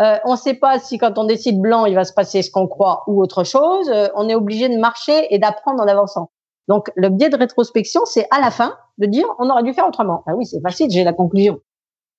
Euh, 0.00 0.16
on 0.24 0.34
ne 0.34 0.36
sait 0.36 0.54
pas 0.54 0.78
si 0.78 0.96
quand 0.96 1.18
on 1.18 1.24
décide 1.24 1.60
blanc, 1.60 1.84
il 1.84 1.96
va 1.96 2.04
se 2.04 2.12
passer 2.12 2.42
ce 2.42 2.52
qu'on 2.52 2.68
croit 2.68 3.02
ou 3.08 3.20
autre 3.20 3.42
chose. 3.42 3.90
Euh, 3.90 4.06
on 4.14 4.28
est 4.28 4.34
obligé 4.36 4.68
de 4.68 4.78
marcher 4.78 5.26
et 5.34 5.40
d'apprendre 5.40 5.82
en 5.82 5.88
avançant. 5.88 6.30
Donc, 6.68 6.92
le 6.94 7.08
biais 7.08 7.30
de 7.30 7.36
rétrospection, 7.36 8.02
c'est 8.04 8.28
à 8.30 8.40
la 8.40 8.52
fin 8.52 8.76
de 8.98 9.06
dire 9.06 9.26
on 9.38 9.50
aurait 9.50 9.64
dû 9.64 9.72
faire 9.72 9.88
autrement. 9.88 10.22
Ah 10.26 10.36
oui, 10.36 10.46
c'est 10.46 10.60
facile, 10.60 10.88
j'ai 10.90 11.02
la 11.02 11.12
conclusion. 11.12 11.58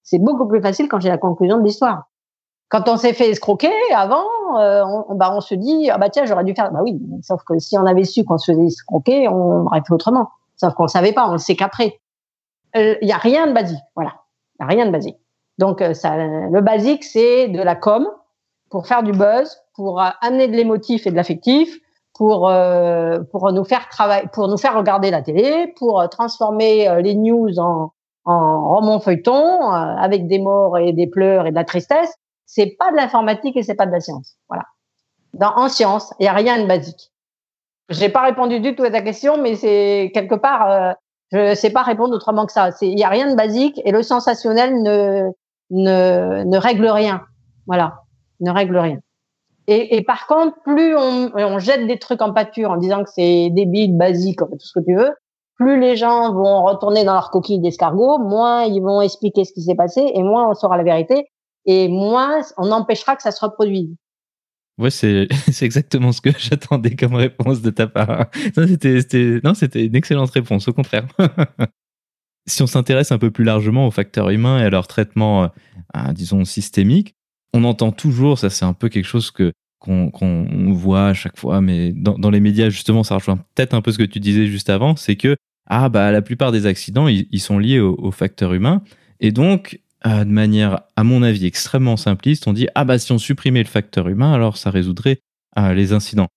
C'est 0.04 0.20
beaucoup 0.20 0.48
plus 0.48 0.62
facile 0.62 0.90
quand 0.90 1.00
j'ai 1.00 1.10
la 1.10 1.18
conclusion 1.18 1.58
de 1.58 1.64
l'histoire. 1.64 2.10
Quand 2.68 2.88
on 2.90 2.98
s'est 2.98 3.14
fait 3.14 3.30
escroquer 3.30 3.72
avant, 3.96 4.26
euh, 4.60 4.84
on, 5.08 5.16
bah, 5.16 5.32
on 5.34 5.42
se 5.42 5.56
dit 5.56 5.90
ah 5.90 5.98
bah 5.98 6.10
tiens 6.10 6.26
j'aurais 6.26 6.44
dû 6.44 6.54
faire. 6.54 6.72
Bah 6.72 6.82
oui, 6.84 7.00
sauf 7.24 7.44
que 7.44 7.58
si 7.60 7.78
on 7.78 7.86
avait 7.86 8.04
su 8.04 8.26
qu'on 8.26 8.38
se 8.38 8.52
faisait 8.52 8.66
escroquer, 8.66 9.28
on 9.28 9.66
aurait 9.66 9.82
fait 9.88 9.94
autrement. 9.94 10.30
Sauf 10.60 10.74
qu'on 10.74 10.84
ne 10.84 10.90
savait 10.90 11.14
pas, 11.14 11.28
on 11.28 11.34
le 11.34 11.38
sait 11.38 11.56
qu'après. 11.56 12.00
Il 12.76 12.82
euh, 12.82 12.96
y 13.02 13.12
a 13.12 13.18
rien 13.18 13.48
de 13.48 13.54
basique, 13.54 13.80
voilà. 13.96 14.14
Il 14.60 14.64
a 14.64 14.68
rien 14.68 14.86
de 14.86 14.92
basique. 14.92 15.18
Donc 15.58 15.82
euh, 15.82 15.94
ça, 15.94 16.18
le 16.18 16.62
basique 16.62 17.04
c'est 17.04 17.48
de 17.48 17.62
la 17.62 17.76
com 17.76 18.08
pour 18.70 18.88
faire 18.88 19.04
du 19.04 19.12
buzz, 19.12 19.58
pour 19.76 20.02
amener 20.22 20.48
de 20.48 20.56
l'émotif 20.56 21.08
et 21.08 21.12
de 21.12 21.16
l'affectif, 21.16 21.80
pour 22.20 22.50
euh, 22.50 23.20
pour 23.32 23.52
nous 23.54 23.64
faire 23.64 23.88
travailler, 23.88 24.28
pour 24.34 24.50
nous 24.50 24.58
faire 24.58 24.76
regarder 24.78 25.10
la 25.10 25.22
télé, 25.22 25.74
pour 25.78 26.02
euh, 26.02 26.08
transformer 26.08 26.88
euh, 26.90 27.02
les 27.02 27.16
news 27.16 27.58
en 27.60 27.94
en 28.26 28.76
roman 28.76 29.00
feuilleton 29.00 29.72
avec 29.72 30.28
des 30.28 30.38
morts 30.38 30.78
et 30.78 30.92
des 30.94 31.08
pleurs 31.08 31.48
et 31.48 31.52
de 31.52 31.56
la 31.56 31.64
tristesse. 31.64 32.14
C'est 32.46 32.76
pas 32.78 32.92
de 32.92 32.98
l'informatique 32.98 33.56
et 33.56 33.64
c'est 33.64 33.74
pas 33.74 33.86
de 33.86 33.92
la 33.92 34.02
science. 34.02 34.36
Voilà. 34.50 34.66
Dans 35.34 35.56
en 35.56 35.70
science, 35.70 36.14
il 36.20 36.26
y 36.26 36.28
a 36.28 36.34
rien 36.34 36.62
de 36.62 36.68
basique. 36.68 37.12
J'ai 37.90 38.10
pas 38.10 38.22
répondu 38.22 38.60
du 38.60 38.76
tout 38.76 38.84
à 38.84 38.92
ta 38.92 39.02
question, 39.02 39.42
mais 39.42 39.56
c'est 39.56 40.12
quelque 40.14 40.36
part, 40.36 40.70
euh, 40.70 40.92
je 41.32 41.56
sais 41.56 41.72
pas 41.72 41.82
répondre 41.82 42.14
autrement 42.14 42.46
que 42.46 42.52
ça. 42.52 42.70
Il 42.82 42.98
y 43.00 43.04
a 43.04 43.10
rien 43.10 43.30
de 43.30 43.36
basique 43.36 43.82
et 43.84 43.92
le 43.92 44.04
sensationnel 44.04 44.82
ne 44.84 45.30
ne 45.72 46.44
ne 46.44 46.58
règle 46.58 46.88
rien. 46.88 47.22
Voilà, 47.68 48.02
ne 48.40 48.52
règle 48.52 48.78
rien. 48.78 48.98
Et, 49.68 49.98
et, 49.98 50.04
par 50.04 50.26
contre, 50.26 50.58
plus 50.64 50.96
on, 50.98 51.30
on, 51.36 51.60
jette 51.60 51.86
des 51.86 52.00
trucs 52.00 52.24
en 52.24 52.34
pâture 52.34 52.72
en 52.72 52.78
disant 52.78 53.04
que 53.04 53.10
c'est 53.14 53.52
débile, 53.52 53.96
basique, 53.96 54.40
tout 54.40 54.58
ce 54.58 54.80
que 54.80 54.84
tu 54.84 54.96
veux, 54.96 55.12
plus 55.60 55.80
les 55.80 55.96
gens 55.96 56.34
vont 56.34 56.64
retourner 56.64 57.04
dans 57.04 57.14
leur 57.14 57.30
coquille 57.30 57.60
d'escargot, 57.60 58.18
moins 58.18 58.64
ils 58.64 58.82
vont 58.82 59.02
expliquer 59.02 59.46
ce 59.46 59.54
qui 59.54 59.62
s'est 59.62 59.76
passé, 59.76 60.02
et 60.16 60.24
moins 60.24 60.50
on 60.50 60.56
saura 60.56 60.76
la 60.76 60.84
vérité, 60.84 61.30
et 61.66 61.88
moins 61.88 62.40
on 62.58 62.72
empêchera 62.72 63.16
que 63.16 63.22
ça 63.22 63.30
se 63.32 63.46
reproduise. 63.46 63.94
Ouais, 64.80 64.90
c'est 64.92 65.28
exactement 65.62 66.12
ce 66.12 66.22
que 66.22 66.30
j'attendais 66.40 66.96
comme 66.96 67.16
réponse 67.16 67.62
de 67.62 67.70
ta 67.70 67.88
part. 67.88 68.28
Non, 68.56 69.54
c'était 69.54 69.86
une 69.86 69.96
excellente 69.96 70.32
réponse, 70.32 70.68
au 70.68 70.74
contraire. 70.74 71.06
si 72.48 72.64
on 72.64 72.68
s'intéresse 72.68 73.12
un 73.12 73.20
peu 73.20 73.30
plus 73.30 73.44
largement 73.44 73.86
aux 73.86 73.92
facteurs 73.92 74.30
humains 74.30 74.60
et 74.60 74.64
à 74.64 74.70
leur 74.70 74.88
traitement, 74.88 75.52
euh, 75.96 76.14
disons, 76.14 76.46
systémique, 76.46 77.14
on 77.54 77.64
entend 77.66 77.92
toujours, 77.92 78.40
ça 78.40 78.50
c'est 78.50 78.66
un 78.66 78.74
peu 78.74 78.90
quelque 78.90 79.06
chose 79.06 79.32
que 79.32 79.52
qu'on 79.80 80.74
voit 80.74 81.08
à 81.08 81.14
chaque 81.14 81.38
fois, 81.38 81.62
mais 81.62 81.94
dans, 81.94 82.30
les 82.30 82.42
médias 82.42 82.70
justement, 82.70 83.04
ça 83.04 83.16
rejoint 83.16 83.38
peut-être 83.56 83.74
un 83.74 83.82
peu 83.82 83.94
ce 83.94 83.98
que 83.98 84.04
tu 84.04 84.20
disais 84.20 84.46
juste 84.46 84.70
avant, 84.70 84.98
c'est 84.98 85.16
que 85.16 85.38
ah 85.68 85.88
bah 85.88 86.12
la 86.12 86.22
plupart 86.22 86.52
des 86.52 86.66
accidents 86.66 87.08
ils, 87.08 87.40
sont 87.40 87.58
liés 87.58 87.80
aux 87.80 88.12
facteurs 88.12 88.54
humains 88.54 88.84
et 89.22 89.32
donc 89.32 89.80
euh, 90.08 90.24
de 90.24 90.30
manière 90.30 90.82
à 90.96 91.04
mon 91.04 91.24
avis 91.24 91.46
extrêmement 91.46 91.98
simpliste, 91.98 92.48
on 92.48 92.54
dit 92.54 92.68
ah 92.74 92.86
bah 92.86 92.98
si 93.00 93.12
on 93.12 93.18
supprimait 93.18 93.64
le 93.64 93.68
facteur 93.70 94.08
humain 94.08 94.32
alors 94.32 94.56
ça 94.56 94.70
résoudrait 94.70 95.20
euh, 95.58 95.74
les 95.74 95.92
incidents. 95.92 96.30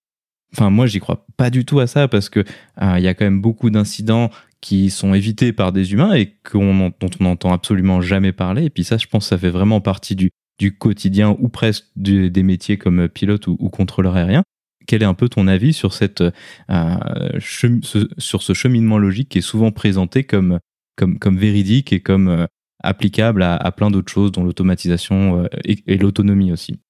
Enfin 0.53 0.69
moi 0.71 0.87
j'y 0.87 0.99
crois 0.99 1.27
pas 1.37 1.49
du 1.49 1.65
tout 1.65 1.79
à 1.79 1.87
ça 1.87 2.09
parce 2.09 2.29
que 2.29 2.41
euh, 2.41 2.95
il 2.99 3.05
y 3.05 3.09
a 3.09 3.15
quand 3.15 3.25
même 3.25 3.41
beaucoup 3.41 3.71
d'incidents 3.71 4.31
qui 4.61 4.91
sont 4.91 5.15
évités 5.15 5.53
par 5.53 5.73
des 5.73 5.93
humains 5.93 6.15
et 6.15 6.37
dont 6.53 6.93
on 7.21 7.23
n'entend 7.23 7.53
absolument 7.53 8.01
jamais 8.01 8.33
parler. 8.33 8.65
Et 8.65 8.71
puis 8.71 8.85
ça, 8.85 8.97
je 8.97 9.07
pense, 9.07 9.29
ça 9.29 9.39
fait 9.39 9.51
vraiment 9.51 9.81
partie 9.81 10.17
du, 10.17 10.31
quotidien 10.79 11.37
ou 11.41 11.49
presque 11.49 11.87
des 11.97 12.43
métiers 12.45 12.79
comme 12.79 13.09
pilote 13.09 13.49
ou, 13.49 13.57
contrôleur 13.71 14.15
aérien. 14.15 14.45
Quel 14.87 15.03
est 15.03 15.07
un 15.07 15.15
peu 15.15 15.29
ton 15.29 15.49
avis 15.49 15.73
sur, 15.73 15.93
cette, 15.93 16.23
ce, 16.69 18.09
sur 18.19 18.43
ce 18.45 18.55
cheminement 18.55 18.99
logique 18.99 19.31
qui 19.31 19.39
est 19.39 19.41
souvent 19.41 19.73
présenté 19.73 20.23
comme, 20.23 20.61
comme, 20.97 21.19
comme 21.19 21.37
véridique 21.37 21.93
et 21.93 21.99
comme 21.99 22.47
applicable 22.83 23.43
à, 23.43 23.73
plein 23.73 23.91
d'autres 23.91 24.13
choses, 24.13 24.33
dont 24.33 24.45
l'automatisation 24.45 25.45
euh, 25.45 25.49
et, 25.65 25.97
l'autonomie 25.97 26.53
aussi 26.53 26.81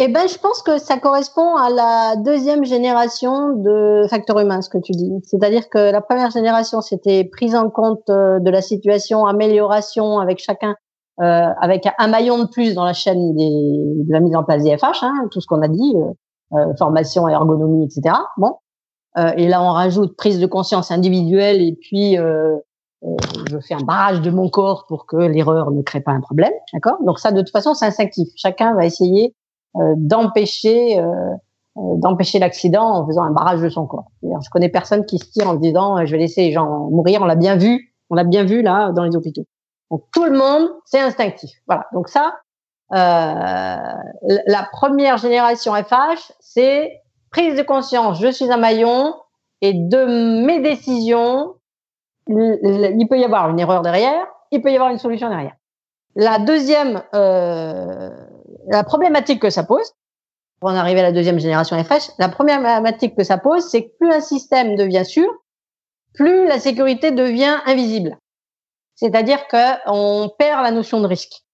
eh 0.00 0.06
ben, 0.06 0.28
je 0.28 0.38
pense 0.38 0.62
que 0.62 0.78
ça 0.78 0.98
correspond 0.98 1.56
à 1.56 1.70
la 1.70 2.14
deuxième 2.22 2.64
génération 2.64 3.56
de 3.56 4.06
facteurs 4.08 4.38
humains, 4.38 4.62
ce 4.62 4.68
que 4.68 4.78
tu 4.78 4.92
dis. 4.92 5.10
C'est-à-dire 5.24 5.68
que 5.70 5.90
la 5.90 6.00
première 6.00 6.30
génération, 6.30 6.82
c'était 6.82 7.24
prise 7.24 7.56
en 7.56 7.68
compte 7.68 8.06
de 8.06 8.50
la 8.50 8.62
situation, 8.62 9.26
amélioration 9.26 10.20
avec 10.20 10.38
chacun 10.38 10.76
euh, 11.20 11.48
avec 11.60 11.84
un 11.98 12.06
maillon 12.06 12.38
de 12.38 12.48
plus 12.48 12.74
dans 12.74 12.84
la 12.84 12.92
chaîne 12.92 13.34
de 13.34 14.12
la 14.12 14.20
mise 14.20 14.36
en 14.36 14.44
place 14.44 14.62
des 14.62 14.76
FH, 14.76 15.02
hein, 15.02 15.26
tout 15.32 15.40
ce 15.40 15.48
qu'on 15.48 15.62
a 15.62 15.66
dit, 15.68 15.96
euh, 15.96 16.12
euh, 16.56 16.72
formation, 16.78 17.26
ergonomie, 17.26 17.86
etc. 17.86 18.14
Bon, 18.36 18.54
et 19.36 19.48
là 19.48 19.60
on 19.60 19.70
rajoute 19.70 20.16
prise 20.16 20.38
de 20.38 20.46
conscience 20.46 20.92
individuelle 20.92 21.60
et 21.60 21.76
puis 21.80 22.16
je 23.02 23.58
fais 23.60 23.74
un 23.74 23.84
barrage 23.84 24.20
de 24.20 24.30
mon 24.30 24.48
corps 24.48 24.86
pour 24.88 25.06
que 25.06 25.16
l'erreur 25.16 25.70
ne 25.70 25.82
crée 25.82 26.00
pas 26.00 26.12
un 26.12 26.20
problème, 26.20 26.52
d'accord? 26.72 26.96
Donc 27.04 27.18
ça, 27.18 27.30
de 27.30 27.40
toute 27.40 27.52
façon, 27.52 27.74
c'est 27.74 27.86
instinctif. 27.86 28.28
Chacun 28.36 28.74
va 28.74 28.84
essayer 28.86 29.34
d'empêcher 29.74 31.00
d'empêcher 31.96 32.38
l'accident 32.38 32.84
en 32.84 33.06
faisant 33.06 33.22
un 33.22 33.30
barrage 33.30 33.60
de 33.60 33.68
son 33.68 33.86
corps. 33.86 34.10
Je 34.22 34.50
connais 34.50 34.68
personne 34.68 35.04
qui 35.06 35.18
se 35.18 35.30
tire 35.30 35.48
en 35.48 35.54
disant 35.54 36.04
je 36.04 36.10
vais 36.10 36.18
laisser 36.18 36.42
les 36.42 36.52
gens 36.52 36.88
mourir. 36.90 37.22
On 37.22 37.26
l'a 37.26 37.36
bien 37.36 37.56
vu, 37.56 37.94
on 38.10 38.14
l'a 38.14 38.24
bien 38.24 38.44
vu 38.44 38.62
là 38.62 38.92
dans 38.92 39.04
les 39.04 39.14
hôpitaux. 39.16 39.44
Donc 39.90 40.04
tout 40.12 40.24
le 40.24 40.36
monde, 40.36 40.68
c'est 40.84 41.00
instinctif. 41.00 41.50
Voilà. 41.66 41.86
Donc 41.92 42.08
ça, 42.08 42.34
euh, 42.92 42.96
la 44.46 44.68
première 44.72 45.18
génération 45.18 45.74
FH, 45.74 46.32
c'est 46.40 47.02
prise 47.30 47.56
de 47.56 47.62
conscience. 47.62 48.20
Je 48.20 48.30
suis 48.30 48.50
un 48.50 48.56
maillon 48.56 49.14
et 49.60 49.72
de 49.74 50.44
mes 50.44 50.60
décisions, 50.60 51.54
il 52.28 53.06
peut 53.08 53.18
y 53.18 53.24
avoir 53.24 53.50
une 53.50 53.58
erreur 53.58 53.82
derrière, 53.82 54.26
il 54.50 54.62
peut 54.62 54.70
y 54.70 54.74
avoir 54.74 54.90
une 54.90 54.98
solution 54.98 55.28
derrière. 55.28 55.54
La 56.14 56.38
deuxième, 56.38 57.02
euh, 57.14 58.10
la 58.70 58.84
problématique 58.84 59.40
que 59.40 59.50
ça 59.50 59.64
pose, 59.64 59.94
pour 60.60 60.70
en 60.70 60.74
arriver 60.74 61.00
à 61.00 61.04
la 61.04 61.12
deuxième 61.12 61.38
génération 61.38 61.82
FH, 61.82 62.10
la 62.18 62.28
première 62.28 62.60
problématique 62.60 63.16
que 63.16 63.24
ça 63.24 63.38
pose, 63.38 63.64
c'est 63.68 63.84
que 63.84 63.96
plus 63.98 64.12
un 64.12 64.20
système 64.20 64.74
devient 64.76 65.04
sûr, 65.04 65.28
plus 66.14 66.46
la 66.46 66.58
sécurité 66.58 67.12
devient 67.12 67.58
invisible. 67.66 68.18
C'est-à-dire 68.96 69.46
qu'on 69.46 70.30
perd 70.38 70.62
la 70.62 70.72
notion 70.72 71.00
de 71.00 71.06
risque. 71.06 71.44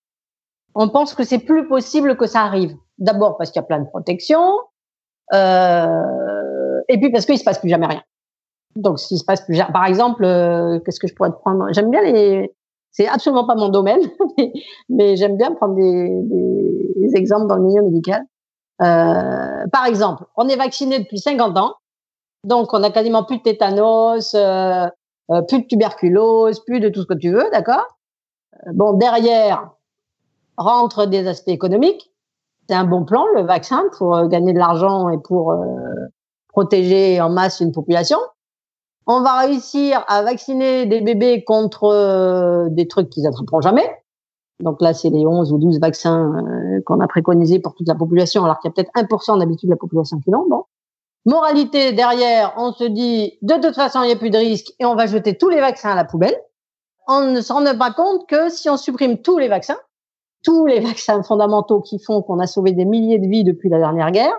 On 0.75 0.89
pense 0.89 1.15
que 1.15 1.25
c'est 1.25 1.41
plus 1.41 1.69
possible 1.69 2.17
que 2.17 2.27
ça 2.27 2.41
arrive. 2.41 2.75
D'abord 2.97 3.37
parce 3.37 3.51
qu'il 3.51 3.61
y 3.61 3.65
a 3.65 3.67
plein 3.67 3.81
de 3.81 3.89
protections, 3.89 4.61
euh, 5.33 6.81
et 6.89 6.99
puis 6.99 7.11
parce 7.11 7.27
qu'il 7.27 7.39
se 7.39 7.45
passe 7.45 7.59
plus 7.59 7.69
jamais 7.69 7.87
rien. 7.87 8.03
Donc, 8.77 8.99
s'il 8.99 9.19
se 9.19 9.25
passe 9.25 9.43
plus 9.43 9.55
jamais, 9.55 9.73
par 9.73 9.87
exemple, 9.87 10.25
euh, 10.25 10.81
qu'est-ce 10.81 11.01
que 11.01 11.07
je 11.07 11.15
pourrais 11.15 11.33
prendre? 11.33 11.67
J'aime 11.73 11.91
bien 11.91 12.03
les. 12.03 12.53
C'est 12.91 13.09
absolument 13.09 13.45
pas 13.45 13.57
mon 13.57 13.71
domaine, 13.71 14.01
mais, 14.89 15.17
j'aime 15.17 15.37
bien 15.37 15.53
prendre 15.53 15.75
des, 15.75 16.09
des, 16.23 17.17
exemples 17.17 17.49
dans 17.49 17.57
le 17.57 17.63
milieu 17.63 17.83
médical. 17.83 18.23
Euh, 18.83 19.67
par 19.73 19.87
exemple, 19.87 20.25
on 20.37 20.49
est 20.49 20.57
vacciné 20.57 21.01
depuis 21.01 21.19
50 21.19 21.59
ans, 21.59 21.75
donc 22.45 22.73
on 22.73 22.83
a 22.83 22.91
quasiment 22.91 23.25
plus 23.25 23.39
de 23.39 23.43
tétanos, 23.43 24.35
euh, 24.35 24.87
euh, 25.31 25.41
plus 25.43 25.63
de 25.63 25.67
tuberculose, 25.67 26.61
plus 26.65 26.81
de 26.81 26.91
tout 26.91 27.03
ce 27.03 27.07
que 27.07 27.19
tu 27.19 27.31
veux, 27.31 27.49
d'accord? 27.51 27.87
Euh, 28.67 28.73
Bon, 28.75 28.93
derrière 28.93 29.71
rentre 30.57 31.07
des 31.07 31.27
aspects 31.27 31.49
économiques. 31.49 32.13
C'est 32.69 32.75
un 32.75 32.85
bon 32.85 33.05
plan, 33.05 33.25
le 33.35 33.43
vaccin, 33.43 33.85
pour 33.97 34.15
euh, 34.15 34.29
gagner 34.29 34.53
de 34.53 34.59
l'argent 34.59 35.09
et 35.09 35.19
pour 35.19 35.55
protéger 36.49 37.21
en 37.21 37.31
masse 37.31 37.61
une 37.61 37.73
population. 37.73 38.19
On 39.07 39.21
va 39.21 39.41
réussir 39.41 40.05
à 40.09 40.23
vacciner 40.23 40.87
des 40.87 41.01
bébés 41.01 41.45
contre 41.45 42.69
des 42.71 42.89
trucs 42.89 43.11
qu'ils 43.11 43.27
attraperont 43.27 43.61
jamais. 43.61 43.89
Donc 44.61 44.81
là, 44.81 44.95
c'est 44.95 45.11
les 45.11 45.27
11 45.27 45.53
ou 45.53 45.59
12 45.59 45.81
vaccins 45.81 46.33
qu'on 46.87 47.01
a 47.01 47.07
préconisés 47.07 47.59
pour 47.59 47.75
toute 47.75 47.89
la 47.89 47.95
population, 47.95 48.45
alors 48.45 48.61
qu'il 48.61 48.71
y 48.71 48.73
a 48.73 48.75
peut-être 48.75 48.93
1% 48.95 49.39
d'habitude 49.39 49.69
de 49.69 49.75
la 49.75 49.79
population 49.79 50.19
qui 50.21 50.31
l'ont. 50.31 50.47
Bon. 50.49 50.65
Moralité 51.27 51.93
derrière, 51.93 52.53
on 52.59 52.73
se 52.73 52.85
dit 52.85 53.39
de 53.41 53.55
toute 53.55 53.75
façon 53.75 54.03
il 54.03 54.09
n'y 54.09 54.13
a 54.13 54.17
plus 54.17 54.31
de 54.31 54.37
risque 54.39 54.73
et 54.79 54.85
on 54.85 54.95
va 54.95 55.07
jeter 55.07 55.37
tous 55.39 55.49
les 55.49 55.61
vaccins 55.61 55.91
à 55.91 55.95
la 55.95 56.05
poubelle. 56.05 56.37
On 57.09 57.31
ne 57.31 57.41
se 57.41 57.53
rend 57.53 57.65
pas 57.79 57.93
compte 57.93 58.27
que 58.29 58.51
si 58.51 58.69
on 58.69 58.77
supprime 58.77 59.19
tous 59.19 59.39
les 59.39 59.49
vaccins, 59.49 59.79
tous 60.43 60.67
les 60.67 60.81
vaccins 60.81 61.23
fondamentaux 61.23 61.81
qui 61.81 61.99
font 61.99 62.23
qu'on 62.23 62.39
a 62.41 62.47
sauvé 62.47 62.73
des 62.73 62.85
milliers 62.85 63.19
de 63.19 63.27
vies 63.27 63.45
depuis 63.45 63.71
la 63.71 63.79
dernière 63.79 64.11
guerre, 64.11 64.35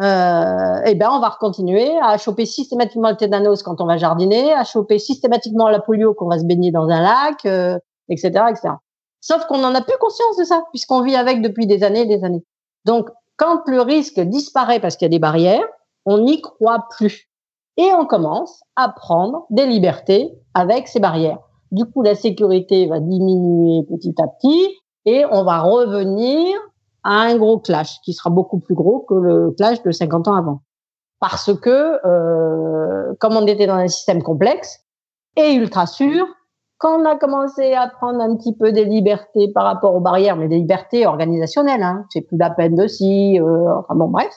euh, 0.00 0.80
eh 0.86 0.94
ben 0.94 1.10
on 1.12 1.20
va 1.20 1.36
continuer 1.38 1.98
à 2.02 2.16
choper 2.16 2.46
systématiquement 2.46 3.10
le 3.10 3.16
tétanos 3.16 3.62
quand 3.62 3.80
on 3.80 3.86
va 3.86 3.98
jardiner, 3.98 4.52
à 4.54 4.64
choper 4.64 4.98
systématiquement 4.98 5.68
la 5.68 5.80
polio 5.80 6.14
quand 6.14 6.26
on 6.26 6.30
va 6.30 6.38
se 6.38 6.44
baigner 6.44 6.70
dans 6.70 6.88
un 6.88 7.02
lac, 7.02 7.44
euh, 7.44 7.78
etc., 8.08 8.44
etc. 8.50 8.74
Sauf 9.20 9.44
qu'on 9.46 9.58
n'en 9.58 9.74
a 9.74 9.82
plus 9.82 9.96
conscience 10.00 10.36
de 10.38 10.44
ça 10.44 10.64
puisqu'on 10.70 11.02
vit 11.02 11.14
avec 11.14 11.42
depuis 11.42 11.66
des 11.66 11.84
années 11.84 12.02
et 12.02 12.06
des 12.06 12.24
années. 12.24 12.44
Donc 12.86 13.10
quand 13.36 13.60
le 13.66 13.82
risque 13.82 14.18
disparaît 14.20 14.80
parce 14.80 14.96
qu'il 14.96 15.04
y 15.06 15.10
a 15.10 15.16
des 15.16 15.18
barrières, 15.18 15.66
on 16.06 16.18
n'y 16.18 16.40
croit 16.40 16.86
plus 16.96 17.28
et 17.76 17.92
on 17.92 18.06
commence 18.06 18.62
à 18.76 18.88
prendre 18.88 19.46
des 19.50 19.66
libertés 19.66 20.32
avec 20.54 20.88
ces 20.88 21.00
barrières. 21.00 21.38
Du 21.70 21.84
coup, 21.86 22.02
la 22.02 22.14
sécurité 22.14 22.86
va 22.86 23.00
diminuer 23.00 23.84
petit 23.88 24.14
à 24.20 24.26
petit 24.26 24.78
et 25.04 25.24
on 25.30 25.44
va 25.44 25.60
revenir 25.60 26.58
à 27.04 27.22
un 27.22 27.36
gros 27.36 27.58
clash 27.58 28.00
qui 28.02 28.12
sera 28.12 28.30
beaucoup 28.30 28.58
plus 28.58 28.74
gros 28.74 29.00
que 29.00 29.14
le 29.14 29.50
clash 29.52 29.82
de 29.82 29.90
50 29.90 30.28
ans 30.28 30.34
avant. 30.34 30.62
Parce 31.20 31.54
que, 31.54 31.98
euh, 32.06 33.14
comme 33.20 33.36
on 33.36 33.46
était 33.46 33.66
dans 33.66 33.74
un 33.74 33.88
système 33.88 34.22
complexe 34.22 34.80
et 35.36 35.54
ultra 35.54 35.86
sûr, 35.86 36.26
quand 36.78 37.00
on 37.00 37.04
a 37.04 37.16
commencé 37.16 37.74
à 37.74 37.86
prendre 37.88 38.20
un 38.20 38.36
petit 38.36 38.56
peu 38.56 38.72
des 38.72 38.84
libertés 38.84 39.52
par 39.52 39.64
rapport 39.64 39.94
aux 39.94 40.00
barrières, 40.00 40.36
mais 40.36 40.48
des 40.48 40.56
libertés 40.56 41.06
organisationnelles, 41.06 41.82
hein, 41.82 42.04
c'est 42.10 42.22
plus 42.22 42.36
la 42.36 42.50
peine 42.50 42.74
de 42.74 42.88
si, 42.88 43.40
euh, 43.40 43.78
enfin 43.78 43.94
bon 43.94 44.08
bref, 44.08 44.32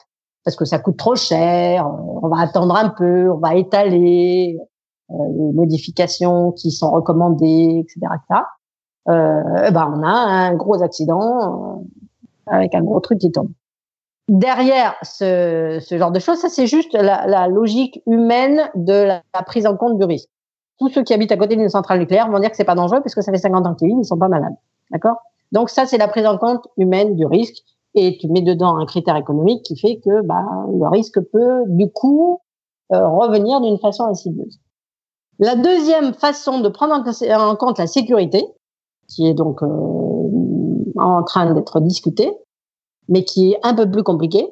parce 0.46 0.54
que 0.56 0.64
ça 0.64 0.78
coûte 0.78 0.96
trop 0.96 1.16
cher, 1.16 1.84
euh, 1.84 2.20
on 2.22 2.28
va 2.28 2.40
attendre 2.40 2.76
un 2.76 2.88
peu, 2.90 3.28
on 3.32 3.38
va 3.38 3.56
étaler 3.56 4.56
euh, 5.10 5.14
les 5.36 5.52
modifications 5.52 6.52
qui 6.52 6.70
sont 6.70 6.92
recommandées, 6.92 7.82
etc., 7.82 7.98
etc. 8.14 8.42
Euh, 9.08 9.70
ben 9.72 9.92
on 9.92 10.02
a 10.04 10.08
un 10.08 10.54
gros 10.54 10.82
accident 10.82 11.82
avec 12.46 12.74
un 12.74 12.82
gros 12.82 13.00
truc 13.00 13.18
qui 13.18 13.30
tombe. 13.30 13.50
Derrière 14.28 14.96
ce, 15.02 15.80
genre 15.90 16.10
de 16.10 16.18
choses, 16.18 16.38
ça 16.38 16.48
c'est 16.48 16.66
juste 16.66 16.94
la, 16.94 17.48
logique 17.48 18.02
humaine 18.06 18.68
de 18.74 18.92
la, 18.92 19.22
prise 19.44 19.66
en 19.66 19.76
compte 19.76 19.98
du 19.98 20.04
risque. 20.04 20.28
Tous 20.78 20.88
ceux 20.88 21.04
qui 21.04 21.14
habitent 21.14 21.32
à 21.32 21.36
côté 21.36 21.56
d'une 21.56 21.68
centrale 21.68 22.00
nucléaire 22.00 22.30
vont 22.30 22.38
dire 22.38 22.50
que 22.50 22.56
c'est 22.56 22.64
pas 22.64 22.74
dangereux 22.74 23.00
puisque 23.00 23.22
ça 23.22 23.32
fait 23.32 23.38
50 23.38 23.66
ans 23.66 23.74
qu'ils 23.74 23.88
vivent, 23.88 23.98
ils 24.00 24.04
sont 24.04 24.18
pas 24.18 24.28
malades. 24.28 24.56
D'accord? 24.90 25.16
Donc 25.52 25.70
ça 25.70 25.86
c'est 25.86 25.98
la 25.98 26.08
prise 26.08 26.26
en 26.26 26.38
compte 26.38 26.66
humaine 26.76 27.14
du 27.14 27.24
risque 27.24 27.62
et 27.94 28.18
tu 28.18 28.28
mets 28.28 28.42
dedans 28.42 28.76
un 28.76 28.84
critère 28.84 29.16
économique 29.16 29.62
qui 29.62 29.78
fait 29.78 30.00
que 30.04 30.22
bah, 30.22 30.44
le 30.68 30.88
risque 30.88 31.20
peut 31.32 31.62
du 31.68 31.90
coup 31.90 32.40
euh, 32.92 33.08
revenir 33.08 33.60
d'une 33.60 33.78
façon 33.78 34.04
insidieuse. 34.04 34.60
La 35.38 35.54
deuxième 35.54 36.14
façon 36.14 36.60
de 36.60 36.68
prendre 36.68 36.94
en 36.94 37.56
compte 37.56 37.78
la 37.78 37.86
sécurité, 37.86 38.44
qui 39.08 39.26
est 39.26 39.34
donc 39.34 39.62
euh, 39.62 40.05
en 40.96 41.22
train 41.22 41.52
d'être 41.52 41.80
discuté, 41.80 42.32
mais 43.08 43.24
qui 43.24 43.52
est 43.52 43.60
un 43.62 43.74
peu 43.74 43.90
plus 43.90 44.02
compliqué, 44.02 44.48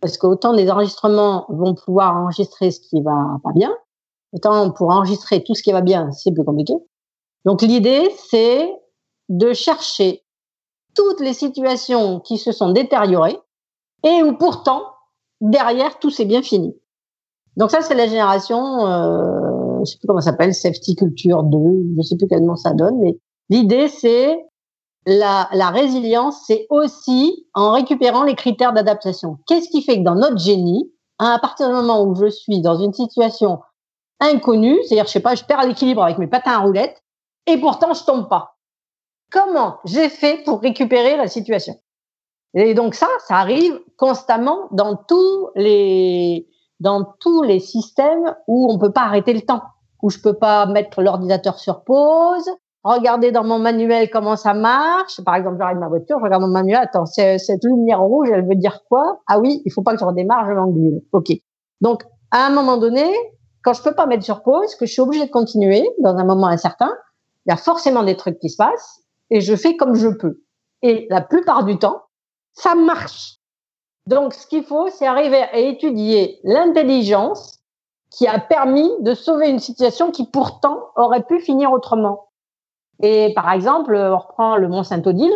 parce 0.00 0.18
qu'autant 0.18 0.52
les 0.52 0.70
enregistrements 0.70 1.46
vont 1.48 1.74
pouvoir 1.74 2.16
enregistrer 2.16 2.70
ce 2.70 2.80
qui 2.80 3.00
va 3.02 3.38
pas 3.42 3.52
bien, 3.52 3.74
autant 4.32 4.70
pour 4.70 4.90
enregistrer 4.90 5.42
tout 5.42 5.54
ce 5.54 5.62
qui 5.62 5.72
va 5.72 5.80
bien, 5.80 6.12
c'est 6.12 6.32
plus 6.32 6.44
compliqué. 6.44 6.74
Donc 7.44 7.62
l'idée, 7.62 8.10
c'est 8.30 8.68
de 9.28 9.52
chercher 9.52 10.24
toutes 10.94 11.20
les 11.20 11.32
situations 11.32 12.20
qui 12.20 12.38
se 12.38 12.52
sont 12.52 12.72
détériorées 12.72 13.38
et 14.04 14.22
où 14.22 14.36
pourtant, 14.36 14.82
derrière, 15.40 15.98
tout 15.98 16.10
s'est 16.10 16.24
bien 16.24 16.42
fini. 16.42 16.74
Donc 17.56 17.70
ça, 17.70 17.80
c'est 17.80 17.94
la 17.94 18.06
génération, 18.06 18.86
euh, 18.86 19.80
je 19.84 19.90
sais 19.90 19.98
plus 19.98 20.06
comment 20.06 20.20
ça 20.20 20.30
s'appelle, 20.30 20.54
Safety 20.54 20.94
Culture 20.94 21.42
2, 21.42 21.58
je 21.96 22.02
sais 22.02 22.16
plus 22.16 22.26
quel 22.28 22.44
nom 22.44 22.56
ça 22.56 22.74
donne, 22.74 22.98
mais 23.00 23.18
l'idée, 23.48 23.88
c'est 23.88 24.38
la, 25.06 25.48
la 25.52 25.70
résilience, 25.70 26.42
c'est 26.46 26.66
aussi 26.68 27.46
en 27.54 27.72
récupérant 27.72 28.24
les 28.24 28.34
critères 28.34 28.72
d'adaptation. 28.72 29.38
Qu'est-ce 29.46 29.68
qui 29.68 29.82
fait 29.82 29.98
que 29.98 30.04
dans 30.04 30.16
notre 30.16 30.38
génie, 30.38 30.92
à 31.18 31.38
partir 31.38 31.68
du 31.68 31.74
moment 31.74 32.02
où 32.02 32.14
je 32.16 32.28
suis 32.28 32.60
dans 32.60 32.76
une 32.76 32.92
situation 32.92 33.60
inconnue, 34.20 34.78
c'est-à-dire, 34.82 35.06
je 35.06 35.12
sais 35.12 35.20
pas, 35.20 35.34
je 35.34 35.44
perds 35.44 35.66
l'équilibre 35.66 36.02
avec 36.02 36.18
mes 36.18 36.26
patins 36.26 36.52
à 36.52 36.58
roulettes, 36.58 37.02
et 37.46 37.58
pourtant 37.58 37.94
je 37.94 38.04
tombe 38.04 38.28
pas. 38.28 38.56
Comment 39.30 39.78
j'ai 39.84 40.08
fait 40.08 40.42
pour 40.44 40.60
récupérer 40.60 41.16
la 41.16 41.28
situation? 41.28 41.74
Et 42.54 42.74
donc 42.74 42.94
ça, 42.94 43.08
ça 43.26 43.36
arrive 43.36 43.78
constamment 43.96 44.68
dans 44.72 44.96
tous 44.96 45.50
les 45.54 46.48
dans 46.80 47.04
tous 47.20 47.42
les 47.42 47.60
systèmes 47.60 48.34
où 48.46 48.70
on 48.70 48.78
peut 48.78 48.92
pas 48.92 49.02
arrêter 49.02 49.32
le 49.32 49.40
temps, 49.40 49.62
où 50.02 50.10
je 50.10 50.18
peux 50.18 50.34
pas 50.34 50.66
mettre 50.66 51.02
l'ordinateur 51.02 51.58
sur 51.58 51.84
pause, 51.84 52.50
regarder 52.86 53.32
dans 53.32 53.44
mon 53.44 53.58
manuel 53.58 54.10
comment 54.10 54.36
ça 54.36 54.54
marche. 54.54 55.20
Par 55.24 55.34
exemple, 55.34 55.56
j'arrive 55.58 55.78
ma 55.78 55.88
voiture, 55.88 56.18
je 56.18 56.24
regarde 56.24 56.42
mon 56.42 56.48
manuel. 56.48 56.80
Attends, 56.82 57.06
cette 57.06 57.64
lumière 57.64 58.00
rouge, 58.00 58.28
elle 58.32 58.46
veut 58.46 58.54
dire 58.54 58.80
quoi? 58.88 59.20
Ah 59.26 59.38
oui, 59.38 59.62
il 59.64 59.72
faut 59.72 59.82
pas 59.82 59.92
que 59.92 60.00
je 60.00 60.04
redémarre, 60.04 60.46
je 60.46 60.52
l'engule. 60.52 61.02
Ok. 61.12 61.28
Donc, 61.80 62.04
à 62.30 62.46
un 62.46 62.50
moment 62.50 62.76
donné, 62.76 63.04
quand 63.62 63.72
je 63.72 63.82
peux 63.82 63.94
pas 63.94 64.06
mettre 64.06 64.24
sur 64.24 64.42
pause, 64.42 64.74
que 64.76 64.86
je 64.86 64.92
suis 64.92 65.02
obligée 65.02 65.26
de 65.26 65.30
continuer 65.30 65.88
dans 66.00 66.16
un 66.16 66.24
moment 66.24 66.46
incertain, 66.46 66.92
il 67.44 67.50
y 67.50 67.52
a 67.52 67.56
forcément 67.56 68.02
des 68.02 68.16
trucs 68.16 68.38
qui 68.38 68.48
se 68.48 68.56
passent 68.56 69.00
et 69.30 69.40
je 69.40 69.54
fais 69.54 69.76
comme 69.76 69.94
je 69.94 70.08
peux. 70.08 70.40
Et 70.82 71.06
la 71.10 71.20
plupart 71.20 71.64
du 71.64 71.78
temps, 71.78 72.02
ça 72.52 72.74
marche. 72.74 73.36
Donc, 74.06 74.34
ce 74.34 74.46
qu'il 74.46 74.62
faut, 74.62 74.88
c'est 74.88 75.06
arriver 75.06 75.42
à 75.42 75.58
étudier 75.58 76.38
l'intelligence 76.44 77.58
qui 78.10 78.26
a 78.28 78.38
permis 78.38 78.88
de 79.00 79.14
sauver 79.14 79.48
une 79.48 79.58
situation 79.58 80.12
qui 80.12 80.26
pourtant 80.26 80.80
aurait 80.94 81.24
pu 81.24 81.40
finir 81.40 81.72
autrement. 81.72 82.28
Et 83.02 83.32
par 83.34 83.50
exemple, 83.52 83.94
on 83.94 84.18
reprend 84.18 84.56
le 84.56 84.68
Mont 84.68 84.82
Saint-Odile. 84.82 85.32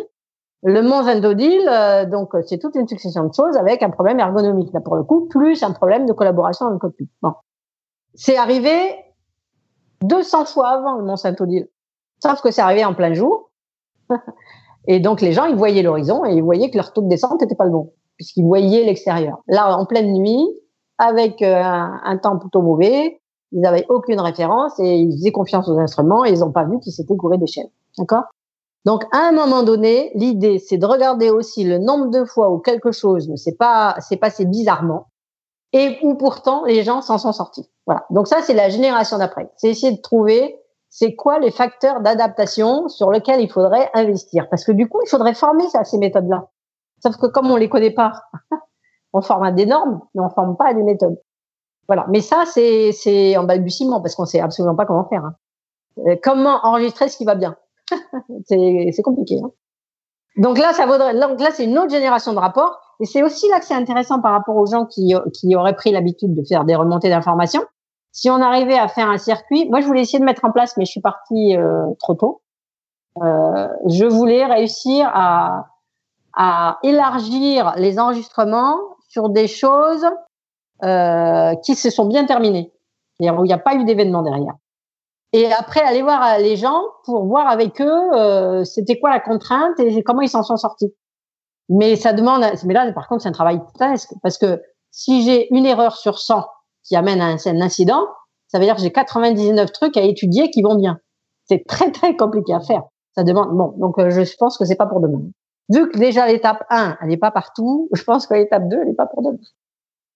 Le 0.63 0.83
Mont 0.83 1.03
Saint-Odile, 1.03 1.69
euh, 1.69 2.05
donc 2.07 2.33
c'est 2.47 2.59
toute 2.59 2.75
une 2.75 2.87
succession 2.87 3.25
de 3.25 3.33
choses 3.33 3.57
avec 3.57 3.83
un 3.83 3.91
problème 3.91 4.21
ergonomique 4.21 4.73
là 4.75 4.81
pour 4.81 4.97
le 4.97 5.03
coup, 5.03 5.27
plus 5.27 5.63
un 5.63 5.73
problème 5.73 6.07
de 6.07 6.13
collaboration 6.13 6.67
dans 6.67 6.73
le. 6.73 7.07
Bon, 7.23 7.33
c'est 8.15 8.37
arrivé 8.37 8.95
200 10.03 10.45
fois 10.47 10.69
avant 10.69 10.97
le 10.97 11.05
Mont 11.05 11.17
Saint-Odile, 11.17 11.69
sauf 12.23 12.43
que 12.43 12.51
c'est 12.51 12.61
arrivé 12.61 12.85
en 12.85 12.95
plein 12.95 13.15
jour. 13.15 13.51
et 14.87 15.01
donc 15.01 15.23
les 15.23 15.33
gens, 15.33 15.47
ils 15.47 15.57
voyaient 15.57 15.83
l'horizon 15.83 16.27
et 16.27 16.35
ils 16.35 16.43
voyaient 16.43 16.71
que 16.71 16.77
leur 16.77 16.93
taux 16.93 17.03
de 17.03 17.09
descente 17.09 17.41
n'était 17.41 17.55
pas 17.55 17.65
le 17.65 17.71
bon, 17.71 17.93
puisqu'ils 18.17 18.45
voyaient 18.45 18.85
l'extérieur. 18.85 19.39
Là, 19.49 19.77
en 19.79 19.87
pleine 19.87 20.13
nuit, 20.13 20.47
avec 20.99 21.41
euh, 21.41 21.63
un 21.63 22.19
temps 22.19 22.39
plutôt 22.39 22.61
mauvais, 22.61 23.20
ils 23.53 23.61
n'avaient 23.61 23.87
aucune 23.89 24.21
référence 24.21 24.79
et 24.79 24.97
ils 24.97 25.13
faisaient 25.13 25.33
confiance 25.33 25.69
aux 25.69 25.79
instruments 25.79 26.25
et 26.25 26.31
ils 26.31 26.41
n'ont 26.41 26.53
pas 26.53 26.65
vu 26.65 26.79
qu'ils 26.81 26.93
s'étaient 26.93 27.17
courés 27.17 27.39
d'échelle. 27.39 27.69
D'accord? 27.99 28.25
Donc, 28.85 29.05
à 29.13 29.29
un 29.29 29.33
moment 29.33 29.63
donné, 29.63 30.11
l'idée, 30.15 30.59
c'est 30.59 30.79
de 30.79 30.87
regarder 30.87 31.31
aussi 31.31 31.65
le 31.65 31.79
nombre 31.79 32.09
de 32.09 32.25
fois 32.25 32.51
où 32.51 32.59
quelque 32.59 32.93
chose 32.93 33.29
ne 33.29 33.37
s'est 33.37 33.57
pas, 33.57 33.97
passé 34.21 34.47
bizarrement 34.47 35.09
et 35.73 35.99
où 36.03 36.15
pourtant 36.15 36.65
les 36.65 36.83
gens 36.83 37.03
s'en 37.03 37.19
sont 37.19 37.33
sortis. 37.33 37.69
Voilà. 37.87 38.07
Donc 38.11 38.27
ça, 38.27 38.43
c'est 38.43 38.55
la 38.55 38.71
génération 38.71 39.19
d'après. 39.19 39.51
C'est 39.57 39.69
essayer 39.69 39.93
de 39.93 40.01
trouver 40.01 40.57
c'est 40.89 41.15
quoi 41.15 41.39
les 41.39 41.53
facteurs 41.53 42.01
d'adaptation 42.01 42.89
sur 42.89 43.11
lesquels 43.11 43.41
il 43.41 43.51
faudrait 43.51 43.91
investir. 43.95 44.49
Parce 44.49 44.65
que 44.65 44.73
du 44.73 44.89
coup, 44.89 45.01
il 45.05 45.09
faudrait 45.09 45.35
former 45.35 45.69
ça, 45.69 45.85
ces 45.85 45.99
méthodes-là. 45.99 46.49
Sauf 47.03 47.17
que 47.17 47.27
comme 47.27 47.51
on 47.51 47.57
les 47.57 47.69
connaît 47.69 47.93
pas, 47.93 48.13
on 49.13 49.23
forme 49.23 49.45
à 49.45 49.53
des 49.53 49.67
normes, 49.67 50.01
mais 50.15 50.23
on 50.23 50.31
forme 50.31 50.57
pas 50.57 50.69
à 50.69 50.75
des 50.75 50.83
méthodes. 50.83 51.17
Voilà. 51.89 52.07
Mais 52.09 52.21
ça, 52.21 52.45
c'est, 52.47 53.37
en 53.37 53.45
balbutiement 53.45 54.01
parce 54.01 54.15
qu'on 54.15 54.27
sait 54.27 54.41
absolument 54.41 54.77
pas 54.77 54.87
comment 54.87 55.09
faire. 55.09 55.25
Hein. 55.25 55.35
Euh, 56.07 56.17
comment 56.23 56.61
enregistrer 56.63 57.09
ce 57.09 57.17
qui 57.17 57.25
va 57.25 57.35
bien 57.35 57.57
c'est, 58.47 58.91
c'est 58.93 59.03
compliqué. 59.03 59.41
Hein. 59.43 59.51
Donc 60.37 60.59
là, 60.59 60.73
ça 60.73 60.87
vaudrait. 60.87 61.15
Donc 61.19 61.41
là, 61.41 61.51
c'est 61.53 61.65
une 61.65 61.79
autre 61.79 61.91
génération 61.91 62.33
de 62.33 62.39
rapports. 62.39 62.79
Et 63.01 63.07
c'est 63.07 63.23
aussi 63.23 63.49
là 63.49 63.59
que 63.59 63.67
c'est 63.67 63.75
intéressant 63.75 64.21
par 64.21 64.33
rapport 64.33 64.57
aux 64.57 64.67
gens 64.67 64.87
qui, 64.87 65.15
qui 65.33 65.57
auraient 65.57 65.75
pris 65.75 65.91
l'habitude 65.91 66.35
de 66.35 66.43
faire 66.47 66.65
des 66.65 66.75
remontées 66.75 67.09
d'informations. 67.09 67.63
Si 68.13 68.29
on 68.29 68.41
arrivait 68.41 68.79
à 68.79 68.89
faire 68.89 69.09
un 69.09 69.19
circuit, 69.19 69.69
moi 69.71 69.81
je 69.81 69.87
voulais 69.87 70.03
essayer 70.03 70.19
de 70.19 70.25
mettre 70.25 70.45
en 70.45 70.51
place, 70.51 70.77
mais 70.77 70.85
je 70.85 70.91
suis 70.91 71.01
partie 71.01 71.57
euh, 71.57 71.87
trop 71.99 72.15
tôt. 72.15 72.43
Euh, 73.23 73.69
je 73.87 74.05
voulais 74.05 74.45
réussir 74.45 75.11
à, 75.15 75.67
à 76.37 76.79
élargir 76.83 77.75
les 77.77 77.99
enregistrements 77.99 78.77
sur 79.09 79.29
des 79.29 79.47
choses 79.47 80.07
euh, 80.85 81.55
qui 81.65 81.75
se 81.75 81.91
sont 81.91 82.07
bien 82.07 82.25
terminés, 82.25 82.73
où 83.21 83.25
il 83.25 83.43
n'y 83.43 83.53
a 83.53 83.59
pas 83.59 83.75
eu 83.75 83.85
d'événement 83.85 84.23
derrière. 84.23 84.55
Et 85.33 85.51
après, 85.53 85.81
aller 85.81 86.03
voir 86.03 86.23
euh, 86.23 86.39
les 86.39 86.57
gens 86.57 86.83
pour 87.05 87.25
voir 87.27 87.49
avec 87.49 87.81
eux, 87.81 88.15
euh, 88.15 88.65
c'était 88.65 88.99
quoi 88.99 89.11
la 89.11 89.21
contrainte 89.21 89.79
et 89.79 90.03
comment 90.03 90.23
ils 90.23 90.29
s'en 90.29 90.43
sont 90.43 90.57
sortis. 90.57 90.93
Mais 91.69 91.95
ça 91.95 92.13
demande, 92.13 92.45
mais 92.65 92.75
là, 92.75 92.91
par 92.93 93.07
contre, 93.07 93.23
c'est 93.23 93.29
un 93.29 93.33
travail 93.33 93.61
presque, 93.75 94.13
parce 94.23 94.39
que 94.39 94.61
si 94.91 95.23
j'ai 95.23 95.55
une 95.55 95.67
erreur 95.67 95.97
sur 95.97 96.19
100 96.19 96.45
qui 96.83 96.97
amène 96.97 97.21
à 97.21 97.27
un, 97.27 97.37
un 97.37 97.61
incident, 97.61 98.09
ça 98.49 98.59
veut 98.59 98.65
dire 98.65 98.75
que 98.75 98.83
j'ai 98.83 98.91
99 98.91 99.71
trucs 99.71 99.97
à 99.97 100.03
étudier 100.03 100.51
qui 100.51 100.63
vont 100.63 100.75
bien. 100.75 100.99
C'est 101.45 101.65
très, 101.67 101.93
très 101.93 102.17
compliqué 102.17 102.53
à 102.53 102.61
faire. 102.61 102.83
Ça 103.15 103.23
demande, 103.23 103.57
bon, 103.57 103.75
donc 103.79 103.99
euh, 103.99 104.11
je 104.11 104.37
pense 104.37 104.59
que 104.59 104.65
c'est 104.65 104.77
pas 104.77 104.87
pour 104.87 105.01
demain. 105.01 105.23
Vu 105.69 105.89
que 105.89 105.99
déjà 105.99 106.27
l'étape 106.27 106.65
1, 106.71 106.99
elle 107.01 107.09
n'est 107.09 107.17
pas 107.17 107.31
partout, 107.31 107.89
je 107.93 108.03
pense 108.03 108.27
que 108.27 108.35
l'étape 108.35 108.69
2, 108.69 108.77
elle 108.81 108.89
n'est 108.89 108.95
pas 108.95 109.07
pour 109.07 109.23
demain. 109.23 109.39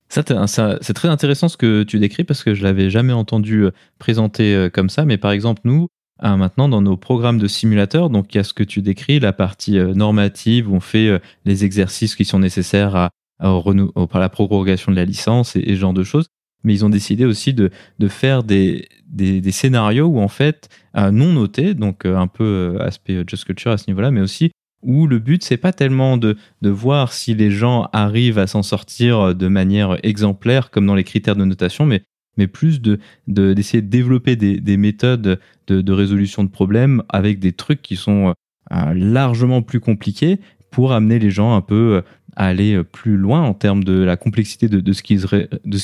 C'est 0.09 0.95
très 0.95 1.09
intéressant 1.09 1.49
ce 1.49 1.57
que 1.57 1.83
tu 1.83 1.99
décris 1.99 2.25
parce 2.25 2.45
que 2.45 2.55
je 2.55 2.63
l'avais 2.63 2.91
jamais 2.91 3.13
entendu 3.13 3.67
présenter 3.99 4.69
comme 4.73 4.89
ça. 4.89 5.05
Mais 5.05 5.19
par 5.19 5.33
exemple, 5.33 5.63
nous, 5.65 5.89
maintenant 6.23 6.69
dans 6.69 6.83
nos 6.83 6.97
programmes 6.97 7.39
de 7.39 7.49
simulateurs, 7.49 8.11
donc 8.11 8.33
il 8.35 8.39
y 8.39 8.41
a 8.41 8.45
ce 8.45 8.55
que 8.55 8.63
tu 8.63 8.83
décris, 8.83 9.19
la 9.19 9.33
partie 9.33 9.79
normative 9.79 10.71
où 10.71 10.77
on 10.77 10.81
fait 10.81 11.21
les 11.45 11.65
exercices 11.65 12.15
qui 12.15 12.25
sont 12.25 12.39
nécessaires 12.39 12.95
à, 12.95 13.11
la 13.41 14.29
prorogation 14.29 14.93
de 14.93 14.97
la 14.97 15.05
licence 15.05 15.57
et, 15.57 15.65
ce 15.67 15.75
genre 15.75 15.95
de 15.95 16.05
choses. 16.05 16.29
Mais 16.63 16.73
ils 16.73 16.85
ont 16.85 16.91
décidé 16.91 17.25
aussi 17.25 17.53
de, 17.53 17.71
faire 18.09 18.43
des, 18.45 18.89
des, 19.07 19.41
des, 19.41 19.53
scénarios 19.53 20.07
où 20.07 20.21
en 20.21 20.29
fait 20.29 20.69
non 20.95 21.33
notés, 21.33 21.75
donc 21.75 22.07
un 22.07 22.29
peu 22.29 22.77
aspect 22.81 23.25
Just 23.27 23.45
Culture 23.45 23.73
à 23.73 23.79
ce 23.79 23.85
niveau-là, 23.89 24.11
mais 24.11 24.21
aussi 24.21 24.53
où 24.85 25.07
le 25.07 25.19
but 25.19 25.43
c'est 25.43 25.57
pas 25.57 25.73
tellement 25.73 26.17
de, 26.17 26.37
de 26.63 26.71
voir 26.71 27.13
si 27.13 27.35
les 27.35 27.51
gens 27.51 27.89
arrivent 27.93 28.39
à 28.39 28.47
s'en 28.47 28.63
sortir 28.63 29.35
de 29.35 29.49
manière 29.49 29.99
exemplaire 30.03 30.71
comme 30.71 30.87
dans 30.87 30.95
les 30.95 31.05
critères 31.05 31.37
de 31.37 31.45
notation, 31.45 31.87
mais 31.87 32.03
mais 32.37 32.47
plus 32.47 32.81
de 32.81 32.99
d'essayer 33.27 33.83
de, 33.83 33.89
développer 33.89 34.37
des, 34.37 34.61
des 34.61 34.77
méthodes 34.77 35.39
de, 35.67 35.81
de, 35.81 35.93
résolution 35.93 36.45
de 36.45 36.49
problèmes 36.49 37.03
avec 37.09 37.39
des 37.39 37.53
trucs 37.53 37.83
qui 37.83 37.97
sont 37.97 38.35
euh, 38.73 38.95
largement 38.95 39.63
plus 39.63 39.81
compliqués 39.81 40.41
pour 40.71 40.93
amener 40.93 41.19
les 41.19 41.31
gens 41.31 41.55
un 41.55 41.61
peu 41.61 41.97
euh, 41.97 42.03
à 42.37 42.47
aller 42.47 42.83
plus 42.83 43.17
loin 43.17 43.43
en 43.43 43.55
termes 43.55 43.85
de 43.85 44.03
la 44.03 44.17
complexité 44.17 44.69
de, 44.69 44.81
de 44.81 44.93
ce 44.93 45.05
qu'ils 45.05 45.27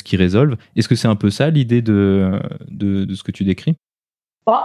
qu'ils 0.04 0.18
résolvent. 0.18 0.56
Est-ce 0.74 0.88
que 0.88 0.96
c'est 0.96 1.06
un 1.06 1.14
peu 1.14 1.30
ça 1.30 1.50
l'idée 1.50 1.82
de, 1.82 2.40
de 2.70 3.14
ce 3.14 3.22
que 3.22 3.30
tu 3.30 3.44
décris? 3.44 3.76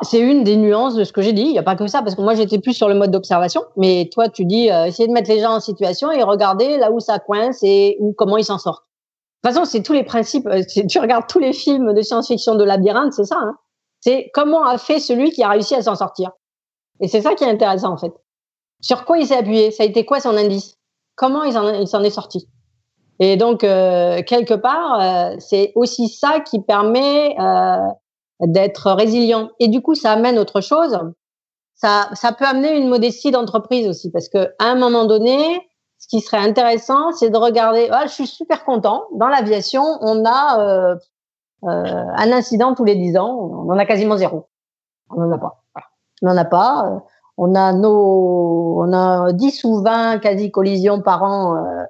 C'est 0.01 0.19
une 0.19 0.43
des 0.43 0.55
nuances 0.55 0.95
de 0.95 1.03
ce 1.03 1.13
que 1.13 1.21
j'ai 1.21 1.33
dit. 1.33 1.43
Il 1.43 1.51
n'y 1.51 1.59
a 1.59 1.63
pas 1.63 1.75
que 1.75 1.87
ça, 1.87 2.01
parce 2.01 2.15
que 2.15 2.21
moi 2.21 2.35
j'étais 2.35 2.59
plus 2.59 2.73
sur 2.73 2.87
le 2.87 2.95
mode 2.95 3.11
d'observation. 3.11 3.61
Mais 3.77 4.09
toi, 4.13 4.29
tu 4.29 4.45
dis 4.45 4.71
euh, 4.71 4.85
essayer 4.85 5.07
de 5.07 5.13
mettre 5.13 5.29
les 5.29 5.39
gens 5.39 5.53
en 5.55 5.59
situation 5.59 6.11
et 6.11 6.23
regarder 6.23 6.77
là 6.77 6.91
où 6.91 6.99
ça 6.99 7.19
coince 7.19 7.59
et 7.63 7.97
où, 7.99 8.13
comment 8.13 8.37
ils 8.37 8.45
s'en 8.45 8.57
sortent. 8.57 8.85
De 9.43 9.49
toute 9.49 9.55
façon, 9.57 9.69
c'est 9.69 9.83
tous 9.83 9.93
les 9.93 10.03
principes. 10.03 10.47
Euh, 10.47 10.61
tu 10.89 10.99
regardes 10.99 11.27
tous 11.27 11.39
les 11.39 11.53
films 11.53 11.93
de 11.93 12.01
science-fiction 12.01 12.55
de 12.55 12.63
labyrinthe, 12.63 13.13
c'est 13.13 13.25
ça. 13.25 13.37
Hein 13.39 13.55
c'est 14.05 14.29
comment 14.33 14.63
a 14.63 14.77
fait 14.77 14.99
celui 14.99 15.31
qui 15.31 15.41
a 15.41 15.49
réussi 15.49 15.73
à 15.73 15.81
s'en 15.81 15.95
sortir. 15.95 16.31
Et 17.01 17.07
c'est 17.07 17.21
ça 17.21 17.33
qui 17.33 17.43
est 17.43 17.49
intéressant 17.49 17.91
en 17.91 17.97
fait. 17.97 18.13
Sur 18.79 19.03
quoi 19.03 19.17
il 19.17 19.25
s'est 19.25 19.37
appuyé? 19.37 19.71
Ça 19.71 19.83
a 19.83 19.85
été 19.87 20.05
quoi 20.05 20.19
son 20.19 20.37
indice? 20.37 20.75
Comment 21.15 21.43
il 21.43 21.53
s'en 21.87 22.03
est 22.03 22.09
sorti? 22.11 22.47
Et 23.19 23.35
donc 23.35 23.63
euh, 23.63 24.21
quelque 24.21 24.53
part, 24.53 24.99
euh, 25.01 25.35
c'est 25.39 25.71
aussi 25.75 26.07
ça 26.07 26.41
qui 26.41 26.61
permet 26.61 27.35
d'être 28.41 28.91
résilient. 28.91 29.49
Et 29.59 29.67
du 29.67 29.81
coup, 29.81 29.95
ça 29.95 30.11
amène 30.11 30.37
autre 30.37 30.61
chose. 30.61 30.99
Ça, 31.75 32.09
ça 32.13 32.31
peut 32.31 32.45
amener 32.45 32.77
une 32.77 32.87
modestie 32.87 33.31
d'entreprise 33.31 33.87
aussi, 33.87 34.11
parce 34.11 34.29
que 34.29 34.53
à 34.59 34.65
un 34.65 34.75
moment 34.75 35.05
donné, 35.05 35.59
ce 35.97 36.07
qui 36.07 36.21
serait 36.21 36.37
intéressant, 36.37 37.11
c'est 37.11 37.29
de 37.29 37.37
regarder. 37.37 37.89
Ah, 37.91 38.05
je 38.05 38.13
suis 38.13 38.27
super 38.27 38.63
content. 38.63 39.05
Dans 39.13 39.27
l'aviation, 39.27 39.83
on 40.01 40.23
a 40.25 40.59
euh, 40.59 40.95
euh, 41.63 42.05
un 42.15 42.31
incident 42.31 42.75
tous 42.75 42.85
les 42.85 42.95
dix 42.95 43.17
ans. 43.17 43.35
On 43.35 43.71
en 43.71 43.77
a 43.77 43.85
quasiment 43.85 44.17
zéro. 44.17 44.47
On 45.09 45.21
n'en 45.21 45.31
a 45.31 45.37
pas. 45.37 45.63
On 46.21 46.27
n'en 46.27 46.37
a 46.37 46.45
pas. 46.45 46.85
Euh, 46.87 46.99
on 47.37 47.55
a 47.55 47.73
nos, 47.73 48.81
on 48.81 48.93
a 48.93 49.33
10 49.33 49.63
ou 49.65 49.81
20 49.81 50.19
quasi 50.19 50.51
collisions 50.51 51.01
par 51.01 51.23
an 51.23 51.57
euh, 51.57 51.83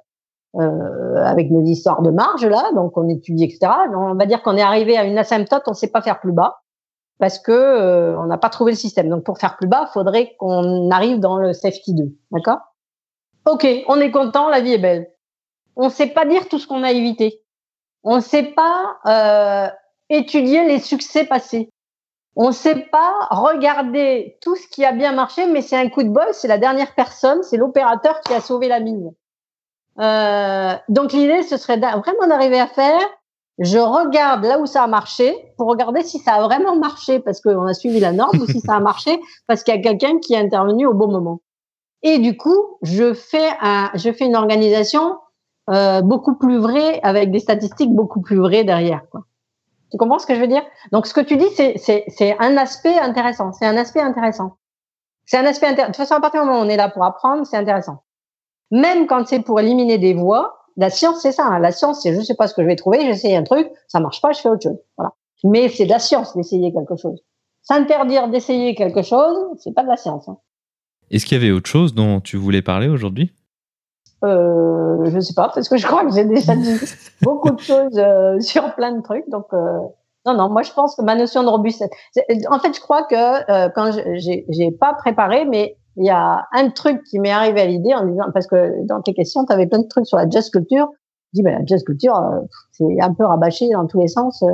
euh, 0.58 1.24
avec 1.24 1.50
nos 1.50 1.62
histoires 1.64 2.02
de 2.02 2.10
marge 2.10 2.46
là, 2.46 2.70
donc 2.74 2.96
on 2.96 3.08
étudie 3.08 3.44
etc. 3.44 3.72
On 3.94 4.14
va 4.14 4.26
dire 4.26 4.42
qu'on 4.42 4.56
est 4.56 4.62
arrivé 4.62 4.96
à 4.96 5.04
une 5.04 5.18
asymptote, 5.18 5.64
on 5.66 5.72
ne 5.72 5.76
sait 5.76 5.90
pas 5.90 6.02
faire 6.02 6.20
plus 6.20 6.32
bas 6.32 6.60
parce 7.18 7.38
que 7.38 7.52
euh, 7.52 8.18
on 8.18 8.26
n'a 8.26 8.38
pas 8.38 8.50
trouvé 8.50 8.72
le 8.72 8.76
système. 8.76 9.08
Donc 9.08 9.24
pour 9.24 9.38
faire 9.38 9.56
plus 9.56 9.68
bas, 9.68 9.86
faudrait 9.92 10.34
qu'on 10.38 10.90
arrive 10.90 11.20
dans 11.20 11.36
le 11.36 11.52
safety 11.52 11.94
2, 11.94 12.04
d'accord? 12.30 12.58
Ok, 13.46 13.66
on 13.88 14.00
est 14.00 14.10
content, 14.10 14.48
la 14.48 14.60
vie 14.60 14.72
est 14.72 14.78
belle. 14.78 15.10
On 15.76 15.84
ne 15.84 15.90
sait 15.90 16.08
pas 16.08 16.24
dire 16.24 16.48
tout 16.48 16.58
ce 16.58 16.66
qu'on 16.66 16.82
a 16.82 16.92
évité. 16.92 17.42
On 18.02 18.16
ne 18.16 18.20
sait 18.20 18.54
pas 18.54 18.98
euh, 19.06 19.68
étudier 20.08 20.66
les 20.66 20.78
succès 20.78 21.24
passés. 21.24 21.70
On 22.34 22.48
ne 22.48 22.52
sait 22.52 22.86
pas 22.92 23.12
regarder 23.30 24.36
tout 24.42 24.56
ce 24.56 24.66
qui 24.68 24.84
a 24.84 24.92
bien 24.92 25.12
marché, 25.12 25.46
mais 25.46 25.62
c'est 25.62 25.76
un 25.76 25.88
coup 25.88 26.02
de 26.02 26.08
bol, 26.08 26.26
c'est 26.32 26.48
la 26.48 26.58
dernière 26.58 26.94
personne, 26.94 27.42
c'est 27.42 27.56
l'opérateur 27.56 28.20
qui 28.20 28.34
a 28.34 28.40
sauvé 28.40 28.68
la 28.68 28.80
mine. 28.80 29.12
Euh, 29.98 30.74
donc 30.88 31.12
l'idée, 31.12 31.42
ce 31.42 31.56
serait 31.56 31.78
vraiment 31.78 32.26
d'arriver 32.28 32.60
à 32.60 32.66
faire. 32.66 33.00
Je 33.58 33.78
regarde 33.78 34.44
là 34.44 34.58
où 34.58 34.66
ça 34.66 34.82
a 34.82 34.86
marché 34.86 35.34
pour 35.56 35.68
regarder 35.68 36.02
si 36.02 36.18
ça 36.18 36.34
a 36.34 36.42
vraiment 36.42 36.76
marché 36.76 37.20
parce 37.20 37.40
qu'on 37.40 37.66
a 37.66 37.72
suivi 37.72 38.00
la 38.00 38.12
norme 38.12 38.38
ou 38.40 38.46
si 38.46 38.60
ça 38.60 38.74
a 38.74 38.80
marché 38.80 39.18
parce 39.46 39.62
qu'il 39.62 39.74
y 39.74 39.78
a 39.78 39.80
quelqu'un 39.80 40.18
qui 40.18 40.34
est 40.34 40.38
intervenu 40.38 40.86
au 40.86 40.92
bon 40.92 41.10
moment. 41.10 41.40
Et 42.02 42.18
du 42.18 42.36
coup, 42.36 42.78
je 42.82 43.14
fais 43.14 43.48
un, 43.62 43.90
je 43.94 44.12
fais 44.12 44.26
une 44.26 44.36
organisation 44.36 45.16
euh, 45.70 46.02
beaucoup 46.02 46.36
plus 46.36 46.58
vraie 46.58 47.00
avec 47.02 47.30
des 47.30 47.38
statistiques 47.38 47.94
beaucoup 47.94 48.20
plus 48.20 48.36
vraies 48.36 48.64
derrière. 48.64 49.02
Quoi. 49.10 49.22
Tu 49.90 49.96
comprends 49.96 50.18
ce 50.18 50.26
que 50.26 50.34
je 50.34 50.40
veux 50.40 50.48
dire? 50.48 50.62
Donc, 50.92 51.06
ce 51.06 51.14
que 51.14 51.20
tu 51.20 51.36
dis, 51.36 51.48
c'est 51.56 51.76
c'est 51.78 52.36
un 52.38 52.56
aspect 52.56 52.98
intéressant. 52.98 53.52
C'est 53.52 53.66
un 53.66 53.76
aspect 53.76 54.00
intéressant. 54.00 54.58
C'est 55.24 55.38
un 55.38 55.46
aspect 55.46 55.66
intéressant. 55.66 55.90
De 55.90 55.96
toute 55.96 56.06
façon, 56.06 56.14
à 56.14 56.20
partir 56.20 56.42
du 56.42 56.46
moment 56.46 56.60
où 56.60 56.64
on 56.64 56.68
est 56.68 56.76
là 56.76 56.90
pour 56.90 57.04
apprendre, 57.04 57.46
c'est 57.46 57.56
intéressant. 57.56 58.02
Même 58.70 59.06
quand 59.06 59.26
c'est 59.26 59.40
pour 59.40 59.60
éliminer 59.60 59.98
des 59.98 60.14
voies, 60.14 60.58
la 60.76 60.90
science, 60.90 61.20
c'est 61.22 61.32
ça. 61.32 61.46
Hein. 61.46 61.58
La 61.58 61.72
science, 61.72 62.02
c'est 62.02 62.14
je 62.14 62.20
sais 62.20 62.34
pas 62.34 62.48
ce 62.48 62.54
que 62.54 62.62
je 62.62 62.66
vais 62.66 62.76
trouver, 62.76 63.00
j'essaye 63.00 63.34
un 63.36 63.42
truc, 63.44 63.68
ça 63.88 64.00
marche 64.00 64.20
pas, 64.20 64.32
je 64.32 64.40
fais 64.40 64.48
autre 64.48 64.62
chose. 64.62 64.78
Voilà. 64.96 65.12
Mais 65.44 65.68
c'est 65.68 65.84
de 65.84 65.90
la 65.90 65.98
science 65.98 66.36
d'essayer 66.36 66.72
quelque 66.72 66.96
chose. 66.96 67.22
S'interdire 67.62 68.28
d'essayer 68.28 68.74
quelque 68.74 69.02
chose, 69.02 69.36
c'est 69.58 69.74
pas 69.74 69.82
de 69.82 69.88
la 69.88 69.96
science. 69.96 70.28
Hein. 70.28 70.38
Est-ce 71.10 71.24
qu'il 71.26 71.40
y 71.40 71.40
avait 71.40 71.52
autre 71.52 71.68
chose 71.68 71.94
dont 71.94 72.20
tu 72.20 72.36
voulais 72.36 72.62
parler 72.62 72.88
aujourd'hui? 72.88 73.32
Euh, 74.24 75.04
Je 75.04 75.20
sais 75.20 75.34
pas, 75.34 75.50
parce 75.54 75.68
que 75.68 75.76
je 75.76 75.86
crois 75.86 76.04
que 76.04 76.12
j'ai 76.12 76.24
déjà 76.24 76.56
dit 76.56 76.78
beaucoup 77.22 77.50
de 77.50 77.60
choses 77.60 77.98
euh, 77.98 78.40
sur 78.40 78.74
plein 78.74 78.92
de 78.92 79.02
trucs. 79.02 79.28
Donc, 79.28 79.46
euh, 79.52 79.78
non, 80.26 80.34
non, 80.34 80.48
moi 80.48 80.62
je 80.62 80.72
pense 80.72 80.96
que 80.96 81.02
ma 81.02 81.14
notion 81.14 81.42
de 81.44 81.48
robustesse. 81.48 81.90
En 82.50 82.58
fait, 82.58 82.74
je 82.74 82.80
crois 82.80 83.04
que 83.04 83.14
euh, 83.14 83.68
quand 83.74 83.92
j'ai 83.92 84.70
pas 84.72 84.94
préparé, 84.94 85.44
mais 85.44 85.76
il 85.96 86.04
y 86.04 86.10
a 86.10 86.46
un 86.52 86.70
truc 86.70 87.02
qui 87.04 87.18
m'est 87.18 87.30
arrivé 87.30 87.60
à 87.60 87.66
l'idée 87.66 87.94
en 87.94 88.04
disant, 88.04 88.24
parce 88.32 88.46
que 88.46 88.84
dans 88.86 89.00
tes 89.00 89.14
questions, 89.14 89.44
tu 89.44 89.52
avais 89.52 89.66
plein 89.66 89.80
de 89.80 89.88
trucs 89.88 90.06
sur 90.06 90.18
la 90.18 90.28
jazz 90.28 90.50
culture. 90.50 90.88
Je 91.32 91.40
dis, 91.40 91.42
ben, 91.42 91.58
la 91.58 91.64
jazz 91.64 91.82
culture, 91.84 92.16
euh, 92.16 92.40
c'est 92.72 93.00
un 93.00 93.14
peu 93.14 93.24
rabâché 93.24 93.68
dans 93.70 93.86
tous 93.86 94.00
les 94.00 94.08
sens. 94.08 94.42
Euh. 94.42 94.52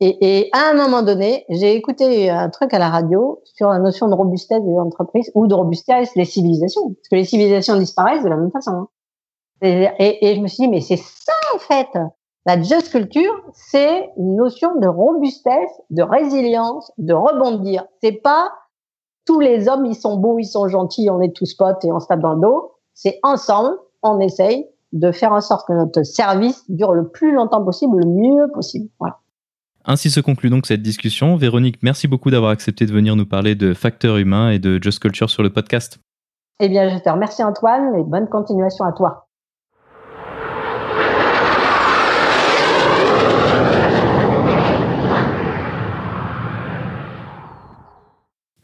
Et, 0.00 0.18
et 0.20 0.50
à 0.52 0.70
un 0.70 0.74
moment 0.74 1.02
donné, 1.02 1.44
j'ai 1.48 1.74
écouté 1.74 2.28
un 2.28 2.50
truc 2.50 2.74
à 2.74 2.78
la 2.78 2.88
radio 2.88 3.40
sur 3.44 3.68
la 3.68 3.78
notion 3.78 4.08
de 4.08 4.14
robustesse 4.14 4.62
des 4.62 4.78
entreprises 4.78 5.30
ou 5.34 5.46
de 5.46 5.54
robustesse 5.54 6.12
des 6.14 6.24
civilisations. 6.24 6.88
Parce 6.88 7.08
que 7.10 7.16
les 7.16 7.24
civilisations 7.24 7.76
disparaissent 7.76 8.24
de 8.24 8.28
la 8.28 8.36
même 8.36 8.50
façon. 8.50 8.72
Hein. 8.72 8.88
Et, 9.62 10.28
et, 10.28 10.34
je 10.34 10.40
me 10.40 10.48
suis 10.48 10.64
dit, 10.64 10.68
mais 10.68 10.80
c'est 10.80 10.96
ça 10.96 11.32
en 11.54 11.58
fait. 11.58 11.88
La 12.46 12.60
just 12.60 12.90
culture, 12.90 13.32
c'est 13.52 14.10
une 14.16 14.34
notion 14.34 14.74
de 14.74 14.88
robustesse, 14.88 15.70
de 15.90 16.02
résilience, 16.02 16.90
de 16.98 17.14
rebondir. 17.14 17.84
C'est 18.02 18.20
pas 18.20 18.50
tous 19.24 19.40
les 19.40 19.68
hommes, 19.68 19.86
ils 19.86 19.94
sont 19.94 20.16
beaux, 20.16 20.38
ils 20.38 20.46
sont 20.46 20.68
gentils, 20.68 21.08
on 21.10 21.20
est 21.20 21.34
tous 21.34 21.54
potes 21.54 21.84
et 21.84 21.92
on 21.92 22.00
se 22.00 22.06
tape 22.06 22.20
dans 22.20 22.34
le 22.34 22.40
dos. 22.40 22.72
C'est 22.94 23.18
ensemble, 23.22 23.76
on 24.02 24.20
essaye 24.20 24.66
de 24.92 25.10
faire 25.10 25.32
en 25.32 25.40
sorte 25.40 25.66
que 25.66 25.72
notre 25.72 26.02
service 26.02 26.64
dure 26.68 26.92
le 26.92 27.08
plus 27.08 27.32
longtemps 27.32 27.64
possible, 27.64 27.98
le 27.98 28.06
mieux 28.06 28.50
possible. 28.52 28.88
Voilà. 28.98 29.18
Ainsi 29.84 30.10
se 30.10 30.20
conclut 30.20 30.50
donc 30.50 30.66
cette 30.66 30.82
discussion. 30.82 31.36
Véronique, 31.36 31.82
merci 31.82 32.06
beaucoup 32.06 32.30
d'avoir 32.30 32.50
accepté 32.50 32.86
de 32.86 32.92
venir 32.92 33.16
nous 33.16 33.26
parler 33.26 33.54
de 33.54 33.74
facteurs 33.74 34.16
humains 34.18 34.50
et 34.50 34.58
de 34.58 34.78
Just 34.80 35.00
Culture 35.00 35.30
sur 35.30 35.42
le 35.42 35.50
podcast. 35.50 35.98
Eh 36.60 36.68
bien, 36.68 36.88
je 36.88 36.98
te 36.98 37.08
remercie 37.08 37.42
Antoine 37.42 37.96
et 37.96 38.04
bonne 38.04 38.28
continuation 38.28 38.84
à 38.84 38.92
toi. 38.92 39.28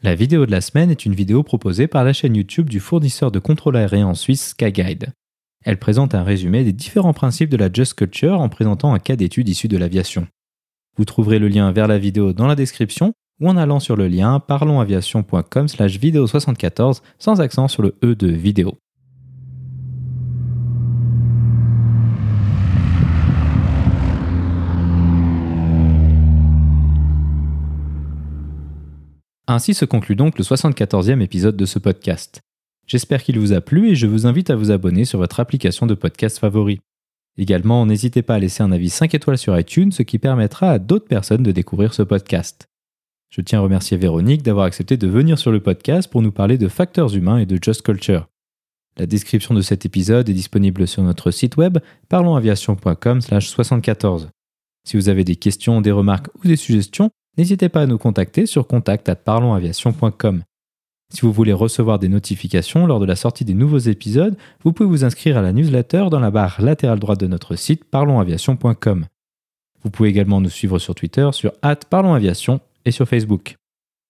La 0.01 0.15
vidéo 0.15 0.45
de 0.45 0.51
la 0.51 0.61
semaine 0.61 0.91
est 0.91 1.05
une 1.05 1.13
vidéo 1.13 1.43
proposée 1.43 1.87
par 1.87 2.05
la 2.05 2.13
chaîne 2.13 2.33
YouTube 2.33 2.69
du 2.69 2.79
fournisseur 2.79 3.31
de 3.31 3.39
contrôle 3.39 3.75
aérien 3.75 4.07
en 4.07 4.13
Suisse 4.13 4.51
Skyguide. 4.51 5.11
Elle 5.65 5.77
présente 5.77 6.15
un 6.15 6.23
résumé 6.23 6.63
des 6.63 6.71
différents 6.71 7.11
principes 7.11 7.49
de 7.49 7.57
la 7.57 7.69
Just 7.71 7.95
Culture 7.95 8.39
en 8.39 8.47
présentant 8.47 8.93
un 8.93 8.99
cas 8.99 9.17
d'étude 9.17 9.49
issu 9.49 9.67
de 9.67 9.77
l'aviation. 9.77 10.25
Vous 10.95 11.03
trouverez 11.03 11.37
le 11.37 11.49
lien 11.49 11.73
vers 11.73 11.89
la 11.89 11.97
vidéo 11.97 12.31
dans 12.31 12.47
la 12.47 12.55
description 12.55 13.11
ou 13.41 13.49
en 13.49 13.57
allant 13.57 13.81
sur 13.81 13.97
le 13.97 14.07
lien 14.07 14.39
parlonsaviation.com 14.39 15.67
slash 15.67 15.97
vidéo 15.97 16.27
74 16.27 17.01
sans 17.17 17.41
accent 17.41 17.67
sur 17.67 17.83
le 17.83 17.97
E 18.01 18.15
de 18.15 18.27
vidéo. 18.27 18.77
Ainsi 29.51 29.73
se 29.73 29.83
conclut 29.83 30.15
donc 30.15 30.37
le 30.37 30.43
74e 30.43 31.23
épisode 31.23 31.57
de 31.57 31.65
ce 31.65 31.79
podcast. 31.79 32.41
J'espère 32.85 33.23
qu'il 33.23 33.39
vous 33.39 33.51
a 33.51 33.61
plu 33.61 33.89
et 33.89 33.95
je 33.95 34.05
vous 34.05 34.27
invite 34.27 34.51
à 34.51 34.55
vous 34.55 34.69
abonner 34.69 35.05
sur 35.05 35.17
votre 35.17 35.39
application 35.39 35.87
de 35.87 35.95
podcast 35.95 36.37
favori. 36.37 36.81
Également, 37.35 37.83
n'hésitez 37.87 38.21
pas 38.21 38.35
à 38.35 38.39
laisser 38.39 38.61
un 38.61 38.71
avis 38.71 38.91
5 38.91 39.15
étoiles 39.15 39.39
sur 39.39 39.57
iTunes, 39.57 39.91
ce 39.91 40.03
qui 40.03 40.19
permettra 40.19 40.69
à 40.69 40.77
d'autres 40.77 41.07
personnes 41.07 41.41
de 41.41 41.51
découvrir 41.51 41.95
ce 41.95 42.03
podcast. 42.03 42.67
Je 43.31 43.41
tiens 43.41 43.57
à 43.57 43.63
remercier 43.63 43.97
Véronique 43.97 44.43
d'avoir 44.43 44.67
accepté 44.67 44.97
de 44.97 45.07
venir 45.07 45.39
sur 45.39 45.51
le 45.51 45.63
podcast 45.63 46.11
pour 46.11 46.21
nous 46.21 46.31
parler 46.31 46.59
de 46.59 46.67
facteurs 46.67 47.15
humains 47.15 47.39
et 47.39 47.47
de 47.47 47.57
Just 47.59 47.81
Culture. 47.81 48.27
La 48.97 49.07
description 49.07 49.55
de 49.55 49.61
cet 49.61 49.83
épisode 49.83 50.29
est 50.29 50.33
disponible 50.33 50.87
sur 50.87 51.01
notre 51.01 51.31
site 51.31 51.57
web 51.57 51.79
parlonsaviation.com/74. 52.07 54.27
Si 54.87 54.95
vous 54.95 55.09
avez 55.09 55.23
des 55.23 55.37
questions, 55.37 55.81
des 55.81 55.91
remarques 55.91 56.29
ou 56.35 56.47
des 56.47 56.55
suggestions, 56.55 57.09
n'hésitez 57.39 57.69
pas 57.69 57.81
à 57.81 57.85
nous 57.85 57.97
contacter 57.97 58.45
sur 58.45 58.67
contact@parlonsaviation.com. 58.67 60.43
Si 61.11 61.21
vous 61.21 61.31
voulez 61.31 61.53
recevoir 61.53 61.97
des 61.97 62.09
notifications 62.09 62.85
lors 62.85 62.99
de 62.99 63.05
la 63.05 63.15
sortie 63.15 63.45
des 63.45 63.53
nouveaux 63.53 63.79
épisodes, 63.79 64.35
vous 64.63 64.73
pouvez 64.73 64.89
vous 64.89 65.05
inscrire 65.05 65.37
à 65.37 65.41
la 65.41 65.53
newsletter 65.53 66.07
dans 66.11 66.19
la 66.19 66.31
barre 66.31 66.61
latérale 66.61 66.99
droite 66.99 67.19
de 67.19 67.27
notre 67.27 67.55
site 67.55 67.85
parlonsaviation.com. 67.85 69.05
Vous 69.81 69.89
pouvez 69.89 70.09
également 70.09 70.41
nous 70.41 70.49
suivre 70.49 70.77
sur 70.77 70.93
Twitter 70.93 71.29
sur 71.31 71.53
@parlonsaviation 71.89 72.59
et 72.83 72.91
sur 72.91 73.07
Facebook. 73.07 73.55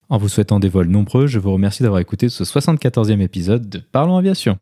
En 0.09 0.17
vous 0.17 0.27
souhaitant 0.27 0.59
des 0.59 0.69
vols 0.69 0.87
nombreux, 0.87 1.27
je 1.27 1.37
vous 1.37 1.53
remercie 1.53 1.83
d'avoir 1.83 2.01
écouté 2.01 2.29
ce 2.29 2.43
74e 2.43 3.21
épisode 3.21 3.69
de 3.69 3.77
Parlons 3.77 4.17
Aviation. 4.17 4.57